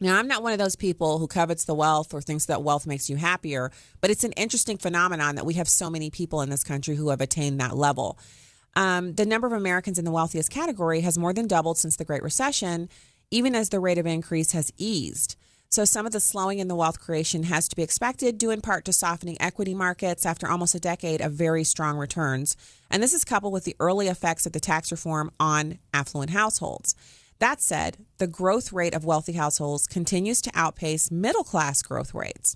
Now, 0.00 0.18
I'm 0.18 0.28
not 0.28 0.42
one 0.42 0.52
of 0.52 0.58
those 0.58 0.76
people 0.76 1.18
who 1.18 1.26
covets 1.26 1.64
the 1.64 1.74
wealth 1.74 2.14
or 2.14 2.20
thinks 2.20 2.46
that 2.46 2.62
wealth 2.62 2.86
makes 2.86 3.10
you 3.10 3.16
happier, 3.16 3.72
but 4.00 4.10
it's 4.10 4.22
an 4.24 4.32
interesting 4.32 4.78
phenomenon 4.78 5.34
that 5.34 5.46
we 5.46 5.54
have 5.54 5.68
so 5.68 5.90
many 5.90 6.08
people 6.10 6.40
in 6.40 6.50
this 6.50 6.62
country 6.62 6.94
who 6.94 7.08
have 7.10 7.20
attained 7.20 7.60
that 7.60 7.76
level. 7.76 8.18
Um, 8.78 9.14
the 9.14 9.26
number 9.26 9.48
of 9.48 9.52
Americans 9.52 9.98
in 9.98 10.04
the 10.04 10.12
wealthiest 10.12 10.52
category 10.52 11.00
has 11.00 11.18
more 11.18 11.32
than 11.32 11.48
doubled 11.48 11.78
since 11.78 11.96
the 11.96 12.04
Great 12.04 12.22
Recession, 12.22 12.88
even 13.28 13.56
as 13.56 13.70
the 13.70 13.80
rate 13.80 13.98
of 13.98 14.06
increase 14.06 14.52
has 14.52 14.72
eased. 14.78 15.34
So, 15.68 15.84
some 15.84 16.06
of 16.06 16.12
the 16.12 16.20
slowing 16.20 16.60
in 16.60 16.68
the 16.68 16.76
wealth 16.76 17.00
creation 17.00 17.42
has 17.42 17.66
to 17.68 17.74
be 17.74 17.82
expected, 17.82 18.38
due 18.38 18.52
in 18.52 18.60
part 18.60 18.84
to 18.84 18.92
softening 18.92 19.36
equity 19.40 19.74
markets 19.74 20.24
after 20.24 20.48
almost 20.48 20.76
a 20.76 20.80
decade 20.80 21.20
of 21.20 21.32
very 21.32 21.64
strong 21.64 21.98
returns. 21.98 22.56
And 22.88 23.02
this 23.02 23.12
is 23.12 23.24
coupled 23.24 23.52
with 23.52 23.64
the 23.64 23.74
early 23.80 24.06
effects 24.06 24.46
of 24.46 24.52
the 24.52 24.60
tax 24.60 24.92
reform 24.92 25.32
on 25.40 25.80
affluent 25.92 26.30
households. 26.30 26.94
That 27.40 27.60
said, 27.60 27.96
the 28.18 28.28
growth 28.28 28.72
rate 28.72 28.94
of 28.94 29.04
wealthy 29.04 29.32
households 29.32 29.88
continues 29.88 30.40
to 30.42 30.52
outpace 30.54 31.10
middle 31.10 31.44
class 31.44 31.82
growth 31.82 32.14
rates. 32.14 32.54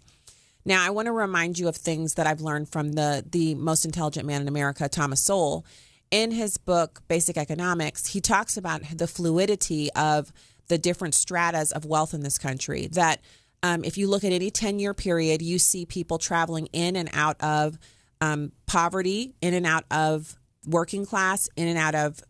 Now, 0.64 0.86
I 0.86 0.90
want 0.90 1.06
to 1.06 1.12
remind 1.12 1.58
you 1.58 1.66
of 1.66 1.74
things 1.74 2.14
that 2.14 2.28
I've 2.28 2.40
learned 2.40 2.68
from 2.68 2.92
the, 2.92 3.24
the 3.28 3.56
most 3.56 3.84
intelligent 3.84 4.24
man 4.24 4.40
in 4.40 4.46
America, 4.46 4.88
Thomas 4.88 5.20
Sowell. 5.20 5.66
In 6.12 6.30
his 6.30 6.58
book, 6.58 7.02
Basic 7.08 7.38
Economics, 7.38 8.08
he 8.08 8.20
talks 8.20 8.58
about 8.58 8.82
the 8.94 9.06
fluidity 9.06 9.90
of 9.94 10.30
the 10.68 10.76
different 10.76 11.14
stratas 11.14 11.72
of 11.72 11.86
wealth 11.86 12.12
in 12.12 12.20
this 12.20 12.36
country. 12.36 12.86
That 12.88 13.22
um, 13.62 13.82
if 13.82 13.96
you 13.96 14.06
look 14.06 14.22
at 14.22 14.30
any 14.30 14.50
10 14.50 14.78
year 14.78 14.92
period, 14.92 15.40
you 15.40 15.58
see 15.58 15.86
people 15.86 16.18
traveling 16.18 16.66
in 16.66 16.96
and 16.96 17.08
out 17.14 17.40
of 17.40 17.78
um, 18.20 18.52
poverty, 18.66 19.34
in 19.40 19.54
and 19.54 19.64
out 19.64 19.84
of 19.90 20.36
working 20.66 21.06
class, 21.06 21.48
in 21.56 21.66
and 21.66 21.78
out 21.78 21.94
of 21.94 22.22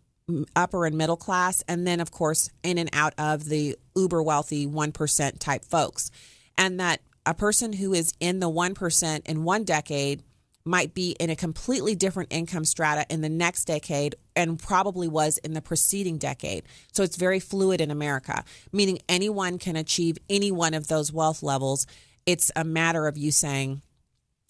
upper 0.55 0.87
and 0.87 0.97
middle 0.97 1.17
class, 1.17 1.65
and 1.67 1.85
then, 1.85 1.99
of 1.99 2.13
course, 2.13 2.51
in 2.63 2.79
and 2.79 2.89
out 2.93 3.15
of 3.19 3.47
the 3.47 3.77
uber 3.97 4.23
wealthy 4.23 4.65
1% 4.65 5.39
type 5.41 5.65
folks. 5.65 6.13
And 6.57 6.79
that 6.79 7.01
a 7.27 7.35
person 7.35 7.73
who 7.73 7.93
is 7.95 8.13
in 8.21 8.39
the 8.39 8.49
1% 8.49 9.27
in 9.27 9.43
one 9.43 9.65
decade 9.65 10.23
might 10.65 10.95
be 10.95 11.13
in 11.19 11.31
a 11.31 11.37
completely 11.37 11.95
different 11.95 12.33
income 12.33 12.65
strata 12.65 13.05
in 13.11 13.21
the 13.21 13.29
next 13.29 13.65
decade 13.65 14.15
and 14.37 14.59
probably 14.59 15.09
was 15.09 15.39
in 15.39 15.55
the 15.55 15.61
preceding 15.61 16.19
decade. 16.19 16.65
So 16.93 17.03
it's 17.03 17.17
very 17.17 17.41
fluid 17.41 17.81
in 17.81 17.91
America, 17.91 18.45
meaning 18.73 19.01
anyone 19.09 19.59
can 19.59 19.77
achieve 19.77 20.19
any 20.31 20.53
one 20.53 20.75
of 20.75 20.89
those 20.89 21.13
wealth 21.13 21.43
levels. 21.43 21.87
It's 22.27 22.53
a 22.55 22.65
matter 22.65 23.07
of 23.07 23.17
you 23.17 23.31
saying, 23.33 23.83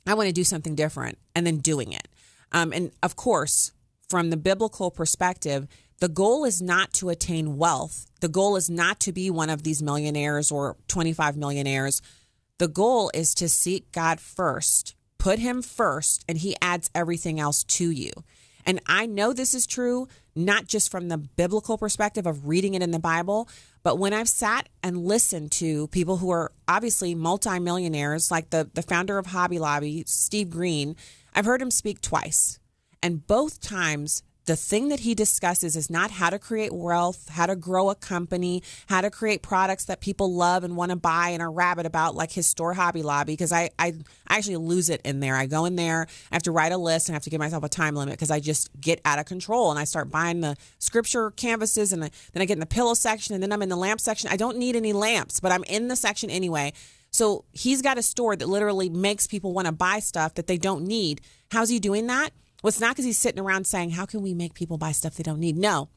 I 0.07 0.15
want 0.15 0.27
to 0.27 0.33
do 0.33 0.45
something 0.45 0.75
different 0.75 1.19
and 1.35 1.47
then 1.47 1.59
doing 1.59 1.93
it. 1.93 2.09
Um, 2.51 2.73
and 2.73 2.91
of 3.03 3.17
course, 3.17 3.73
from 4.09 4.31
the 4.31 4.37
biblical 4.37 4.91
perspective, 4.91 5.67
the 6.01 6.09
goal 6.09 6.45
is 6.45 6.61
not 6.61 6.93
to 6.95 7.09
attain 7.09 7.57
wealth. 7.57 8.07
The 8.21 8.29
goal 8.29 8.57
is 8.57 8.69
not 8.69 9.01
to 9.01 9.13
be 9.13 9.31
one 9.31 9.49
of 9.49 9.63
these 9.63 9.83
millionaires 9.83 10.51
or 10.51 10.77
25 10.89 11.37
millionaires. 11.37 12.03
The 12.59 12.69
goal 12.69 13.11
is 13.15 13.35
to 13.37 13.49
seek 13.49 13.91
God 13.93 14.21
first 14.21 14.95
Put 15.23 15.39
him 15.39 15.63
first, 15.63 16.25
and 16.29 16.37
he 16.37 16.57
adds 16.61 16.91
everything 16.97 17.39
else 17.39 17.63
to 17.63 17.89
you. 17.89 18.11
And 18.67 18.81
I 18.87 19.07
know 19.07 19.33
this 19.33 19.55
is 19.55 19.69
true, 19.69 20.09
not 20.35 20.67
just 20.67 20.91
from 20.91 21.09
the 21.09 21.17
biblical 21.17 21.79
perspective 21.79 22.27
of 22.27 22.49
reading 22.49 22.75
it 22.75 22.83
in 22.83 22.91
the 22.91 22.99
Bible, 22.99 23.49
but 23.85 24.01
when 24.01 24.13
I've 24.13 24.29
sat 24.29 24.69
and 24.83 25.07
listened 25.07 25.53
to 25.53 25.87
people 25.87 26.17
who 26.17 26.31
are 26.31 26.51
obviously 26.67 27.15
multimillionaires, 27.15 28.33
like 28.33 28.51
the, 28.51 28.69
the 28.75 28.83
founder 28.83 29.17
of 29.17 29.27
Hobby 29.27 29.61
Lobby, 29.61 30.03
Steve 30.09 30.51
Green, 30.51 30.97
I've 31.37 31.45
heard 31.45 31.63
him 31.63 31.71
speak 31.71 32.01
twice. 32.01 32.59
And 33.01 33.25
both 33.25 33.61
times, 33.61 34.25
the 34.45 34.57
thing 34.57 34.89
that 34.89 35.01
he 35.01 35.15
discusses 35.15 35.77
is 35.77 35.89
not 35.89 36.11
how 36.11 36.29
to 36.29 36.39
create 36.39 36.73
wealth, 36.73 37.29
how 37.29 37.47
to 37.47 37.55
grow 37.55 37.91
a 37.91 37.95
company, 37.95 38.63
how 38.87 39.01
to 39.01 39.11
create 39.11 39.43
products 39.43 39.85
that 39.85 40.01
people 40.01 40.35
love 40.35 40.65
and 40.65 40.77
want 40.77 40.91
to 40.91 40.97
buy 40.97 41.29
and 41.29 41.41
are 41.41 41.51
rabid 41.51 41.87
about, 41.87 42.15
like 42.17 42.33
his 42.33 42.47
store 42.47 42.75
Hobby 42.75 43.03
Lobby. 43.03 43.35
Because 43.35 43.53
I, 43.53 43.71
I, 43.79 43.95
I 44.27 44.39
actually 44.39 44.57
lose 44.57 44.91
it 44.91 45.01
in 45.05 45.21
there. 45.21 45.37
I 45.37 45.47
go 45.47 45.65
in 45.65 45.77
there, 45.77 46.07
I 46.31 46.35
have 46.35 46.43
to 46.45 46.53
write 46.53 46.73
a 46.73 46.77
list 46.77 47.09
and 47.09 47.15
I 47.15 47.17
have 47.17 47.23
to 47.25 47.31
give 47.31 47.39
myself 47.39 47.63
a 47.63 47.69
time 47.69 47.95
limit 47.95 48.15
because 48.15 48.31
I 48.31 48.41
just 48.41 48.69
get 48.81 49.01
out 49.05 49.19
of 49.19 49.27
control 49.27 49.71
and 49.71 49.79
I 49.79 49.85
start 49.85 50.11
buying 50.11 50.41
the 50.41 50.57
scripture 50.79 51.31
canvases 51.31 51.93
and 51.93 52.03
then 52.03 52.11
I 52.35 52.45
get 52.45 52.55
in 52.55 52.61
the 52.61 52.67
pillow 52.67 52.95
section 52.95 53.35
and 53.35 53.43
then 53.43 53.53
I'm 53.53 53.63
in 53.63 53.69
the 53.69 53.77
lamp 53.77 54.01
section. 54.01 54.29
I 54.33 54.37
don't 54.37 54.57
need 54.57 54.75
any 54.75 54.93
lamps, 54.93 55.39
but 55.39 55.53
I'm 55.53 55.65
in 55.65 55.89
the 55.89 55.97
section 55.97 56.31
anyway. 56.31 56.73
So 57.13 57.45
he's 57.53 57.83
got 57.83 57.99
a 57.99 58.03
store 58.03 58.35
that 58.35 58.49
literally 58.49 58.89
makes 58.89 59.27
people 59.27 59.53
want 59.53 59.67
to 59.67 59.73
buy 59.73 60.01
stuff 60.01 60.35
that 60.35 60.47
they 60.47 60.57
don't 60.57 60.85
need. 60.85 61.21
How's 61.51 61.69
he 61.69 61.79
doing 61.79 62.07
that? 62.09 62.33
Well, 62.63 62.69
it's 62.69 62.81
not 62.81 62.91
because 62.91 63.05
he's 63.05 63.19
sitting 63.19 63.41
around 63.41 63.67
saying, 63.67 63.91
How 63.91 64.07
can 64.07 64.23
we 64.23 64.35
make 64.35 64.55
people 64.55 64.79
buy 64.79 64.93
stuff 64.93 65.17
they 65.17 65.23
don't 65.23 65.41
need? 65.41 65.57
No, 65.57 65.89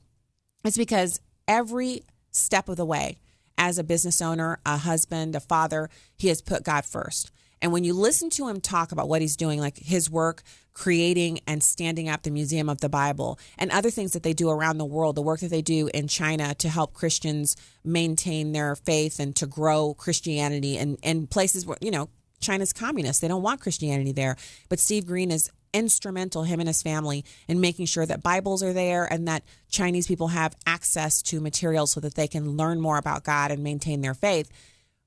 it's 0.64 0.78
because 0.78 1.22
every 1.48 2.02
step 2.32 2.68
of 2.70 2.78
the 2.78 2.86
way, 2.86 3.20
as 3.58 3.78
a 3.78 3.84
business 3.84 4.22
owner, 4.22 4.60
a 4.66 4.78
husband, 4.78 5.36
a 5.36 5.40
father, 5.40 5.90
he 6.18 6.28
has 6.28 6.42
put 6.42 6.64
God 6.64 6.86
first. 6.86 7.32
And 7.62 7.72
when 7.72 7.84
you 7.84 7.94
listen 7.94 8.30
to 8.32 8.48
him 8.48 8.60
talk 8.60 8.92
about 8.92 9.08
what 9.08 9.22
he's 9.22 9.38
doing, 9.38 9.60
like 9.60 9.78
his 9.78 10.10
work 10.10 10.44
creating 10.74 11.40
and 11.48 11.64
standing 11.64 12.10
up 12.10 12.24
the 12.24 12.30
Museum 12.30 12.68
of 12.68 12.82
the 12.82 12.90
Bible 12.90 13.40
and 13.58 13.72
other 13.72 13.90
things 13.90 14.12
that 14.12 14.24
they 14.24 14.34
do 14.34 14.50
around 14.50 14.78
the 14.78 14.86
world, 14.86 15.16
the 15.16 15.22
work 15.22 15.40
that 15.40 15.50
they 15.50 15.62
do 15.62 15.90
in 15.94 16.08
China 16.08 16.54
to 16.56 16.68
help 16.68 16.94
Christians 16.94 17.56
maintain 17.84 18.52
their 18.52 18.76
faith 18.76 19.20
and 19.20 19.36
to 19.38 19.48
grow 19.48 19.94
Christianity 19.94 20.78
in, 20.78 20.98
in 20.98 21.28
places 21.28 21.66
where, 21.66 21.78
you 21.80 21.92
know, 21.92 22.10
China's 22.42 22.74
communist. 22.74 23.22
They 23.22 23.30
don't 23.30 23.42
want 23.42 23.62
Christianity 23.62 24.12
there. 24.12 24.36
But 24.68 24.80
Steve 24.80 25.06
Green 25.06 25.32
is 25.32 25.50
instrumental, 25.76 26.44
him 26.44 26.60
and 26.60 26.70
his 26.70 26.82
family, 26.82 27.26
in 27.48 27.60
making 27.60 27.86
sure 27.86 28.06
that 28.06 28.24
Bibles 28.24 28.64
are 28.64 28.74
there 28.74 29.06
and 29.06 29.28
that 29.28 29.44
Chinese 29.70 30.08
people 30.08 30.30
have 30.30 30.56
access 30.66 31.22
to 31.24 31.42
materials 31.42 31.92
so 31.92 32.00
that 32.00 32.16
they 32.16 32.28
can 32.28 32.56
learn 32.58 32.80
more 32.80 32.98
about 32.98 33.24
God 33.24 33.52
and 33.52 33.64
maintain 33.64 34.02
their 34.02 34.14
faith. 34.14 34.50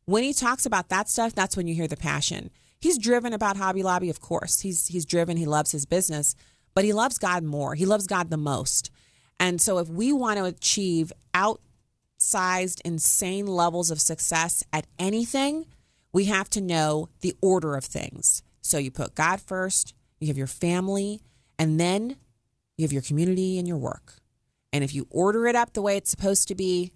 When 0.04 0.22
he 0.22 0.32
talks 0.32 0.66
about 0.66 0.90
that 0.90 1.08
stuff, 1.08 1.34
that's 1.34 1.56
when 1.56 1.66
you 1.66 1.74
hear 1.74 1.88
the 1.88 1.96
passion. 1.96 2.50
He's 2.80 2.98
driven 2.98 3.32
about 3.32 3.56
Hobby 3.56 3.82
Lobby, 3.82 4.10
of 4.10 4.20
course. 4.20 4.60
He's 4.60 4.86
he's 4.86 5.04
driven, 5.04 5.36
he 5.36 5.46
loves 5.46 5.72
his 5.72 5.86
business, 5.86 6.34
but 6.74 6.84
he 6.84 6.92
loves 6.92 7.18
God 7.18 7.42
more. 7.42 7.74
He 7.74 7.86
loves 7.86 8.06
God 8.06 8.30
the 8.30 8.36
most. 8.36 8.90
And 9.40 9.60
so 9.60 9.78
if 9.78 9.88
we 9.88 10.12
want 10.12 10.38
to 10.38 10.44
achieve 10.44 11.12
outsized, 11.34 12.80
insane 12.84 13.46
levels 13.46 13.90
of 13.90 14.00
success 14.00 14.62
at 14.72 14.86
anything, 14.98 15.66
we 16.12 16.26
have 16.26 16.48
to 16.50 16.60
know 16.60 17.08
the 17.20 17.34
order 17.40 17.76
of 17.76 17.84
things. 17.84 18.42
So 18.60 18.78
you 18.78 18.90
put 18.90 19.14
God 19.14 19.40
first, 19.40 19.94
you 20.20 20.28
have 20.28 20.38
your 20.38 20.46
family, 20.46 21.20
and 21.58 21.78
then 21.78 22.16
you 22.76 22.84
have 22.84 22.92
your 22.92 23.02
community 23.02 23.58
and 23.58 23.66
your 23.66 23.76
work. 23.76 24.14
And 24.72 24.84
if 24.84 24.94
you 24.94 25.06
order 25.10 25.46
it 25.46 25.56
up 25.56 25.72
the 25.72 25.82
way 25.82 25.96
it's 25.96 26.10
supposed 26.10 26.48
to 26.48 26.54
be, 26.54 26.92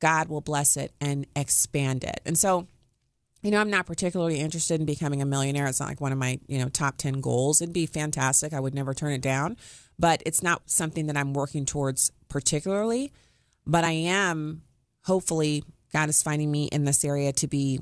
God 0.00 0.28
will 0.28 0.40
bless 0.40 0.76
it 0.76 0.92
and 1.00 1.26
expand 1.34 2.04
it. 2.04 2.20
And 2.24 2.38
so, 2.38 2.66
you 3.42 3.50
know, 3.50 3.60
I'm 3.60 3.70
not 3.70 3.86
particularly 3.86 4.40
interested 4.40 4.80
in 4.80 4.86
becoming 4.86 5.22
a 5.22 5.26
millionaire. 5.26 5.66
It's 5.66 5.80
not 5.80 5.88
like 5.88 6.00
one 6.00 6.12
of 6.12 6.18
my, 6.18 6.38
you 6.46 6.58
know, 6.58 6.68
top 6.68 6.96
10 6.96 7.20
goals. 7.20 7.60
It'd 7.60 7.72
be 7.72 7.86
fantastic. 7.86 8.52
I 8.52 8.60
would 8.60 8.74
never 8.74 8.94
turn 8.94 9.12
it 9.12 9.20
down, 9.20 9.56
but 9.98 10.22
it's 10.26 10.42
not 10.42 10.62
something 10.66 11.06
that 11.06 11.16
I'm 11.16 11.32
working 11.32 11.64
towards 11.64 12.12
particularly. 12.28 13.12
But 13.66 13.84
I 13.84 13.92
am 13.92 14.62
hopefully 15.04 15.64
God 15.92 16.08
is 16.08 16.22
finding 16.22 16.50
me 16.50 16.66
in 16.66 16.84
this 16.84 17.04
area 17.04 17.32
to 17.32 17.46
be 17.46 17.80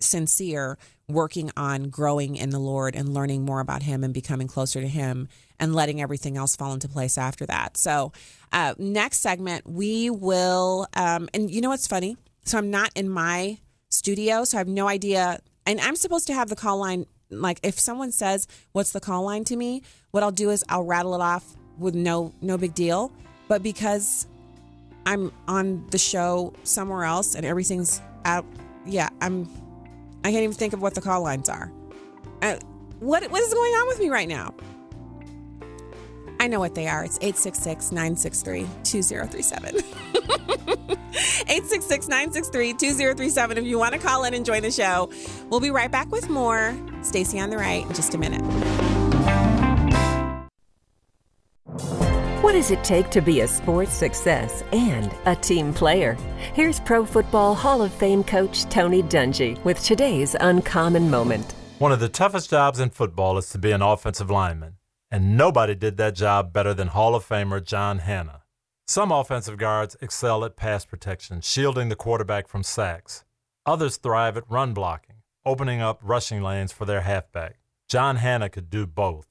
sincere 0.00 0.78
working 1.08 1.50
on 1.56 1.88
growing 1.88 2.36
in 2.36 2.50
the 2.50 2.58
Lord 2.58 2.96
and 2.96 3.14
learning 3.14 3.44
more 3.44 3.60
about 3.60 3.82
Him 3.82 4.02
and 4.02 4.12
becoming 4.12 4.48
closer 4.48 4.80
to 4.80 4.88
Him 4.88 5.28
and 5.58 5.74
letting 5.74 6.00
everything 6.00 6.36
else 6.36 6.56
fall 6.56 6.72
into 6.72 6.88
place 6.88 7.16
after 7.16 7.46
that. 7.46 7.76
So, 7.76 8.12
uh, 8.52 8.74
next 8.78 9.20
segment, 9.20 9.68
we 9.68 10.10
will, 10.10 10.86
um, 10.94 11.28
and 11.32 11.50
you 11.50 11.60
know 11.60 11.70
what's 11.70 11.86
funny? 11.86 12.16
So, 12.44 12.58
I'm 12.58 12.70
not 12.70 12.90
in 12.94 13.08
my 13.08 13.58
studio, 13.88 14.44
so 14.44 14.58
I 14.58 14.60
have 14.60 14.68
no 14.68 14.88
idea. 14.88 15.38
And 15.64 15.80
I'm 15.80 15.96
supposed 15.96 16.26
to 16.28 16.34
have 16.34 16.48
the 16.48 16.56
call 16.56 16.78
line 16.78 17.06
like 17.30 17.60
if 17.62 17.78
someone 17.78 18.12
says, 18.12 18.46
"What's 18.72 18.92
the 18.92 19.00
call 19.00 19.24
line?" 19.24 19.44
to 19.44 19.56
me, 19.56 19.82
what 20.10 20.22
I'll 20.22 20.30
do 20.30 20.50
is 20.50 20.64
I'll 20.68 20.84
rattle 20.84 21.14
it 21.14 21.20
off 21.20 21.56
with 21.78 21.94
no 21.94 22.32
no 22.40 22.56
big 22.56 22.74
deal. 22.74 23.12
But 23.48 23.62
because 23.62 24.26
I'm 25.06 25.32
on 25.46 25.86
the 25.90 25.98
show 25.98 26.52
somewhere 26.64 27.04
else 27.04 27.34
and 27.34 27.44
everything's 27.46 28.00
out, 28.24 28.44
yeah, 28.84 29.08
I'm. 29.20 29.48
I 30.26 30.32
can't 30.32 30.42
even 30.42 30.56
think 30.56 30.72
of 30.72 30.82
what 30.82 30.94
the 30.94 31.00
call 31.00 31.22
lines 31.22 31.48
are. 31.48 31.70
Uh, 32.42 32.56
what 32.98 33.30
what 33.30 33.40
is 33.42 33.54
going 33.54 33.72
on 33.74 33.86
with 33.86 34.00
me 34.00 34.08
right 34.08 34.26
now? 34.26 34.54
I 36.40 36.48
know 36.48 36.58
what 36.58 36.74
they 36.74 36.88
are. 36.88 37.04
It's 37.04 37.16
866 37.22 37.92
963 37.92 38.66
2037. 38.82 39.76
866 41.48 42.08
963 42.08 42.72
2037 42.72 43.58
if 43.58 43.64
you 43.64 43.78
want 43.78 43.94
to 43.94 44.00
call 44.00 44.24
in 44.24 44.34
and 44.34 44.44
join 44.44 44.62
the 44.62 44.72
show. 44.72 45.10
We'll 45.48 45.60
be 45.60 45.70
right 45.70 45.92
back 45.92 46.10
with 46.10 46.28
more. 46.28 46.76
Stacy 47.02 47.38
on 47.38 47.50
the 47.50 47.56
right 47.56 47.86
in 47.86 47.94
just 47.94 48.12
a 48.12 48.18
minute. 48.18 48.42
What 52.46 52.52
does 52.52 52.70
it 52.70 52.84
take 52.84 53.10
to 53.10 53.20
be 53.20 53.40
a 53.40 53.48
sports 53.48 53.92
success 53.92 54.62
and 54.70 55.12
a 55.26 55.34
team 55.34 55.74
player? 55.74 56.16
Here's 56.54 56.78
Pro 56.78 57.04
Football 57.04 57.56
Hall 57.56 57.82
of 57.82 57.92
Fame 57.92 58.22
coach 58.22 58.62
Tony 58.66 59.02
Dungy 59.02 59.62
with 59.64 59.82
today's 59.82 60.36
uncommon 60.38 61.10
moment. 61.10 61.56
One 61.80 61.90
of 61.90 61.98
the 61.98 62.08
toughest 62.08 62.50
jobs 62.50 62.78
in 62.78 62.90
football 62.90 63.36
is 63.36 63.48
to 63.48 63.58
be 63.58 63.72
an 63.72 63.82
offensive 63.82 64.30
lineman, 64.30 64.76
and 65.10 65.36
nobody 65.36 65.74
did 65.74 65.96
that 65.96 66.14
job 66.14 66.52
better 66.52 66.72
than 66.72 66.86
Hall 66.86 67.16
of 67.16 67.28
Famer 67.28 67.64
John 67.64 67.98
Hannah. 67.98 68.44
Some 68.86 69.10
offensive 69.10 69.58
guards 69.58 69.96
excel 70.00 70.44
at 70.44 70.54
pass 70.54 70.84
protection, 70.84 71.40
shielding 71.40 71.88
the 71.88 71.96
quarterback 71.96 72.46
from 72.46 72.62
sacks. 72.62 73.24
Others 73.66 73.96
thrive 73.96 74.36
at 74.36 74.48
run 74.48 74.72
blocking, 74.72 75.16
opening 75.44 75.80
up 75.80 75.98
rushing 76.00 76.42
lanes 76.42 76.70
for 76.70 76.84
their 76.84 77.00
halfback. 77.00 77.56
John 77.88 78.14
Hannah 78.14 78.50
could 78.50 78.70
do 78.70 78.86
both. 78.86 79.26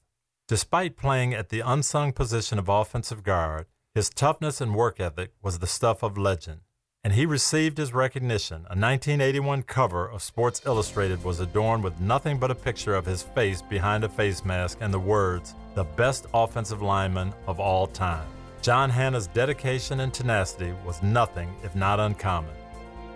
Despite 0.48 0.96
playing 0.96 1.34
at 1.34 1.50
the 1.50 1.62
unsung 1.62 2.14
position 2.14 2.60
of 2.60 2.70
offensive 2.70 3.24
guard, 3.24 3.66
his 3.96 4.12
toughness 4.12 4.62
and 4.62 4.76
work 4.76 5.00
ethic 5.00 5.32
was 5.42 5.58
the 5.58 5.66
stuff 5.66 6.04
of 6.04 6.20
legend. 6.20 6.62
And 7.04 7.14
he 7.14 7.26
received 7.26 7.80
his 7.80 7.96
recognition. 7.96 8.58
A 8.58 8.78
1981 8.78 9.64
cover 9.64 10.08
of 10.08 10.22
Sports 10.22 10.62
Illustrated 10.64 11.24
was 11.24 11.40
adorned 11.40 11.84
with 11.84 12.00
nothing 12.00 12.38
but 12.38 12.52
a 12.52 12.56
picture 12.56 12.94
of 12.94 13.08
his 13.08 13.24
face 13.24 13.64
behind 13.64 14.04
a 14.04 14.10
face 14.10 14.46
mask 14.46 14.78
and 14.82 14.94
the 14.94 15.00
words, 15.00 15.56
the 15.74 15.84
best 15.84 16.28
offensive 16.32 16.84
lineman 16.84 17.34
of 17.48 17.60
all 17.60 17.88
time. 17.88 18.28
John 18.62 18.92
Hannah's 18.92 19.28
dedication 19.28 20.02
and 20.02 20.14
tenacity 20.14 20.74
was 20.86 21.02
nothing 21.02 21.52
if 21.64 21.76
not 21.76 22.00
uncommon. 22.00 22.54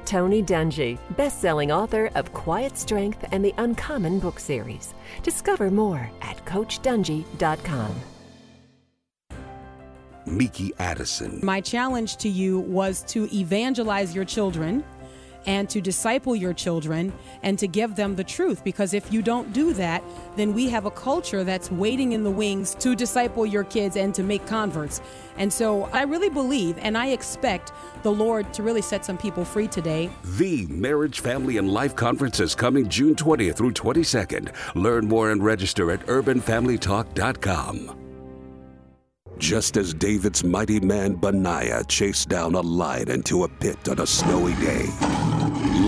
Tony 0.10 0.42
Dungy, 0.42 0.98
best-selling 1.16 1.72
author 1.72 2.10
of 2.16 2.34
Quiet 2.34 2.76
Strength 2.76 3.26
and 3.32 3.46
the 3.46 3.54
Uncommon 3.60 4.18
book 4.18 4.40
series. 4.40 4.96
Discover 5.22 5.70
more 5.70 6.10
at 6.24 6.44
coachdungy.com. 6.46 7.96
Miki 10.26 10.72
Addison. 10.80 11.40
My 11.44 11.62
challenge 11.62 12.18
to 12.18 12.30
you 12.30 12.62
was 12.62 13.04
to 13.04 13.30
evangelize 13.32 14.16
your 14.16 14.26
children 14.26 14.84
and 15.46 15.70
to 15.70 15.82
disciple 15.82 16.36
your 16.36 16.54
children 16.54 17.14
and 17.44 17.58
to 17.60 17.68
give 17.68 17.96
them 17.96 18.16
the 18.16 18.24
truth. 18.24 18.64
Because 18.64 18.94
if 18.94 19.12
you 19.12 19.22
don't 19.22 19.52
do 19.54 19.74
that, 19.74 20.04
then 20.36 20.54
we 20.54 20.70
have 20.70 20.86
a 20.86 20.92
culture 20.92 21.44
that's 21.44 21.72
waiting 21.72 22.12
in 22.12 22.24
the 22.24 22.32
wings 22.32 22.76
to 22.76 22.96
disciple 22.96 23.46
your 23.46 23.64
kids 23.64 23.96
and 23.96 24.14
to 24.16 24.24
make 24.24 24.46
converts. 24.46 25.02
And 25.38 25.52
so 25.52 25.86
I 25.94 26.04
really 26.04 26.30
believe 26.30 26.78
and 26.80 26.98
I 26.98 27.08
expect 27.08 27.72
the 28.04 28.12
Lord 28.12 28.54
to 28.54 28.64
really 28.64 28.82
set 28.82 29.06
some 29.06 29.18
people 29.18 29.46
free 29.46 29.68
today. 29.68 30.10
The 30.38 30.66
Marriage, 30.68 31.22
Family, 31.22 31.58
and 31.58 31.72
Life 31.72 31.96
Conference 31.96 32.40
is 32.40 32.56
coming 32.56 32.88
June 32.90 33.16
20th 33.16 33.56
through 33.56 33.72
22nd. 33.72 34.54
Learn 34.76 35.08
more 35.08 35.32
and 35.32 35.44
register 35.44 35.92
at 35.92 36.06
urbanfamilytalk.com. 36.08 38.00
Just 39.40 39.78
as 39.78 39.94
David's 39.94 40.44
mighty 40.44 40.82
man 40.82 41.16
Benaiah 41.16 41.86
chased 41.88 42.28
down 42.28 42.56
a 42.56 42.62
lion 42.62 43.10
into 43.10 43.46
a 43.46 43.48
pit 43.48 43.88
on 43.88 44.00
a 44.00 44.06
snowy 44.06 44.54
day, 44.56 44.86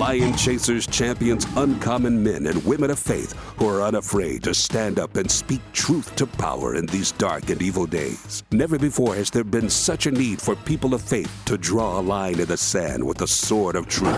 Lion 0.01 0.35
Chasers 0.35 0.87
champions 0.87 1.45
uncommon 1.57 2.23
men 2.23 2.47
and 2.47 2.65
women 2.65 2.89
of 2.89 2.97
faith 2.97 3.33
who 3.59 3.67
are 3.67 3.83
unafraid 3.83 4.41
to 4.41 4.51
stand 4.51 4.97
up 4.97 5.15
and 5.15 5.29
speak 5.29 5.61
truth 5.73 6.15
to 6.15 6.25
power 6.25 6.73
in 6.73 6.87
these 6.87 7.11
dark 7.11 7.51
and 7.51 7.61
evil 7.61 7.85
days. 7.85 8.43
Never 8.51 8.79
before 8.79 9.13
has 9.13 9.29
there 9.29 9.43
been 9.43 9.69
such 9.69 10.07
a 10.07 10.11
need 10.11 10.41
for 10.41 10.55
people 10.55 10.95
of 10.95 11.03
faith 11.03 11.31
to 11.45 11.55
draw 11.55 11.99
a 11.99 12.01
line 12.01 12.39
in 12.39 12.47
the 12.47 12.57
sand 12.57 13.05
with 13.05 13.19
the 13.19 13.27
sword 13.27 13.75
of 13.75 13.87
truth. 13.87 14.17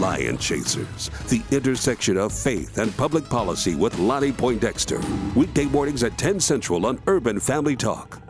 Lion 0.00 0.38
Chasers, 0.38 1.08
the 1.28 1.40
intersection 1.52 2.16
of 2.16 2.32
faith 2.32 2.78
and 2.78 2.94
public 2.96 3.28
policy 3.28 3.76
with 3.76 3.96
Lonnie 4.00 4.32
Poindexter. 4.32 5.00
Weekday 5.36 5.66
mornings 5.66 6.02
at 6.02 6.18
10 6.18 6.40
Central 6.40 6.84
on 6.84 6.98
Urban 7.06 7.38
Family 7.38 7.76
Talk. 7.76 8.20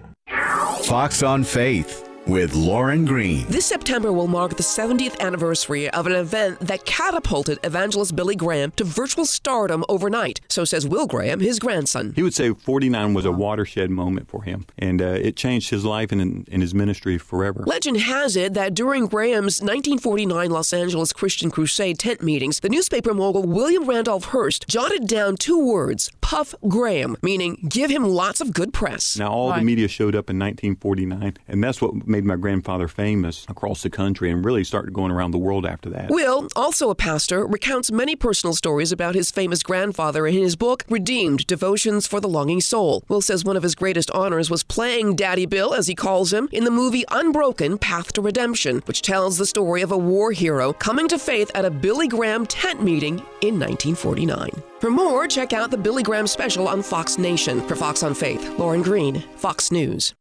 Fox 0.83 1.22
on 1.22 1.43
Faith 1.43 2.05
with 2.27 2.55
Lauren 2.55 3.05
Green. 3.05 3.47
This 3.49 3.66
September 3.66 4.12
will 4.12 4.27
mark 4.27 4.57
the 4.57 4.62
70th 4.62 5.18
anniversary 5.20 5.89
of 5.91 6.07
an 6.07 6.12
event 6.12 6.59
that 6.61 6.85
catapulted 6.85 7.59
evangelist 7.62 8.16
Billy 8.16 8.35
Graham 8.35 8.72
to 8.72 8.85
virtual 8.85 9.24
stardom 9.24 9.85
overnight. 9.89 10.41
So 10.49 10.64
says 10.64 10.87
Will 10.89 11.07
Graham, 11.07 11.41
his 11.41 11.59
grandson. 11.59 12.12
He 12.16 12.22
would 12.22 12.35
say 12.35 12.53
49 12.53 13.14
was 13.14 13.24
a 13.24 13.31
watershed 13.33 13.91
moment 13.91 14.29
for 14.29 14.43
him, 14.43 14.66
and 14.79 15.01
uh, 15.01 15.05
it 15.07 15.37
changed 15.37 15.70
his 15.70 15.85
life 15.85 16.11
and, 16.11 16.49
and 16.51 16.62
his 16.62 16.74
ministry 16.74 17.16
forever. 17.18 17.62
Legend 17.66 17.99
has 18.01 18.37
it 18.37 18.55
that 18.55 18.74
during 18.74 19.07
Graham's 19.07 19.61
1949 19.61 20.51
Los 20.51 20.72
Angeles 20.72 21.12
Christian 21.12 21.51
Crusade 21.51 21.99
tent 21.99 22.22
meetings, 22.22 22.61
the 22.61 22.68
newspaper 22.68 23.14
mogul 23.14 23.45
William 23.45 23.85
Randolph 23.85 24.27
Hearst 24.27 24.66
jotted 24.66 25.07
down 25.07 25.37
two 25.37 25.59
words, 25.64 26.11
Puff 26.20 26.55
Graham, 26.66 27.16
meaning 27.22 27.66
give 27.68 27.91
him 27.91 28.05
lots 28.05 28.41
of 28.41 28.53
good 28.53 28.72
press. 28.72 29.16
Now, 29.16 29.31
all 29.31 29.51
Right. 29.51 29.61
the 29.61 29.64
media 29.64 29.87
showed 29.87 30.16
up 30.16 30.29
in 30.29 30.39
1949, 30.39 31.37
and 31.47 31.62
that's 31.62 31.81
what 31.81 32.07
made 32.17 32.25
my 32.25 32.37
grandfather 32.37 32.89
famous 32.89 33.45
across 33.47 33.83
the 33.83 33.91
country 33.91 34.31
and 34.31 34.43
really 34.43 34.64
started 34.64 34.95
going 34.95 35.12
around 35.12 35.33
the 35.33 35.39
world 35.39 35.67
after 35.67 35.91
that. 35.91 36.09
Will, 36.09 36.49
also 36.57 36.89
a 36.89 36.95
pastor, 36.95 37.47
recounts 37.47 37.93
many 37.93 38.17
personal 38.17 38.55
stories 38.55 38.91
about 38.91 39.14
his 39.14 39.31
famous 39.31 39.62
grandfather 39.62 40.27
in 40.27 40.33
his 40.33 40.57
book, 40.57 40.83
Redeemed 40.89 41.47
Devotions 41.47 42.07
for 42.07 42.19
the 42.19 42.29
Longing 42.29 42.62
Soul. 42.62 43.05
Will 43.09 43.21
says 43.21 43.45
one 43.45 43.55
of 43.55 43.62
his 43.62 43.75
greatest 43.75 44.11
honors 44.12 44.49
was 44.49 44.62
playing 44.62 45.14
Daddy 45.14 45.45
Bill, 45.45 45.75
as 45.75 45.89
he 45.89 45.95
calls 45.95 46.33
him, 46.33 46.49
in 46.53 46.64
the 46.64 46.71
movie 46.71 47.05
Unbroken 47.11 47.77
Path 47.77 48.14
to 48.14 48.23
Redemption, 48.23 48.83
which 48.87 49.03
tells 49.03 49.37
the 49.37 49.45
story 49.45 49.83
of 49.83 49.93
a 49.93 49.99
war 49.99 50.33
hero 50.33 50.73
coming 50.73 51.09
to 51.09 51.19
faith 51.19 51.51
at 51.55 51.67
a 51.67 51.71
Billy 51.71 52.09
Graham 52.09 52.47
tent 52.47 52.83
meeting 52.83 53.19
in 53.43 53.61
1949. 53.61 54.49
For 54.81 54.91
more, 54.91 55.27
check 55.27 55.53
out 55.53 55.71
the 55.71 55.77
Billy 55.77 56.03
Graham 56.03 56.27
special 56.27 56.67
on 56.67 56.83
Fox 56.83 57.19
Nation. 57.19 57.61
For 57.69 57.77
Fox 57.77 58.03
on 58.03 58.14
Faith, 58.14 58.59
Lauren 58.59 58.81
Green, 58.81 59.23
Fox 59.37 59.71
News. 59.71 60.14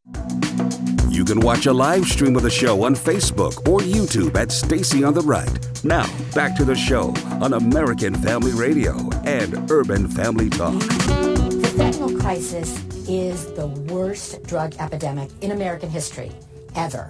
You 1.16 1.24
can 1.24 1.39
watch 1.39 1.66
a 1.66 1.72
live 1.72 2.05
stream 2.07 2.36
of 2.36 2.43
the 2.43 2.49
show 2.49 2.84
on 2.84 2.93
Facebook 2.93 3.70
or 3.70 3.80
YouTube 3.80 4.36
at 4.36 4.51
Stacy 4.51 5.05
on 5.05 5.13
the 5.13 5.22
Right. 5.22 5.49
Now, 5.82 6.05
back 6.34 6.57
to 6.57 6.66
the 6.66 6.76
show 6.76 7.13
on 7.39 7.53
American 7.53 8.13
Family 8.16 8.51
Radio 8.51 8.97
and 9.24 9.72
Urban 9.72 10.09
Family 10.09 10.49
Talk. 10.49 10.78
The 10.82 11.74
fentanyl 11.78 12.20
crisis 12.20 12.84
is 13.07 13.45
the 13.53 13.68
worst 13.68 14.43
drug 14.43 14.76
epidemic 14.78 15.30
in 15.39 15.51
American 15.51 15.89
history 15.89 16.34
ever. 16.76 17.09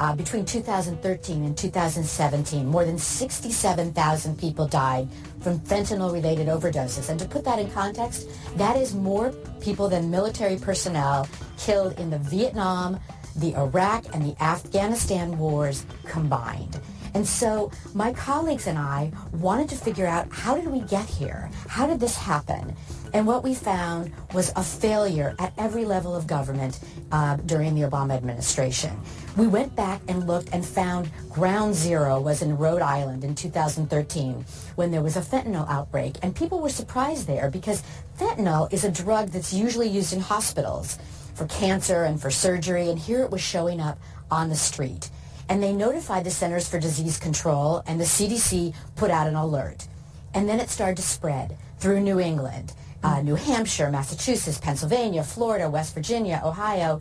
Uh, 0.00 0.16
between 0.16 0.44
2013 0.44 1.44
and 1.44 1.56
2017, 1.56 2.66
more 2.66 2.84
than 2.84 2.98
67,000 2.98 4.36
people 4.36 4.66
died 4.66 5.08
from 5.40 5.60
fentanyl-related 5.60 6.48
overdoses. 6.48 7.08
And 7.08 7.20
to 7.20 7.28
put 7.28 7.44
that 7.44 7.60
in 7.60 7.70
context, 7.70 8.28
that 8.56 8.76
is 8.76 8.96
more 8.96 9.30
people 9.60 9.88
than 9.88 10.10
military 10.10 10.56
personnel 10.56 11.28
killed 11.56 11.98
in 12.00 12.10
the 12.10 12.18
Vietnam, 12.18 12.98
the 13.36 13.54
Iraq, 13.56 14.04
and 14.14 14.24
the 14.24 14.42
Afghanistan 14.42 15.38
wars 15.38 15.84
combined. 16.04 16.80
And 17.14 17.26
so 17.26 17.70
my 17.94 18.12
colleagues 18.12 18.66
and 18.66 18.76
I 18.76 19.12
wanted 19.32 19.68
to 19.68 19.76
figure 19.76 20.06
out 20.06 20.28
how 20.32 20.56
did 20.56 20.66
we 20.66 20.80
get 20.80 21.08
here? 21.08 21.48
How 21.68 21.86
did 21.86 22.00
this 22.00 22.16
happen? 22.16 22.74
And 23.12 23.28
what 23.28 23.44
we 23.44 23.54
found 23.54 24.12
was 24.34 24.52
a 24.56 24.64
failure 24.64 25.36
at 25.38 25.52
every 25.56 25.84
level 25.84 26.16
of 26.16 26.26
government 26.26 26.80
uh, 27.12 27.36
during 27.46 27.76
the 27.76 27.82
Obama 27.82 28.16
administration. 28.16 28.98
We 29.36 29.46
went 29.46 29.76
back 29.76 30.00
and 30.08 30.26
looked 30.26 30.48
and 30.52 30.66
found 30.66 31.08
ground 31.30 31.76
zero 31.76 32.20
was 32.20 32.42
in 32.42 32.58
Rhode 32.58 32.82
Island 32.82 33.22
in 33.22 33.36
2013 33.36 34.44
when 34.74 34.90
there 34.90 35.00
was 35.02 35.16
a 35.16 35.20
fentanyl 35.20 35.68
outbreak. 35.70 36.16
And 36.22 36.34
people 36.34 36.60
were 36.60 36.68
surprised 36.68 37.28
there 37.28 37.48
because 37.48 37.84
fentanyl 38.18 38.72
is 38.72 38.82
a 38.82 38.90
drug 38.90 39.28
that's 39.28 39.52
usually 39.52 39.88
used 39.88 40.12
in 40.12 40.18
hospitals 40.18 40.98
for 41.34 41.46
cancer 41.46 42.04
and 42.04 42.20
for 42.20 42.30
surgery. 42.30 42.88
And 42.88 42.98
here 42.98 43.22
it 43.22 43.30
was 43.30 43.40
showing 43.42 43.80
up 43.80 43.98
on 44.30 44.48
the 44.48 44.56
street. 44.56 45.10
And 45.48 45.62
they 45.62 45.72
notified 45.72 46.24
the 46.24 46.30
Centers 46.30 46.68
for 46.68 46.80
Disease 46.80 47.18
Control 47.18 47.82
and 47.86 48.00
the 48.00 48.04
CDC 48.04 48.74
put 48.96 49.10
out 49.10 49.26
an 49.26 49.34
alert. 49.34 49.86
And 50.34 50.48
then 50.48 50.60
it 50.60 50.70
started 50.70 50.96
to 50.96 51.02
spread 51.02 51.56
through 51.78 52.00
New 52.00 52.18
England, 52.18 52.72
uh, 53.02 53.20
New 53.22 53.34
Hampshire, 53.36 53.90
Massachusetts, 53.90 54.58
Pennsylvania, 54.58 55.22
Florida, 55.22 55.68
West 55.70 55.94
Virginia, 55.94 56.40
Ohio. 56.44 57.00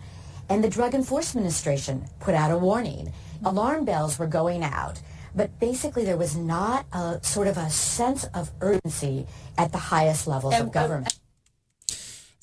And 0.49 0.63
the 0.63 0.69
Drug 0.69 0.93
Enforcement 0.93 1.43
Administration 1.45 2.05
put 2.19 2.35
out 2.35 2.51
a 2.51 2.57
warning. 2.57 3.13
Alarm 3.45 3.85
bells 3.85 4.19
were 4.19 4.27
going 4.27 4.63
out 4.63 4.99
But 5.35 5.59
basically, 5.59 6.05
there 6.05 6.17
was 6.17 6.35
not 6.35 6.85
a 6.93 7.19
sort 7.23 7.47
of 7.47 7.57
a 7.57 7.69
sense 7.69 8.23
of 8.35 8.51
urgency 8.61 9.25
at 9.57 9.71
the 9.71 9.77
highest 9.79 10.27
levels 10.27 10.53
of 10.53 10.71
government. 10.71 11.17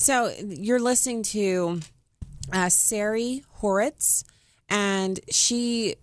So 0.01 0.33
you're 0.43 0.81
listening 0.81 1.25
to 1.25 1.81
uh, 2.51 2.71
Sari 2.71 3.45
Horwitz, 3.61 4.25
and 4.71 5.21
she 5.31 5.97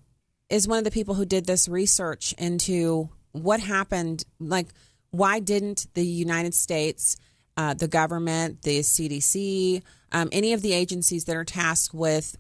is 0.52 0.68
one 0.68 0.78
of 0.78 0.84
the 0.84 0.92
people 0.92 1.16
who 1.16 1.26
did 1.26 1.48
this 1.48 1.68
research 1.68 2.32
into 2.38 3.10
what 3.32 3.60
happened. 3.60 4.24
Like, 4.40 4.68
why 5.10 5.40
didn't 5.40 5.88
the 5.96 6.06
United 6.06 6.54
States, 6.54 7.18
uh, 7.58 7.74
the 7.74 7.88
government, 7.88 8.62
the 8.62 8.82
CDC, 8.82 9.82
um, 10.12 10.30
any 10.32 10.54
of 10.54 10.62
the 10.62 10.74
agencies 10.74 11.26
that 11.26 11.36
are 11.36 11.44
tasked 11.44 11.96
with 11.96 12.38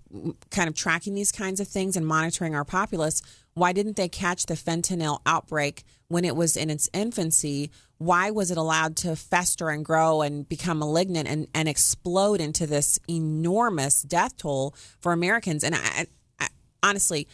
kind 0.51 0.69
of 0.69 0.75
tracking 0.75 1.15
these 1.15 1.31
kinds 1.31 1.59
of 1.59 1.67
things 1.67 1.95
and 1.97 2.05
monitoring 2.05 2.53
our 2.53 2.65
populace, 2.65 3.23
why 3.57 3.73
didn't 3.73 3.95
they 3.95 4.07
catch 4.07 4.45
the 4.45 4.53
fentanyl 4.53 5.19
outbreak 5.25 5.83
when 6.09 6.23
it 6.23 6.35
was 6.35 6.55
in 6.55 6.69
its 6.69 6.87
infancy? 6.93 7.71
Why 7.97 8.29
was 8.29 8.51
it 8.51 8.57
allowed 8.57 8.95
to 8.97 9.15
fester 9.15 9.69
and 9.69 9.83
grow 9.83 10.21
and 10.21 10.47
become 10.47 10.77
malignant 10.77 11.27
and, 11.27 11.47
and 11.55 11.67
explode 11.67 12.39
into 12.39 12.67
this 12.67 12.99
enormous 13.09 14.03
death 14.03 14.37
toll 14.37 14.75
for 14.99 15.11
Americans? 15.11 15.63
And 15.63 15.73
I, 15.73 16.05
I, 16.39 16.49
honestly, 16.83 17.27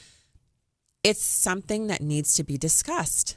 it's 1.03 1.21
something 1.21 1.88
that 1.88 2.01
needs 2.01 2.36
to 2.36 2.43
be 2.45 2.57
discussed. 2.57 3.36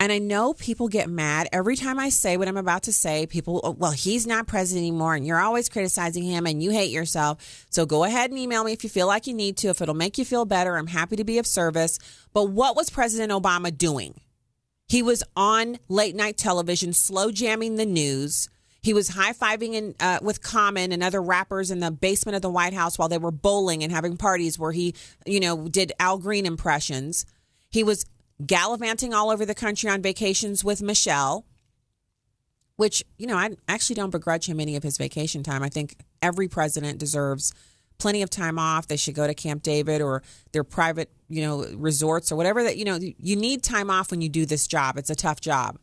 And 0.00 0.10
I 0.10 0.18
know 0.18 0.54
people 0.54 0.88
get 0.88 1.10
mad 1.10 1.50
every 1.52 1.76
time 1.76 1.98
I 1.98 2.08
say 2.08 2.38
what 2.38 2.48
I'm 2.48 2.56
about 2.56 2.84
to 2.84 2.92
say. 2.92 3.26
People, 3.26 3.60
oh, 3.62 3.72
well, 3.72 3.90
he's 3.90 4.26
not 4.26 4.46
president 4.46 4.86
anymore, 4.86 5.14
and 5.14 5.26
you're 5.26 5.38
always 5.38 5.68
criticizing 5.68 6.22
him 6.22 6.46
and 6.46 6.62
you 6.62 6.70
hate 6.70 6.90
yourself. 6.90 7.66
So 7.68 7.84
go 7.84 8.04
ahead 8.04 8.30
and 8.30 8.38
email 8.38 8.64
me 8.64 8.72
if 8.72 8.82
you 8.82 8.88
feel 8.88 9.06
like 9.06 9.26
you 9.26 9.34
need 9.34 9.58
to. 9.58 9.68
If 9.68 9.82
it'll 9.82 9.94
make 9.94 10.16
you 10.16 10.24
feel 10.24 10.46
better, 10.46 10.78
I'm 10.78 10.86
happy 10.86 11.16
to 11.16 11.24
be 11.24 11.36
of 11.36 11.46
service. 11.46 11.98
But 12.32 12.44
what 12.44 12.76
was 12.76 12.88
President 12.88 13.30
Obama 13.30 13.76
doing? 13.76 14.18
He 14.88 15.02
was 15.02 15.22
on 15.36 15.78
late 15.90 16.16
night 16.16 16.38
television, 16.38 16.94
slow 16.94 17.30
jamming 17.30 17.76
the 17.76 17.84
news. 17.84 18.48
He 18.82 18.94
was 18.94 19.08
high 19.08 19.34
fiving 19.34 19.94
uh, 20.00 20.20
with 20.22 20.42
Common 20.42 20.92
and 20.92 21.02
other 21.02 21.20
rappers 21.20 21.70
in 21.70 21.80
the 21.80 21.90
basement 21.90 22.36
of 22.36 22.42
the 22.42 22.48
White 22.50 22.72
House 22.72 22.98
while 22.98 23.10
they 23.10 23.18
were 23.18 23.30
bowling 23.30 23.82
and 23.82 23.92
having 23.92 24.16
parties 24.16 24.58
where 24.58 24.72
he, 24.72 24.94
you 25.26 25.40
know, 25.40 25.68
did 25.68 25.92
Al 26.00 26.16
Green 26.16 26.46
impressions. 26.46 27.26
He 27.70 27.84
was 27.84 28.06
gallivanting 28.46 29.12
all 29.12 29.30
over 29.30 29.44
the 29.44 29.54
country 29.54 29.90
on 29.90 30.02
vacations 30.02 30.64
with 30.64 30.82
Michelle, 30.82 31.44
which, 32.76 33.04
you 33.18 33.26
know, 33.26 33.36
I 33.36 33.50
actually 33.68 33.96
don't 33.96 34.10
begrudge 34.10 34.46
him 34.46 34.60
any 34.60 34.76
of 34.76 34.82
his 34.82 34.96
vacation 34.96 35.42
time. 35.42 35.62
I 35.62 35.68
think 35.68 35.96
every 36.22 36.48
president 36.48 36.98
deserves 36.98 37.52
plenty 37.98 38.22
of 38.22 38.30
time 38.30 38.58
off. 38.58 38.86
They 38.88 38.96
should 38.96 39.14
go 39.14 39.26
to 39.26 39.34
Camp 39.34 39.62
David 39.62 40.00
or 40.00 40.22
their 40.52 40.64
private, 40.64 41.10
you 41.28 41.42
know, 41.42 41.66
resorts 41.76 42.32
or 42.32 42.36
whatever 42.36 42.64
that, 42.64 42.78
you 42.78 42.84
know, 42.84 42.98
you 42.98 43.36
need 43.36 43.62
time 43.62 43.90
off 43.90 44.10
when 44.10 44.22
you 44.22 44.28
do 44.28 44.46
this 44.46 44.66
job. 44.66 44.96
It's 44.96 45.10
a 45.10 45.14
tough 45.14 45.40
job. 45.40 45.78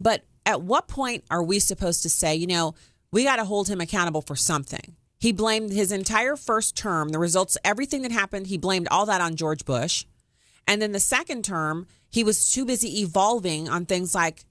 But 0.00 0.24
at 0.44 0.62
what 0.62 0.88
point 0.88 1.24
are 1.30 1.42
we 1.42 1.60
supposed 1.60 2.02
to 2.02 2.08
say, 2.08 2.34
you 2.34 2.46
know, 2.46 2.74
we 3.12 3.24
got 3.24 3.36
to 3.36 3.44
hold 3.44 3.68
him 3.68 3.80
accountable 3.80 4.22
for 4.22 4.34
something? 4.36 4.96
He 5.20 5.32
blamed 5.32 5.72
his 5.72 5.92
entire 5.92 6.36
first 6.36 6.76
term, 6.76 7.10
the 7.10 7.18
results, 7.18 7.58
everything 7.64 8.02
that 8.02 8.12
happened, 8.12 8.46
he 8.48 8.58
blamed 8.58 8.88
all 8.90 9.06
that 9.06 9.20
on 9.20 9.36
George 9.36 9.64
Bush. 9.64 10.04
And 10.68 10.82
then 10.82 10.92
the 10.92 11.00
second 11.00 11.46
term, 11.46 11.86
he 12.10 12.22
was 12.22 12.52
too 12.52 12.66
busy 12.66 13.00
evolving 13.00 13.70
on 13.70 13.86
things 13.86 14.14
like 14.14 14.44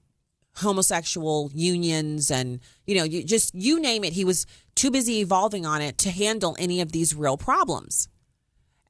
homosexual 0.56 1.52
unions 1.54 2.32
and, 2.32 2.58
you 2.86 2.96
know, 2.96 3.04
you 3.04 3.22
just 3.22 3.54
you 3.54 3.80
name 3.80 4.02
it. 4.02 4.12
He 4.12 4.24
was 4.24 4.44
too 4.74 4.90
busy 4.90 5.20
evolving 5.20 5.64
on 5.64 5.80
it 5.80 5.96
to 5.98 6.10
handle 6.10 6.56
any 6.58 6.80
of 6.80 6.90
these 6.90 7.14
real 7.14 7.36
problems. 7.36 8.08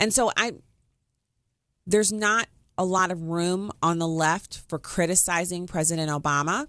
And 0.00 0.12
so 0.12 0.32
I, 0.38 0.52
there's 1.86 2.10
not 2.10 2.48
a 2.78 2.84
lot 2.84 3.10
of 3.10 3.22
room 3.24 3.72
on 3.82 3.98
the 3.98 4.08
left 4.08 4.62
for 4.66 4.78
criticizing 4.78 5.66
President 5.66 6.10
Obama. 6.10 6.66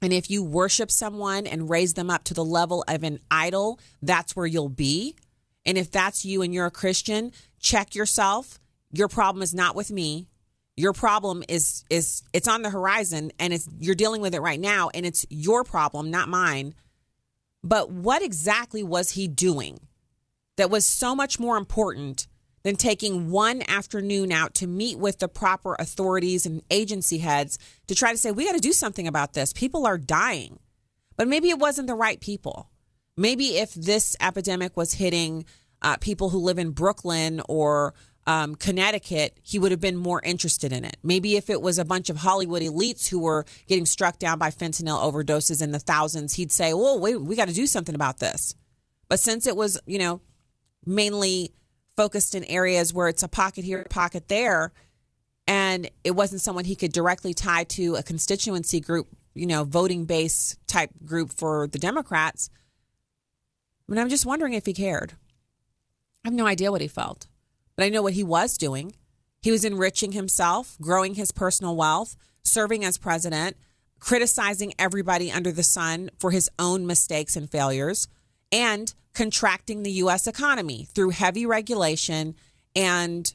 And 0.00 0.12
if 0.12 0.30
you 0.30 0.44
worship 0.44 0.92
someone 0.92 1.48
and 1.48 1.68
raise 1.68 1.94
them 1.94 2.10
up 2.10 2.22
to 2.24 2.34
the 2.34 2.44
level 2.44 2.84
of 2.86 3.02
an 3.02 3.18
idol, 3.28 3.80
that's 4.00 4.36
where 4.36 4.46
you'll 4.46 4.68
be. 4.68 5.16
And 5.66 5.76
if 5.76 5.90
that's 5.90 6.24
you 6.24 6.42
and 6.42 6.54
you're 6.54 6.66
a 6.66 6.70
Christian, 6.70 7.32
check 7.58 7.96
yourself 7.96 8.60
your 8.92 9.08
problem 9.08 9.42
is 9.42 9.54
not 9.54 9.76
with 9.76 9.90
me. 9.90 10.28
Your 10.76 10.92
problem 10.92 11.42
is 11.48 11.84
is 11.90 12.22
it's 12.32 12.48
on 12.48 12.62
the 12.62 12.70
horizon 12.70 13.32
and 13.38 13.52
it's 13.52 13.68
you're 13.80 13.94
dealing 13.94 14.20
with 14.20 14.34
it 14.34 14.40
right 14.40 14.60
now 14.60 14.90
and 14.94 15.04
it's 15.04 15.26
your 15.28 15.64
problem 15.64 16.10
not 16.10 16.28
mine. 16.28 16.74
But 17.64 17.90
what 17.90 18.22
exactly 18.22 18.82
was 18.82 19.10
he 19.10 19.26
doing 19.26 19.80
that 20.56 20.70
was 20.70 20.86
so 20.86 21.14
much 21.14 21.40
more 21.40 21.56
important 21.56 22.28
than 22.62 22.76
taking 22.76 23.30
one 23.30 23.62
afternoon 23.68 24.30
out 24.32 24.54
to 24.54 24.66
meet 24.66 24.98
with 24.98 25.18
the 25.18 25.28
proper 25.28 25.74
authorities 25.78 26.46
and 26.46 26.62
agency 26.70 27.18
heads 27.18 27.58
to 27.86 27.94
try 27.94 28.12
to 28.12 28.18
say 28.18 28.30
we 28.30 28.46
got 28.46 28.54
to 28.54 28.60
do 28.60 28.72
something 28.72 29.06
about 29.08 29.32
this. 29.32 29.52
People 29.52 29.86
are 29.86 29.98
dying. 29.98 30.58
But 31.16 31.28
maybe 31.28 31.50
it 31.50 31.58
wasn't 31.58 31.88
the 31.88 31.94
right 31.94 32.20
people. 32.20 32.70
Maybe 33.16 33.58
if 33.58 33.74
this 33.74 34.16
epidemic 34.20 34.76
was 34.76 34.94
hitting 34.94 35.44
uh, 35.82 35.96
people 35.96 36.30
who 36.30 36.38
live 36.38 36.58
in 36.58 36.70
brooklyn 36.70 37.40
or 37.48 37.94
um, 38.28 38.56
Connecticut, 38.56 39.38
he 39.42 39.58
would 39.58 39.70
have 39.70 39.80
been 39.80 39.96
more 39.96 40.20
interested 40.22 40.70
in 40.70 40.84
it. 40.84 40.98
Maybe 41.02 41.36
if 41.36 41.48
it 41.48 41.62
was 41.62 41.78
a 41.78 41.84
bunch 41.84 42.10
of 42.10 42.18
Hollywood 42.18 42.60
elites 42.60 43.08
who 43.08 43.20
were 43.20 43.46
getting 43.66 43.86
struck 43.86 44.18
down 44.18 44.38
by 44.38 44.50
fentanyl 44.50 45.00
overdoses 45.00 45.62
in 45.62 45.72
the 45.72 45.78
thousands, 45.78 46.34
he'd 46.34 46.52
say, 46.52 46.74
"Well, 46.74 47.00
wait, 47.00 47.16
we 47.16 47.36
got 47.36 47.48
to 47.48 47.54
do 47.54 47.66
something 47.66 47.94
about 47.94 48.18
this." 48.18 48.54
But 49.08 49.18
since 49.18 49.46
it 49.46 49.56
was, 49.56 49.80
you 49.86 49.98
know, 49.98 50.20
mainly 50.84 51.54
focused 51.96 52.34
in 52.34 52.44
areas 52.44 52.92
where 52.92 53.08
it's 53.08 53.22
a 53.22 53.28
pocket 53.28 53.64
here, 53.64 53.80
a 53.80 53.88
pocket 53.88 54.28
there, 54.28 54.72
and 55.46 55.88
it 56.04 56.10
wasn't 56.10 56.42
someone 56.42 56.66
he 56.66 56.76
could 56.76 56.92
directly 56.92 57.32
tie 57.32 57.64
to 57.64 57.94
a 57.94 58.02
constituency 58.02 58.78
group, 58.78 59.08
you 59.34 59.46
know, 59.46 59.64
voting 59.64 60.04
base 60.04 60.58
type 60.66 60.90
group 61.02 61.32
for 61.32 61.66
the 61.66 61.78
Democrats. 61.78 62.50
I 63.88 63.92
mean, 63.92 63.98
I'm 63.98 64.10
just 64.10 64.26
wondering 64.26 64.52
if 64.52 64.66
he 64.66 64.74
cared. 64.74 65.14
I 66.26 66.28
have 66.28 66.34
no 66.34 66.46
idea 66.46 66.70
what 66.70 66.82
he 66.82 66.88
felt. 66.88 67.26
But 67.78 67.84
I 67.84 67.90
know 67.90 68.02
what 68.02 68.14
he 68.14 68.24
was 68.24 68.58
doing. 68.58 68.92
He 69.40 69.52
was 69.52 69.64
enriching 69.64 70.10
himself, 70.10 70.76
growing 70.80 71.14
his 71.14 71.30
personal 71.30 71.76
wealth, 71.76 72.16
serving 72.42 72.84
as 72.84 72.98
president, 72.98 73.56
criticizing 74.00 74.74
everybody 74.80 75.30
under 75.30 75.52
the 75.52 75.62
sun 75.62 76.10
for 76.18 76.32
his 76.32 76.50
own 76.58 76.88
mistakes 76.88 77.36
and 77.36 77.48
failures, 77.48 78.08
and 78.50 78.92
contracting 79.14 79.84
the 79.84 79.92
U.S. 79.92 80.26
economy 80.26 80.88
through 80.92 81.10
heavy 81.10 81.46
regulation 81.46 82.34
and 82.74 83.32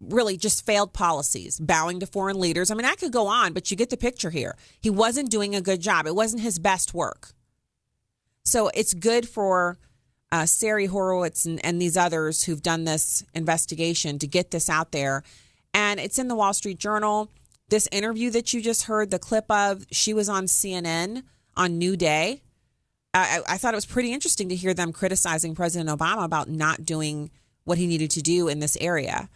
really 0.00 0.38
just 0.38 0.64
failed 0.64 0.94
policies, 0.94 1.60
bowing 1.60 2.00
to 2.00 2.06
foreign 2.06 2.40
leaders. 2.40 2.70
I 2.70 2.74
mean, 2.74 2.86
I 2.86 2.94
could 2.94 3.12
go 3.12 3.26
on, 3.26 3.52
but 3.52 3.70
you 3.70 3.76
get 3.76 3.90
the 3.90 3.98
picture 3.98 4.30
here. 4.30 4.56
He 4.80 4.88
wasn't 4.88 5.30
doing 5.30 5.54
a 5.54 5.60
good 5.60 5.82
job, 5.82 6.06
it 6.06 6.14
wasn't 6.14 6.40
his 6.40 6.58
best 6.58 6.94
work. 6.94 7.32
So 8.42 8.70
it's 8.72 8.94
good 8.94 9.28
for 9.28 9.76
uh, 10.32 10.46
Sari 10.46 10.86
Horowitz 10.86 11.44
and, 11.44 11.64
and 11.64 11.80
these 11.80 11.96
others 11.96 12.44
who've 12.44 12.62
done 12.62 12.84
this 12.84 13.22
investigation 13.34 14.18
to 14.18 14.26
get 14.26 14.50
this 14.50 14.70
out 14.70 14.90
there. 14.90 15.22
And 15.74 16.00
it's 16.00 16.18
in 16.18 16.28
the 16.28 16.34
Wall 16.34 16.54
Street 16.54 16.78
Journal. 16.78 17.28
This 17.68 17.86
interview 17.92 18.30
that 18.30 18.52
you 18.52 18.62
just 18.62 18.84
heard 18.84 19.10
the 19.10 19.18
clip 19.18 19.44
of, 19.50 19.86
she 19.90 20.14
was 20.14 20.28
on 20.28 20.46
CNN 20.46 21.22
on 21.54 21.78
New 21.78 21.96
Day. 21.96 22.40
I, 23.14 23.40
I 23.46 23.58
thought 23.58 23.74
it 23.74 23.76
was 23.76 23.86
pretty 23.86 24.12
interesting 24.12 24.48
to 24.48 24.56
hear 24.56 24.72
them 24.72 24.90
criticizing 24.90 25.54
President 25.54 25.90
Obama 25.90 26.24
about 26.24 26.48
not 26.48 26.86
doing 26.86 27.30
what 27.64 27.76
he 27.76 27.86
needed 27.86 28.10
to 28.12 28.22
do 28.22 28.48
in 28.48 28.58
this 28.58 28.76
area 28.80 29.28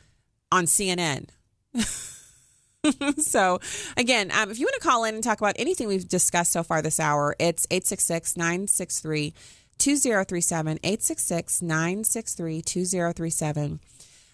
on 0.50 0.64
CNN. 0.64 1.28
so, 3.18 3.60
again, 3.98 4.30
um, 4.30 4.50
if 4.50 4.58
you 4.58 4.64
want 4.64 4.80
to 4.80 4.88
call 4.88 5.04
in 5.04 5.14
and 5.14 5.22
talk 5.22 5.40
about 5.40 5.56
anything 5.58 5.88
we've 5.88 6.08
discussed 6.08 6.52
so 6.52 6.62
far 6.62 6.80
this 6.80 6.98
hour, 6.98 7.36
it's 7.38 7.66
866 7.70 8.36
963 8.38 9.34
2037 9.78 10.78
866 10.82 11.62
963 11.62 12.62
2037. 12.62 13.80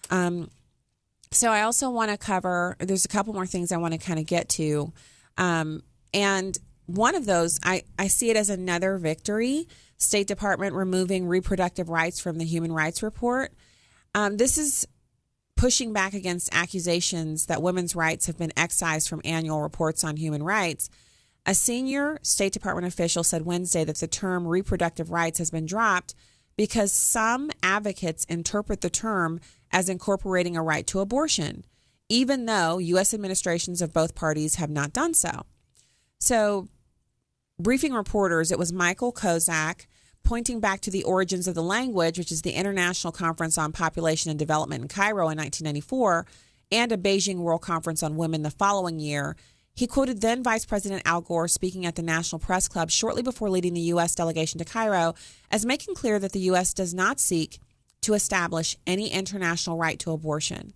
Um, 0.09 0.49
so 1.31 1.49
I 1.51 1.61
also 1.63 1.89
want 1.89 2.11
to 2.11 2.17
cover, 2.17 2.75
there's 2.79 3.05
a 3.05 3.09
couple 3.09 3.33
more 3.33 3.45
things 3.45 3.71
I 3.71 3.77
want 3.77 3.93
to 3.93 3.97
kind 3.97 4.19
of 4.19 4.25
get 4.25 4.49
to. 4.49 4.93
Um, 5.37 5.81
and 6.13 6.57
one 6.85 7.15
of 7.15 7.25
those, 7.25 7.59
I, 7.63 7.83
I 7.97 8.07
see 8.07 8.29
it 8.29 8.37
as 8.37 8.49
another 8.49 8.97
victory. 8.97 9.67
State 9.97 10.27
Department 10.27 10.75
removing 10.75 11.27
reproductive 11.27 11.89
rights 11.89 12.19
from 12.19 12.37
the 12.37 12.45
Human 12.45 12.71
Rights 12.71 13.01
Report. 13.01 13.51
Um, 14.13 14.37
this 14.37 14.57
is 14.57 14.87
pushing 15.55 15.93
back 15.93 16.13
against 16.13 16.53
accusations 16.53 17.45
that 17.45 17.61
women's 17.61 17.95
rights 17.95 18.27
have 18.27 18.37
been 18.37 18.51
excised 18.57 19.07
from 19.07 19.21
annual 19.23 19.61
reports 19.61 20.03
on 20.03 20.17
human 20.17 20.43
rights. 20.43 20.89
A 21.45 21.53
senior 21.53 22.19
State 22.21 22.53
Department 22.53 22.87
official 22.87 23.23
said 23.23 23.45
Wednesday 23.45 23.83
that 23.83 23.97
the 23.97 24.07
term 24.07 24.47
reproductive 24.47 25.11
rights 25.11 25.39
has 25.39 25.51
been 25.51 25.65
dropped 25.65 26.15
because 26.55 26.93
some 26.93 27.51
advocates 27.61 28.25
interpret 28.25 28.81
the 28.81 28.89
term 28.89 29.39
as 29.71 29.89
incorporating 29.89 30.55
a 30.55 30.63
right 30.63 30.87
to 30.87 30.99
abortion, 30.99 31.65
even 32.07 32.45
though 32.45 32.77
U.S. 32.77 33.13
administrations 33.13 33.81
of 33.81 33.91
both 33.91 34.15
parties 34.15 34.55
have 34.55 34.69
not 34.69 34.93
done 34.93 35.13
so. 35.13 35.43
So, 36.19 36.69
briefing 37.59 37.93
reporters, 37.93 38.51
it 38.51 38.59
was 38.59 38.71
Michael 38.71 39.11
Kozak 39.11 39.87
pointing 40.23 40.61
back 40.61 40.79
to 40.81 40.91
the 40.91 41.03
origins 41.03 41.47
of 41.47 41.55
the 41.55 41.63
language, 41.63 42.17
which 42.17 42.31
is 42.31 42.43
the 42.43 42.53
International 42.53 43.11
Conference 43.11 43.57
on 43.57 43.73
Population 43.73 44.29
and 44.29 44.39
Development 44.39 44.81
in 44.81 44.87
Cairo 44.87 45.27
in 45.27 45.37
1994, 45.37 46.25
and 46.71 46.91
a 46.93 46.97
Beijing 46.97 47.39
World 47.39 47.61
Conference 47.61 48.01
on 48.01 48.15
Women 48.15 48.43
the 48.43 48.49
following 48.49 48.99
year. 48.99 49.35
He 49.75 49.87
quoted 49.87 50.21
then 50.21 50.43
Vice 50.43 50.65
President 50.65 51.01
Al 51.03 51.21
Gore 51.21 51.47
speaking 51.47 51.85
at 51.85 51.95
the 51.95 52.03
National 52.03 52.39
Press 52.39 52.67
Club 52.67 52.91
shortly 52.91 53.23
before 53.23 53.49
leading 53.49 53.73
the 53.73 53.81
U.S. 53.81 54.13
delegation 54.13 54.59
to 54.59 54.65
Cairo 54.65 55.15
as 55.49 55.65
making 55.65 55.95
clear 55.95 56.19
that 56.19 56.31
the 56.31 56.41
U.S. 56.41 56.73
does 56.73 56.93
not 56.93 57.19
seek 57.19 57.59
to 58.01 58.13
establish 58.13 58.77
any 58.85 59.09
international 59.09 59.77
right 59.77 59.97
to 59.99 60.11
abortion. 60.11 60.73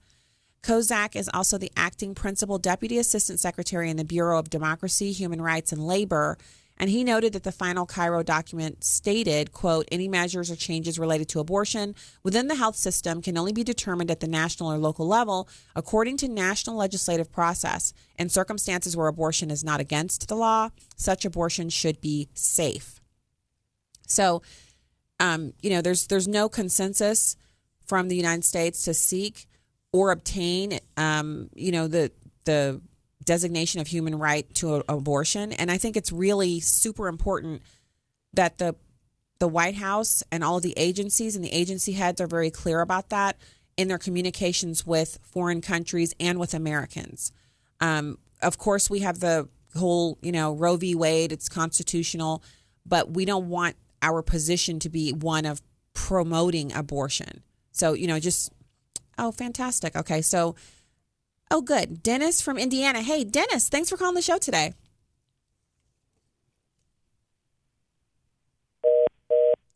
Kozak 0.64 1.16
is 1.16 1.30
also 1.34 1.58
the 1.58 1.72
acting 1.78 2.16
principal 2.16 2.58
deputy 2.58 2.98
assistant 2.98 3.40
secretary 3.40 3.90
in 3.90 3.98
the 3.98 4.04
Bureau 4.04 4.40
of 4.40 4.50
Democracy, 4.50 5.12
Human 5.12 5.42
Rights, 5.42 5.72
and 5.72 5.86
Labor. 5.86 6.38
And 6.78 6.90
he 6.90 7.04
noted 7.04 7.34
that 7.34 7.44
the 7.44 7.52
final 7.52 7.86
Cairo 7.86 8.24
document 8.24 8.84
stated, 8.84 9.52
quote, 9.52 9.88
any 9.92 10.08
measures 10.08 10.52
or 10.52 10.56
changes 10.56 11.00
related 11.00 11.28
to 11.30 11.40
abortion 11.40 11.96
within 12.24 12.48
the 12.48 12.56
health 12.56 12.76
system 12.76 13.22
can 13.22 13.38
only 13.38 13.52
be 13.52 13.64
determined 13.64 14.12
at 14.12 14.20
the 14.20 14.28
national 14.28 14.72
or 14.72 14.78
local 14.78 15.08
level 15.08 15.50
according 15.76 16.18
to 16.18 16.28
national 16.28 16.76
legislative 16.76 17.32
process. 17.32 17.94
In 18.18 18.30
circumstances 18.30 18.96
where 18.96 19.08
abortion 19.08 19.50
is 19.50 19.64
not 19.64 19.80
against 19.80 20.28
the 20.28 20.36
law, 20.36 20.70
such 20.96 21.26
abortion 21.26 21.70
should 21.70 22.00
be 22.00 22.30
safe. 22.34 23.02
So, 24.08 24.42
um, 25.20 25.54
you 25.62 25.70
know, 25.70 25.82
there's 25.82 26.08
there's 26.08 26.28
no 26.28 26.48
consensus 26.48 27.36
from 27.86 28.08
the 28.08 28.16
United 28.16 28.46
States 28.46 28.84
to 28.84 28.94
seek 28.94 29.48
or 29.92 30.12
obtain, 30.12 30.80
um, 30.96 31.50
you 31.56 31.72
know, 31.72 31.88
the 31.88 32.12
the 32.46 32.82
designation 33.28 33.80
of 33.80 33.88
human 33.88 34.18
right 34.18 34.52
to 34.56 34.84
abortion. 34.90 35.52
And 35.52 35.70
I 35.70 35.78
think 35.78 35.96
it's 35.96 36.12
really 36.12 36.60
super 36.60 37.08
important 37.08 37.62
that 38.34 38.58
the 38.58 38.76
the 39.40 39.48
White 39.48 39.76
House 39.76 40.24
and 40.32 40.44
all 40.44 40.60
the 40.60 40.74
agencies 40.78 41.36
and 41.36 41.46
the 41.46 41.54
agency 41.54 41.92
heads 41.92 42.20
are 42.20 42.26
very 42.26 42.50
clear 42.50 42.82
about 42.82 43.10
that 43.10 43.38
in 43.78 43.88
their 43.88 44.00
communications 44.00 44.84
with 44.84 45.20
foreign 45.22 45.62
countries 45.62 46.16
and 46.20 46.40
with 46.40 46.56
Americans. 46.56 47.32
Um, 47.80 48.18
of 48.42 48.58
course, 48.58 48.90
we 48.90 49.02
have 49.02 49.20
the 49.20 49.48
whole, 49.76 50.18
you 50.24 50.32
know, 50.32 50.56
Roe 50.56 50.76
v. 50.76 50.96
Wade, 50.96 51.32
it's 51.32 51.50
constitutional, 51.50 52.42
but 52.84 53.12
we 53.12 53.26
don't 53.26 53.48
want 53.48 53.76
our 54.02 54.24
position 54.24 54.80
to 54.80 54.90
be 54.90 55.12
one 55.12 55.46
of 55.46 55.62
promoting 55.94 56.74
abortion. 56.74 57.44
So, 57.72 57.94
you 57.94 58.08
know, 58.08 58.20
just 58.20 58.52
Oh, 59.18 59.32
fantastic. 59.32 59.96
Okay. 59.96 60.22
So, 60.22 60.56
oh, 61.52 61.62
good. 61.62 62.04
Dennis 62.04 62.42
from 62.42 62.58
Indiana. 62.58 63.02
Hey, 63.02 63.24
Dennis, 63.24 63.70
thanks 63.70 63.90
for 63.90 63.98
calling 63.98 64.16
the 64.16 64.22
show 64.22 64.38
today. 64.38 64.74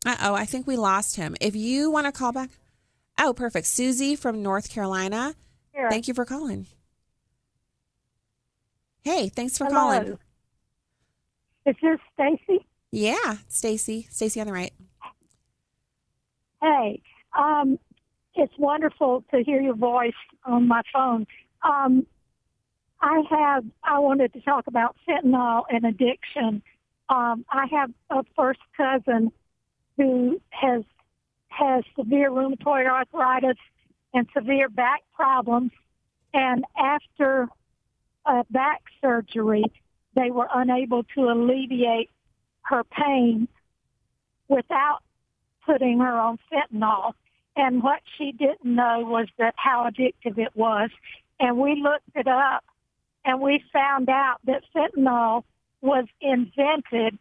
Uh 0.04 0.16
oh, 0.20 0.34
I 0.34 0.46
think 0.46 0.66
we 0.66 0.76
lost 0.76 1.16
him. 1.16 1.36
If 1.40 1.54
you 1.54 1.90
want 1.90 2.06
to 2.06 2.12
call 2.12 2.32
back, 2.32 2.50
oh, 3.20 3.32
perfect. 3.32 3.66
Susie 3.66 4.16
from 4.16 4.42
North 4.42 4.68
Carolina. 4.68 5.34
Here. 5.72 5.88
Thank 5.88 6.08
you 6.08 6.14
for 6.14 6.24
calling. 6.24 6.66
Hey, 9.04 9.28
thanks 9.28 9.56
for 9.58 9.66
Hello. 9.66 9.76
calling. 9.76 10.18
Is 11.66 11.76
this 11.80 11.98
Stacy? 12.14 12.66
Yeah, 12.90 13.36
Stacy. 13.48 14.08
Stacy 14.10 14.40
on 14.40 14.48
the 14.48 14.52
right. 14.52 14.72
Hey, 16.60 17.02
um, 17.36 17.78
it's 18.34 18.52
wonderful 18.58 19.24
to 19.32 19.42
hear 19.42 19.60
your 19.60 19.74
voice 19.74 20.12
on 20.44 20.68
my 20.68 20.82
phone. 20.92 21.26
Um, 21.62 22.06
I 23.00 23.22
have. 23.30 23.64
I 23.82 23.98
wanted 23.98 24.32
to 24.34 24.40
talk 24.40 24.66
about 24.66 24.96
fentanyl 25.08 25.64
and 25.68 25.84
addiction. 25.84 26.62
Um, 27.08 27.44
I 27.50 27.66
have 27.72 27.90
a 28.10 28.22
first 28.36 28.60
cousin 28.76 29.32
who 29.96 30.40
has 30.50 30.82
has 31.48 31.84
severe 31.98 32.30
rheumatoid 32.30 32.86
arthritis 32.86 33.58
and 34.14 34.26
severe 34.34 34.68
back 34.68 35.02
problems, 35.14 35.72
and 36.32 36.64
after 36.76 37.48
a 38.24 38.44
back 38.50 38.82
surgery, 39.00 39.64
they 40.14 40.30
were 40.30 40.48
unable 40.54 41.02
to 41.14 41.22
alleviate 41.30 42.10
her 42.62 42.84
pain 42.84 43.48
without 44.48 45.00
putting 45.66 45.98
her 46.00 46.12
on 46.12 46.38
fentanyl. 46.52 47.12
And 47.56 47.82
what 47.82 48.00
she 48.16 48.32
didn't 48.32 48.64
know 48.64 49.00
was 49.00 49.26
that 49.38 49.54
how 49.56 49.88
addictive 49.90 50.38
it 50.38 50.54
was. 50.54 50.90
And 51.40 51.58
we 51.58 51.80
looked 51.82 52.08
it 52.14 52.28
up 52.28 52.64
and 53.24 53.40
we 53.40 53.62
found 53.72 54.08
out 54.08 54.36
that 54.44 54.62
fentanyl 54.74 55.44
was 55.80 56.06
invented 56.20 57.18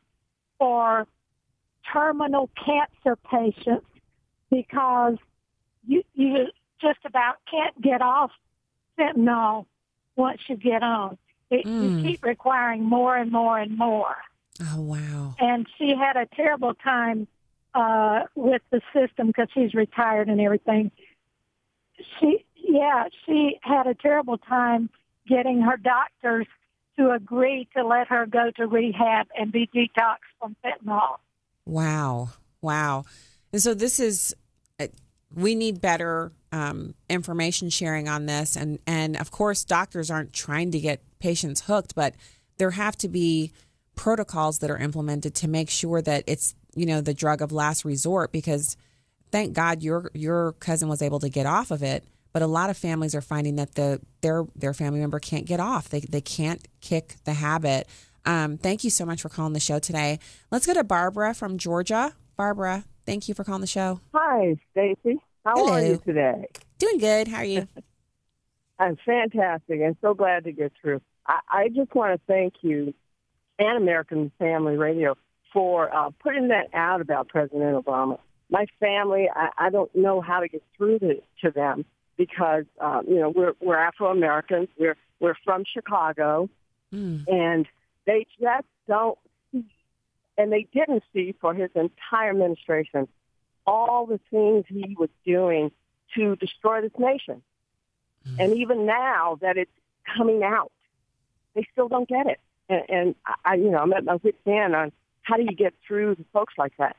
for 0.59 1.07
terminal 1.91 2.49
cancer 2.63 3.15
patients 3.15 3.85
because 4.51 5.17
you, 5.87 6.03
you 6.13 6.47
just 6.79 6.99
about 7.05 7.37
can't 7.49 7.79
get 7.81 8.01
off 8.01 8.31
fentanyl 8.99 9.65
once 10.15 10.41
you 10.47 10.55
get 10.55 10.83
on. 10.83 11.17
It, 11.49 11.65
Mm. 11.65 11.97
You 12.03 12.09
keep 12.09 12.23
requiring 12.23 12.83
more 12.83 13.17
and 13.17 13.31
more 13.31 13.57
and 13.59 13.77
more 13.77 14.15
Oh, 14.61 14.81
wow. 14.81 15.35
and 15.39 15.67
she 15.77 15.93
had 15.95 16.15
a 16.15 16.25
terrible 16.27 16.73
time 16.75 17.27
uh, 17.73 18.21
with 18.35 18.61
the 18.69 18.81
system 18.93 19.27
because 19.27 19.47
she's 19.53 19.73
retired 19.73 20.29
and 20.29 20.39
everything. 20.39 20.91
She, 22.19 22.45
yeah, 22.63 23.05
she 23.25 23.59
had 23.61 23.87
a 23.87 23.93
terrible 23.93 24.37
time 24.37 24.89
getting 25.27 25.61
her 25.61 25.77
doctors 25.77 26.47
to 26.97 27.11
agree 27.11 27.67
to 27.75 27.85
let 27.85 28.07
her 28.07 28.25
go 28.25 28.51
to 28.57 28.67
rehab 28.67 29.27
and 29.37 29.51
be 29.51 29.67
detoxed 29.73 30.17
from 30.39 30.55
fentanyl. 30.63 31.17
Wow. 31.65 32.29
Wow. 32.61 33.05
And 33.53 33.61
so 33.61 33.73
this 33.73 33.99
is, 33.99 34.35
uh, 34.79 34.87
we 35.33 35.55
need 35.55 35.81
better 35.81 36.31
um, 36.51 36.93
information 37.09 37.69
sharing 37.69 38.09
on 38.09 38.25
this. 38.25 38.55
And, 38.55 38.79
and 38.85 39.15
of 39.17 39.31
course, 39.31 39.63
doctors 39.63 40.11
aren't 40.11 40.33
trying 40.33 40.71
to 40.71 40.79
get 40.79 41.01
patients 41.19 41.61
hooked, 41.61 41.95
but 41.95 42.15
there 42.57 42.71
have 42.71 42.97
to 42.97 43.07
be 43.07 43.51
protocols 43.95 44.59
that 44.59 44.69
are 44.69 44.77
implemented 44.77 45.35
to 45.35 45.47
make 45.47 45.69
sure 45.69 46.01
that 46.01 46.23
it's, 46.27 46.55
you 46.75 46.85
know, 46.85 47.01
the 47.01 47.13
drug 47.13 47.41
of 47.41 47.51
last 47.51 47.85
resort 47.85 48.31
because 48.31 48.75
thank 49.31 49.53
God 49.53 49.81
your, 49.81 50.11
your 50.13 50.53
cousin 50.53 50.89
was 50.89 51.01
able 51.01 51.19
to 51.19 51.29
get 51.29 51.45
off 51.45 51.71
of 51.71 51.83
it. 51.83 52.03
But 52.33 52.41
a 52.41 52.47
lot 52.47 52.69
of 52.69 52.77
families 52.77 53.13
are 53.13 53.21
finding 53.21 53.55
that 53.57 53.75
the 53.75 53.99
their 54.21 54.45
their 54.55 54.73
family 54.73 54.99
member 54.99 55.19
can't 55.19 55.45
get 55.45 55.59
off. 55.59 55.89
They 55.89 56.01
they 56.01 56.21
can't 56.21 56.65
kick 56.79 57.15
the 57.25 57.33
habit. 57.33 57.87
Um, 58.25 58.57
thank 58.57 58.83
you 58.83 58.89
so 58.89 59.05
much 59.05 59.21
for 59.21 59.29
calling 59.29 59.53
the 59.53 59.59
show 59.59 59.79
today. 59.79 60.19
Let's 60.51 60.65
go 60.65 60.73
to 60.73 60.83
Barbara 60.83 61.33
from 61.33 61.57
Georgia. 61.57 62.13
Barbara, 62.37 62.85
thank 63.05 63.27
you 63.27 63.33
for 63.33 63.43
calling 63.43 63.61
the 63.61 63.67
show. 63.67 63.99
Hi, 64.13 64.57
Stacy. 64.71 65.19
How 65.43 65.55
Hello. 65.55 65.73
are 65.73 65.81
you 65.81 66.01
today? 66.05 66.45
Doing 66.77 66.99
good. 66.99 67.27
How 67.27 67.37
are 67.37 67.45
you? 67.45 67.67
I'm 68.79 68.97
fantastic 69.05 69.79
and 69.81 69.95
so 70.01 70.13
glad 70.13 70.43
to 70.45 70.51
get 70.51 70.71
through. 70.81 71.01
I, 71.27 71.39
I 71.49 71.67
just 71.69 71.93
want 71.93 72.13
to 72.13 72.21
thank 72.27 72.55
you 72.61 72.93
and 73.59 73.77
American 73.77 74.31
Family 74.39 74.75
Radio 74.75 75.15
for 75.53 75.93
uh, 75.93 76.09
putting 76.21 76.47
that 76.47 76.67
out 76.73 77.01
about 77.01 77.27
President 77.27 77.83
Obama. 77.83 78.17
My 78.49 78.65
family, 78.79 79.29
I, 79.33 79.49
I 79.57 79.69
don't 79.69 79.93
know 79.95 80.19
how 80.21 80.39
to 80.39 80.47
get 80.47 80.63
through 80.77 80.99
to, 80.99 81.21
to 81.43 81.51
them 81.51 81.85
because 82.17 82.65
um, 82.79 83.05
you 83.07 83.19
know 83.19 83.29
we're 83.29 83.53
we're 83.59 83.77
Afro 83.77 84.11
Americans. 84.11 84.69
We're 84.77 84.97
we're 85.19 85.35
from 85.43 85.63
Chicago, 85.71 86.49
and 87.27 87.67
they 88.05 88.25
just 88.39 88.67
don't 88.87 89.17
see, 89.51 89.65
and 90.37 90.51
they 90.51 90.67
didn't 90.73 91.03
see 91.13 91.35
for 91.39 91.53
his 91.53 91.69
entire 91.75 92.31
administration 92.31 93.07
all 93.65 94.05
the 94.05 94.19
things 94.29 94.65
he 94.67 94.95
was 94.97 95.09
doing 95.25 95.71
to 96.15 96.35
destroy 96.35 96.81
this 96.81 96.91
nation. 96.97 97.41
And 98.39 98.57
even 98.57 98.85
now 98.85 99.37
that 99.41 99.57
it's 99.57 99.71
coming 100.15 100.43
out, 100.43 100.71
they 101.55 101.65
still 101.71 101.87
don't 101.87 102.07
get 102.07 102.27
it. 102.27 102.39
And, 102.69 102.83
and 102.89 103.15
I, 103.45 103.55
you 103.55 103.69
know, 103.71 103.79
I'm 103.79 103.93
at 103.93 104.03
my 104.03 104.15
wit's 104.15 104.37
end 104.45 104.75
on 104.75 104.91
how 105.23 105.37
do 105.37 105.43
you 105.43 105.55
get 105.55 105.73
through 105.87 106.15
to 106.15 106.25
folks 106.33 106.53
like 106.57 106.73
that? 106.77 106.95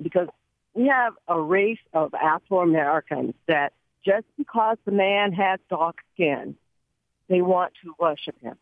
Because 0.00 0.28
we 0.74 0.88
have 0.88 1.14
a 1.26 1.40
race 1.40 1.78
of 1.92 2.14
Afro 2.14 2.60
Americans 2.60 3.34
that 3.46 3.72
just 4.08 4.26
because 4.38 4.78
the 4.86 4.92
man 4.92 5.32
has 5.32 5.60
dark 5.68 5.98
skin, 6.14 6.56
they 7.28 7.42
want 7.42 7.72
to 7.84 7.94
worship 7.98 8.40
him. 8.40 8.56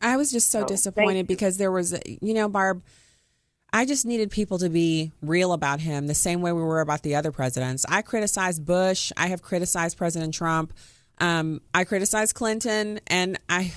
I 0.00 0.16
was 0.16 0.30
just 0.30 0.50
so 0.50 0.60
thank 0.60 0.68
disappointed 0.68 1.26
because 1.26 1.56
there 1.56 1.72
was, 1.72 1.98
you 2.06 2.34
know, 2.34 2.48
Barb, 2.48 2.82
I 3.72 3.84
just 3.84 4.06
needed 4.06 4.30
people 4.30 4.58
to 4.58 4.68
be 4.68 5.10
real 5.22 5.52
about 5.52 5.80
him 5.80 6.06
the 6.06 6.14
same 6.14 6.40
way 6.40 6.52
we 6.52 6.62
were 6.62 6.80
about 6.80 7.02
the 7.02 7.16
other 7.16 7.32
presidents. 7.32 7.84
I 7.88 8.02
criticized 8.02 8.64
Bush. 8.64 9.10
I 9.16 9.26
have 9.28 9.42
criticized 9.42 9.98
President 9.98 10.34
Trump. 10.34 10.72
Um, 11.18 11.60
I 11.74 11.84
criticized 11.84 12.34
Clinton, 12.34 13.00
and 13.06 13.40
I, 13.48 13.72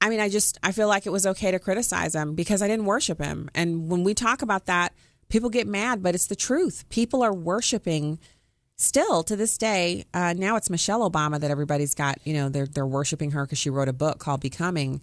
I 0.00 0.08
mean, 0.08 0.20
I 0.20 0.28
just 0.28 0.58
I 0.62 0.72
feel 0.72 0.88
like 0.88 1.04
it 1.04 1.10
was 1.10 1.26
okay 1.26 1.50
to 1.50 1.58
criticize 1.58 2.14
him 2.14 2.34
because 2.34 2.62
I 2.62 2.68
didn't 2.68 2.86
worship 2.86 3.20
him. 3.20 3.50
And 3.54 3.90
when 3.90 4.04
we 4.04 4.14
talk 4.14 4.42
about 4.42 4.66
that, 4.66 4.94
people 5.28 5.50
get 5.50 5.66
mad, 5.66 6.02
but 6.02 6.14
it's 6.14 6.28
the 6.28 6.36
truth. 6.36 6.84
People 6.88 7.22
are 7.22 7.34
worshiping 7.34 8.18
still 8.76 9.22
to 9.24 9.36
this 9.36 9.58
day. 9.58 10.04
Uh, 10.14 10.34
now 10.36 10.56
it's 10.56 10.70
Michelle 10.70 11.08
Obama 11.08 11.40
that 11.40 11.50
everybody's 11.50 11.94
got. 11.94 12.18
You 12.24 12.34
know, 12.34 12.48
they're 12.48 12.66
they're 12.66 12.86
worshiping 12.86 13.32
her 13.32 13.44
because 13.44 13.58
she 13.58 13.70
wrote 13.70 13.88
a 13.88 13.92
book 13.92 14.18
called 14.18 14.40
Becoming. 14.40 15.00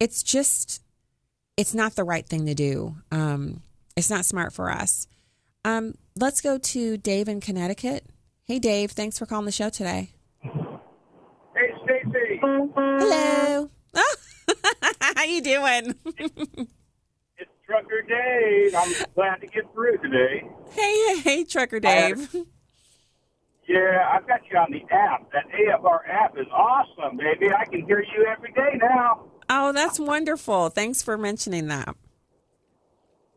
It's 0.00 0.22
just, 0.22 0.82
it's 1.56 1.72
not 1.74 1.94
the 1.94 2.04
right 2.04 2.26
thing 2.26 2.46
to 2.46 2.54
do. 2.54 2.96
Um, 3.12 3.62
it's 3.96 4.10
not 4.10 4.24
smart 4.24 4.52
for 4.52 4.70
us. 4.70 5.06
Um, 5.64 5.94
let's 6.16 6.40
go 6.40 6.58
to 6.58 6.96
Dave 6.98 7.28
in 7.28 7.40
Connecticut. 7.40 8.04
Hey, 8.44 8.58
Dave, 8.58 8.90
thanks 8.90 9.18
for 9.18 9.24
calling 9.24 9.46
the 9.46 9.52
show 9.52 9.70
today. 9.70 10.10
Hey, 10.42 11.72
Stacy. 11.84 12.40
Hello. 12.42 13.70
Oh, 13.94 14.14
how 15.00 15.22
you 15.24 15.40
doing? 15.40 15.94
it's 16.04 17.50
Trucker 17.64 18.02
Dave. 18.02 18.74
I'm 18.74 18.92
glad 19.14 19.36
to 19.36 19.46
get 19.46 19.72
through 19.72 19.98
today. 19.98 20.46
Hey, 20.72 21.06
hey, 21.06 21.20
hey, 21.20 21.44
Trucker 21.44 21.80
Dave. 21.80 22.34
Yeah, 23.66 24.08
I've 24.12 24.26
got 24.26 24.40
you 24.50 24.58
on 24.58 24.70
the 24.70 24.82
app. 24.94 25.30
That 25.32 25.44
AFR 25.48 26.00
app 26.08 26.36
is 26.36 26.46
awesome, 26.52 27.16
baby. 27.16 27.52
I 27.52 27.64
can 27.64 27.86
hear 27.86 28.00
you 28.00 28.26
every 28.26 28.52
day 28.52 28.78
now. 28.80 29.24
Oh, 29.48 29.72
that's 29.72 29.98
wonderful. 29.98 30.68
Thanks 30.68 31.02
for 31.02 31.16
mentioning 31.16 31.68
that. 31.68 31.96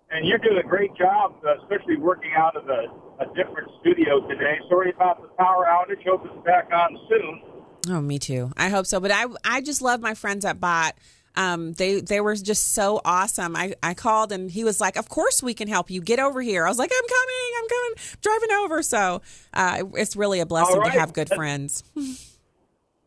And 0.09 0.25
you're 0.25 0.37
doing 0.37 0.57
a 0.57 0.67
great 0.67 0.95
job, 0.95 1.35
uh, 1.45 1.61
especially 1.61 1.97
working 1.97 2.31
out 2.35 2.55
of 2.55 2.69
a, 2.69 2.87
a 3.21 3.25
different 3.35 3.69
studio 3.81 4.25
today. 4.27 4.57
Sorry 4.69 4.91
about 4.91 5.21
the 5.21 5.27
power 5.37 5.65
outage. 5.65 6.05
Hope 6.05 6.25
it's 6.25 6.45
back 6.45 6.69
on 6.73 6.97
soon. 7.09 7.41
Oh, 7.89 8.01
me 8.01 8.17
too. 8.19 8.51
I 8.57 8.69
hope 8.69 8.85
so. 8.85 8.99
But 8.99 9.11
I, 9.11 9.25
I 9.43 9.61
just 9.61 9.81
love 9.81 9.99
my 10.01 10.13
friends 10.13 10.45
at 10.45 10.59
Bott. 10.59 10.95
Um, 11.37 11.73
they 11.73 12.01
they 12.01 12.19
were 12.19 12.35
just 12.35 12.73
so 12.73 12.99
awesome. 13.05 13.55
I, 13.55 13.75
I 13.83 13.93
called 13.93 14.31
and 14.31 14.49
he 14.51 14.63
was 14.63 14.81
like, 14.81 14.97
"Of 14.97 15.07
course 15.07 15.43
we 15.43 15.53
can 15.53 15.67
help 15.67 15.89
you. 15.89 16.01
Get 16.01 16.19
over 16.19 16.41
here." 16.41 16.65
I 16.65 16.69
was 16.69 16.79
like, 16.79 16.91
"I'm 16.91 17.07
coming. 17.07 17.51
I'm 17.57 17.69
coming. 17.69 17.93
Driving 18.21 18.51
over." 18.63 18.81
So 18.81 19.21
uh, 19.53 19.83
it's 19.93 20.15
really 20.15 20.39
a 20.39 20.45
blessing 20.45 20.79
right. 20.79 20.91
to 20.91 20.99
have 20.99 21.13
good 21.13 21.29
friends. 21.29 21.83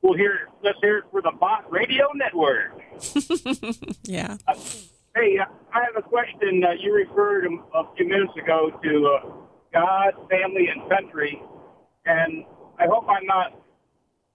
We'll 0.03 0.17
hear. 0.17 0.49
Let's 0.65 0.79
hear 0.81 0.99
it 0.99 1.05
for 1.11 1.21
the 1.21 1.33
Bott 1.39 1.71
Radio 1.71 2.09
Network. 2.15 2.81
yeah. 4.05 4.39
Uh, 4.49 4.55
hey, 5.15 5.39
I 5.75 5.85
have 5.85 5.97
a 5.99 6.03
question. 6.03 6.65
Uh, 6.65 6.73
you 6.81 6.95
referred 6.95 7.45
a 7.75 7.85
few 7.97 8.09
minutes 8.09 8.33
ago 8.43 8.71
to 8.83 9.07
uh, 9.07 9.31
God, 9.75 10.13
family, 10.31 10.69
and 10.69 10.89
country, 10.89 11.43
and 12.07 12.45
I 12.79 12.87
hope 12.87 13.05
I'm 13.11 13.27
not 13.27 13.61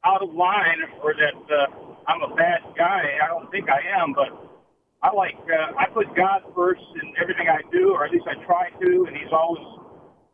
out 0.06 0.22
of 0.22 0.34
line 0.36 0.84
or 1.02 1.16
that 1.16 1.34
uh, 1.52 1.85
I'm 2.08 2.22
a 2.22 2.36
bad 2.36 2.62
guy. 2.78 3.18
I 3.24 3.28
don't 3.28 3.49
think 3.51 3.68
I 3.70 3.82
am, 4.01 4.14
but 4.14 4.30
I 5.01 5.14
like 5.14 5.38
uh, 5.45 5.78
I 5.78 5.86
put 5.93 6.16
God 6.16 6.41
first 6.56 6.82
in 7.01 7.14
everything 7.22 7.47
I 7.49 7.62
do, 7.72 7.93
or 7.93 8.06
at 8.06 8.12
least 8.12 8.26
I 8.28 8.43
try 8.45 8.70
to, 8.70 9.06
and 9.08 9.16
He's 9.16 9.32
always 9.32 9.64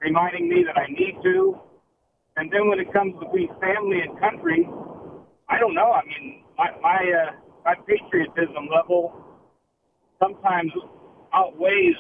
reminding 0.02 0.50
me 0.50 0.64
that 0.68 0.78
I 0.78 0.88
need 0.88 1.20
to. 1.24 1.60
And 2.38 2.52
then 2.52 2.70
when 2.70 2.80
it 2.80 2.92
comes 2.94 3.14
between 3.20 3.50
family 3.60 4.00
and 4.02 4.20
country, 4.20 4.68
I 5.50 5.60
don't 5.60 5.76
know. 5.76 5.92
I 5.92 6.04
mean, 6.06 6.44
my 6.58 6.72
my, 6.82 7.00
uh, 7.00 7.32
my 7.66 7.76
patriotism 7.88 8.68
level 8.74 9.14
sometimes 10.20 10.72
outweighs 11.34 12.00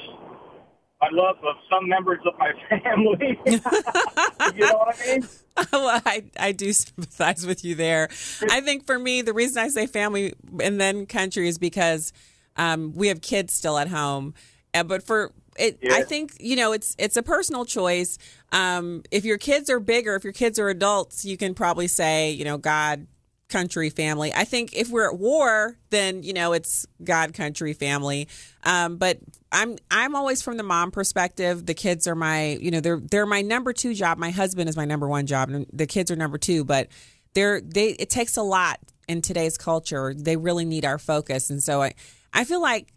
my 1.01 1.09
love 1.11 1.37
of 1.37 1.55
some 1.69 1.89
members 1.89 2.19
of 2.25 2.33
my 2.37 2.51
family. 2.79 3.39
you 3.45 4.65
know 4.65 4.77
what 4.77 4.95
I 4.99 5.07
mean? 5.07 5.27
well, 5.73 6.01
I, 6.05 6.23
I 6.39 6.51
do 6.51 6.71
sympathize 6.71 7.45
with 7.45 7.65
you 7.65 7.75
there. 7.75 8.09
I 8.49 8.61
think 8.61 8.85
for 8.85 8.97
me, 8.97 9.21
the 9.21 9.33
reason 9.33 9.63
I 9.63 9.67
say 9.67 9.87
family 9.87 10.33
and 10.61 10.79
then 10.79 11.05
country 11.05 11.47
is 11.47 11.57
because 11.57 12.13
um, 12.55 12.93
we 12.93 13.07
have 13.07 13.21
kids 13.21 13.53
still 13.53 13.77
at 13.77 13.87
home. 13.87 14.33
Uh, 14.73 14.83
but 14.83 15.03
for 15.03 15.33
it, 15.57 15.79
yeah. 15.81 15.95
I 15.95 16.03
think 16.03 16.33
you 16.39 16.55
know 16.55 16.71
it's 16.71 16.95
it's 16.97 17.17
a 17.17 17.23
personal 17.23 17.65
choice. 17.65 18.17
Um, 18.53 19.03
if 19.11 19.25
your 19.25 19.37
kids 19.37 19.69
are 19.69 19.81
bigger, 19.81 20.15
if 20.15 20.23
your 20.23 20.33
kids 20.33 20.57
are 20.59 20.69
adults, 20.69 21.25
you 21.25 21.35
can 21.35 21.53
probably 21.53 21.87
say 21.87 22.31
you 22.31 22.45
know 22.45 22.57
God 22.57 23.07
country 23.51 23.89
family. 23.89 24.33
I 24.33 24.45
think 24.45 24.73
if 24.73 24.89
we're 24.89 25.07
at 25.07 25.19
war, 25.19 25.77
then 25.91 26.23
you 26.23 26.33
know 26.33 26.53
it's 26.53 26.87
God 27.03 27.33
country 27.33 27.73
family. 27.73 28.27
Um, 28.63 28.97
but 28.97 29.19
I'm 29.51 29.77
I'm 29.91 30.15
always 30.15 30.41
from 30.41 30.57
the 30.57 30.63
mom 30.63 30.89
perspective. 30.89 31.65
The 31.65 31.73
kids 31.73 32.07
are 32.07 32.15
my 32.15 32.53
you 32.53 32.71
know 32.71 32.79
they're 32.79 32.99
they're 32.99 33.25
my 33.27 33.41
number 33.41 33.73
two 33.73 33.93
job. 33.93 34.17
My 34.17 34.31
husband 34.31 34.69
is 34.69 34.77
my 34.77 34.85
number 34.85 35.07
one 35.07 35.27
job, 35.27 35.49
and 35.49 35.67
the 35.71 35.85
kids 35.85 36.09
are 36.09 36.15
number 36.15 36.37
two. 36.37 36.63
But 36.63 36.87
they're 37.33 37.61
they 37.61 37.89
it 37.89 38.09
takes 38.09 38.37
a 38.37 38.41
lot 38.41 38.79
in 39.07 39.21
today's 39.21 39.57
culture. 39.57 40.13
They 40.15 40.37
really 40.37 40.65
need 40.65 40.85
our 40.85 40.97
focus, 40.97 41.49
and 41.49 41.61
so 41.61 41.83
I 41.83 41.93
I 42.33 42.45
feel 42.45 42.61
like. 42.61 42.87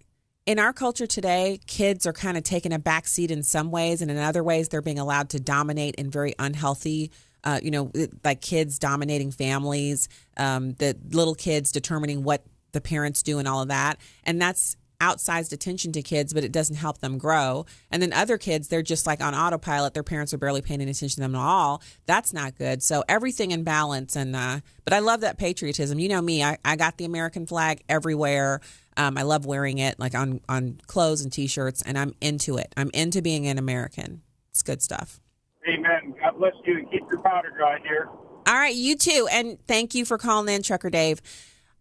In 0.47 0.59
our 0.59 0.75
culture 0.75 1.07
today, 1.07 1.59
kids 1.67 2.07
are 2.07 2.13
kind 2.13 2.37
of 2.37 2.43
taking 2.45 2.75
a 2.75 2.79
back 2.79 3.07
seat 3.07 3.31
in 3.31 3.43
some 3.43 3.71
ways, 3.71 4.03
and 4.03 4.11
in 4.11 4.19
other 4.19 4.45
ways, 4.45 4.69
they're 4.69 4.83
being 4.83 4.99
allowed 4.99 5.31
to 5.31 5.41
dominate 5.41 5.95
in 5.95 6.11
very 6.11 6.35
unhealthy 6.39 7.11
uh, 7.45 7.61
you 7.63 7.71
know, 7.71 7.93
like 8.25 8.41
kids 8.41 8.79
dominating 8.79 9.31
families, 9.31 10.09
um, 10.37 10.73
the 10.75 10.97
little 11.11 11.35
kids 11.35 11.71
determining 11.71 12.25
what 12.25 12.45
the 12.73 12.81
parents 12.81 13.23
do 13.23 13.39
and 13.39 13.47
all 13.47 13.63
of 13.63 13.69
that. 13.69 13.99
And 14.25 14.41
that's 14.41 14.77
outsized 15.01 15.53
attention 15.53 15.93
to 15.93 16.03
kids, 16.03 16.33
but 16.33 16.45
it 16.45 16.53
doesn't 16.53 16.77
help 16.77 16.99
them 16.99 17.19
grow. 17.19 17.67
And 17.91 18.01
then 18.01 18.13
other 18.13 18.39
kids, 18.39 18.69
they're 18.69 18.83
just 18.83 19.07
like 19.07 19.21
on 19.21 19.35
autopilot. 19.35 19.93
Their 19.93 20.03
parents 20.03 20.33
are 20.33 20.39
barely 20.39 20.63
paying 20.63 20.81
any 20.81 20.91
attention 20.91 21.17
to 21.17 21.21
them 21.21 21.35
at 21.35 21.41
all. 21.41 21.83
That's 22.07 22.33
not 22.33 22.57
good. 22.57 22.83
So 22.83 23.05
everything 23.09 23.51
in 23.51 23.65
balance. 23.65 24.17
And, 24.17 24.35
uh, 24.35 24.61
but 24.85 24.95
I 24.95 25.01
love 25.01 25.21
that 25.21 25.37
patriotism. 25.37 25.99
You 25.99 26.09
know 26.09 26.23
me, 26.23 26.43
I, 26.43 26.59
I 26.65 26.77
got 26.77 26.97
the 26.97 27.05
American 27.05 27.47
flag 27.47 27.83
everywhere. 27.89 28.61
Um, 28.97 29.19
I 29.19 29.23
love 29.23 29.45
wearing 29.45 29.79
it 29.79 29.99
like 29.99 30.15
on, 30.15 30.41
on 30.49 30.81
clothes 30.87 31.23
and 31.23 31.33
t-shirts 31.33 31.83
and 31.83 31.99
I'm 31.99 32.15
into 32.21 32.57
it. 32.57 32.73
I'm 32.77 32.91
into 32.95 33.21
being 33.21 33.47
an 33.47 33.59
American. 33.59 34.23
It's 34.53 34.63
good 34.63 34.81
stuff. 34.81 35.21
Amen. 35.69 36.15
God 36.21 36.39
bless 36.39 36.53
you 36.65 36.79
and 36.79 36.91
keep 36.91 37.04
powder 37.35 37.51
dry, 37.57 37.79
dear. 37.81 38.09
All 38.47 38.55
right, 38.55 38.75
you 38.75 38.97
too. 38.97 39.29
And 39.31 39.59
thank 39.67 39.95
you 39.95 40.05
for 40.05 40.19
calling 40.19 40.55
in, 40.55 40.63
Trucker 40.63 40.91
Dave. 40.91 41.21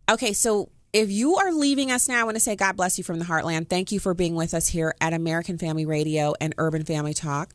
Okay, 0.09 0.33
so 0.33 0.69
if 0.93 1.11
you 1.11 1.35
are 1.35 1.51
leaving 1.51 1.91
us 1.91 2.07
now, 2.07 2.21
I 2.21 2.23
want 2.23 2.35
to 2.35 2.39
say 2.39 2.55
God 2.55 2.75
bless 2.75 2.97
you 2.97 3.03
from 3.03 3.19
the 3.19 3.25
heartland. 3.25 3.69
Thank 3.69 3.91
you 3.91 3.99
for 3.99 4.13
being 4.13 4.35
with 4.35 4.53
us 4.53 4.67
here 4.67 4.95
at 4.99 5.13
American 5.13 5.57
Family 5.57 5.85
Radio 5.85 6.33
and 6.41 6.53
Urban 6.57 6.83
Family 6.85 7.13
Talk. 7.13 7.53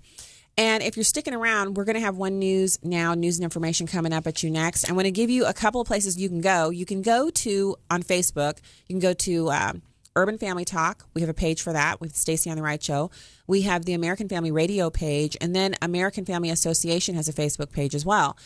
And 0.57 0.83
if 0.83 0.97
you're 0.97 1.05
sticking 1.05 1.35
around, 1.35 1.77
we're 1.77 1.85
going 1.85 1.95
to 1.95 2.01
have 2.01 2.17
one 2.17 2.39
news 2.41 2.79
now, 2.83 3.15
news 3.15 3.39
and 3.39 3.45
information 3.45 3.87
coming 3.87 4.13
up 4.13 4.27
at 4.27 4.43
you 4.43 4.51
next. 4.51 4.91
I 4.91 4.93
want 4.93 5.07
to 5.07 5.13
give 5.13 5.31
you 5.31 5.47
a 5.47 5.53
couple 5.53 5.81
of 5.81 5.87
places 5.87 6.19
you 6.19 6.29
can 6.29 6.41
go. 6.41 6.71
You 6.71 6.85
can 6.85 7.01
go 7.01 7.31
to 7.31 7.77
on 7.91 8.03
Facebook. 8.03 8.59
You 8.89 8.95
can 8.95 9.01
go 9.01 9.13
to 9.15 9.51
um, 9.51 9.83
Urban 10.19 10.37
Family 10.37 10.65
Talk. 10.65 11.07
We 11.15 11.21
have 11.21 11.31
a 11.31 11.35
page 11.35 11.63
for 11.63 11.73
that 11.73 12.01
with 12.01 12.17
Stacy 12.17 12.51
on 12.51 12.57
the 12.57 12.63
Right 12.63 12.83
Show. 12.83 13.13
We 13.47 13.63
have 13.63 13.85
the 13.85 13.93
American 13.95 14.29
Family 14.29 14.51
Radio 14.51 14.91
page, 14.91 15.37
and 15.41 15.55
then 15.55 15.77
American 15.81 16.25
Family 16.25 16.51
Association 16.51 17.15
has 17.15 17.29
a 17.29 17.33
Facebook 17.33 17.71
page 17.71 17.95
as 17.95 18.05
well. 18.05 18.37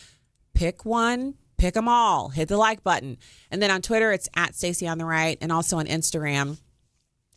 Pick 0.53 0.85
one, 0.85 1.37
pick 1.57 1.73
them 1.73 1.89
all. 1.89 2.29
Hit 2.29 2.49
the 2.49 2.59
like 2.59 2.85
button, 2.85 3.17
and 3.51 3.63
then 3.63 3.71
on 3.71 3.81
Twitter 3.81 4.13
it's 4.13 4.29
at 4.37 4.55
Stacy 4.55 4.87
on 4.87 4.99
the 4.99 5.07
Right, 5.07 5.39
and 5.41 5.51
also 5.51 5.79
on 5.79 5.87
Instagram. 5.87 6.59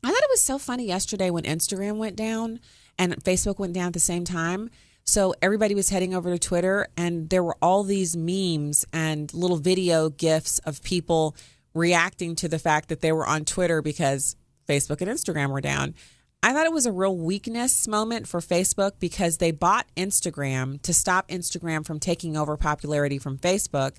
I 0.03 0.07
thought 0.09 0.23
it 0.23 0.29
was 0.29 0.43
so 0.43 0.59
funny 0.59 0.85
yesterday 0.85 1.29
when 1.29 1.45
Instagram 1.45 1.95
went 1.95 2.17
down 2.17 2.59
and 2.99 3.15
Facebook 3.23 3.57
went 3.57 3.71
down 3.71 3.87
at 3.87 3.93
the 3.93 4.01
same 4.01 4.25
time. 4.25 4.69
So 5.05 5.33
everybody 5.41 5.75
was 5.75 5.89
heading 5.89 6.13
over 6.13 6.29
to 6.29 6.37
Twitter, 6.37 6.89
and 6.97 7.29
there 7.29 7.43
were 7.43 7.55
all 7.61 7.83
these 7.83 8.17
memes 8.17 8.85
and 8.91 9.33
little 9.33 9.57
video 9.57 10.09
gifs 10.09 10.59
of 10.59 10.83
people 10.83 11.37
reacting 11.75 12.35
to 12.37 12.47
the 12.47 12.57
fact 12.57 12.89
that 12.89 13.01
they 13.01 13.11
were 13.11 13.27
on 13.27 13.45
Twitter 13.45 13.83
because 13.83 14.35
Facebook 14.67 15.01
and 15.01 15.11
Instagram 15.11 15.51
were 15.51 15.61
down. 15.61 15.93
I 16.41 16.53
thought 16.53 16.65
it 16.65 16.71
was 16.71 16.85
a 16.85 16.91
real 16.91 17.15
weakness 17.15 17.87
moment 17.87 18.27
for 18.27 18.39
Facebook 18.39 18.93
because 18.99 19.37
they 19.37 19.51
bought 19.51 19.87
Instagram 19.97 20.81
to 20.83 20.93
stop 20.93 21.27
Instagram 21.27 21.85
from 21.85 21.99
taking 21.99 22.37
over 22.37 22.55
popularity 22.55 23.17
from 23.17 23.37
Facebook. 23.37 23.95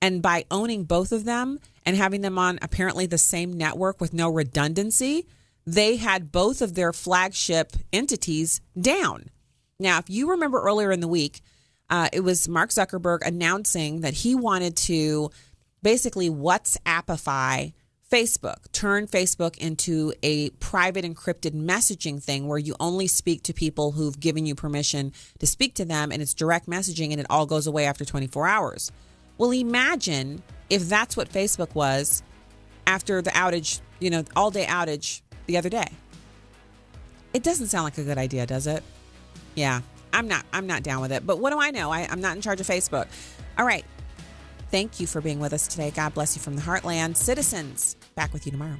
And 0.00 0.22
by 0.22 0.44
owning 0.50 0.84
both 0.84 1.12
of 1.12 1.24
them 1.24 1.58
and 1.84 1.96
having 1.96 2.20
them 2.20 2.38
on 2.38 2.58
apparently 2.62 3.06
the 3.06 3.18
same 3.18 3.52
network 3.52 4.00
with 4.00 4.12
no 4.12 4.30
redundancy, 4.30 5.26
they 5.66 5.96
had 5.96 6.30
both 6.30 6.62
of 6.62 6.74
their 6.74 6.92
flagship 6.92 7.72
entities 7.92 8.60
down. 8.80 9.28
Now, 9.80 9.98
if 9.98 10.08
you 10.08 10.30
remember 10.30 10.60
earlier 10.60 10.92
in 10.92 11.00
the 11.00 11.08
week, 11.08 11.40
uh, 11.90 12.08
it 12.12 12.20
was 12.20 12.48
Mark 12.48 12.70
Zuckerberg 12.70 13.26
announcing 13.26 14.02
that 14.02 14.14
he 14.14 14.34
wanted 14.34 14.76
to 14.76 15.30
basically 15.82 16.30
WhatsAppify 16.30 17.72
Facebook, 18.10 18.72
turn 18.72 19.06
Facebook 19.06 19.58
into 19.58 20.14
a 20.22 20.48
private 20.50 21.04
encrypted 21.04 21.52
messaging 21.52 22.22
thing 22.22 22.48
where 22.48 22.58
you 22.58 22.74
only 22.80 23.06
speak 23.06 23.42
to 23.42 23.52
people 23.52 23.92
who've 23.92 24.18
given 24.18 24.46
you 24.46 24.54
permission 24.54 25.12
to 25.38 25.46
speak 25.46 25.74
to 25.74 25.84
them 25.84 26.10
and 26.10 26.22
it's 26.22 26.32
direct 26.32 26.66
messaging 26.66 27.10
and 27.10 27.20
it 27.20 27.26
all 27.28 27.44
goes 27.44 27.66
away 27.66 27.84
after 27.84 28.04
24 28.04 28.46
hours. 28.46 28.90
Well, 29.36 29.52
imagine 29.52 30.42
if 30.70 30.88
that's 30.88 31.16
what 31.16 31.30
Facebook 31.30 31.74
was 31.74 32.22
after 32.86 33.20
the 33.20 33.30
outage, 33.30 33.80
you 34.00 34.08
know, 34.08 34.24
all 34.34 34.50
day 34.50 34.64
outage 34.64 35.20
the 35.46 35.58
other 35.58 35.68
day. 35.68 35.88
It 37.34 37.42
doesn't 37.42 37.66
sound 37.66 37.84
like 37.84 37.98
a 37.98 38.04
good 38.04 38.18
idea, 38.18 38.46
does 38.46 38.66
it? 38.66 38.82
Yeah, 39.54 39.82
I'm 40.14 40.28
not 40.28 40.46
I'm 40.52 40.66
not 40.66 40.82
down 40.82 41.02
with 41.02 41.12
it. 41.12 41.26
But 41.26 41.38
what 41.38 41.50
do 41.50 41.60
I 41.60 41.70
know? 41.70 41.90
I, 41.90 42.08
I'm 42.10 42.20
not 42.20 42.36
in 42.36 42.42
charge 42.42 42.60
of 42.60 42.66
Facebook. 42.66 43.06
All 43.58 43.66
right. 43.66 43.84
Thank 44.70 45.00
you 45.00 45.06
for 45.06 45.20
being 45.20 45.40
with 45.40 45.52
us 45.52 45.66
today. 45.66 45.90
God 45.90 46.14
bless 46.14 46.36
you 46.36 46.42
from 46.42 46.54
the 46.54 46.62
heartland. 46.62 47.16
Citizens, 47.16 47.96
back 48.14 48.32
with 48.32 48.44
you 48.44 48.52
tomorrow. 48.52 48.78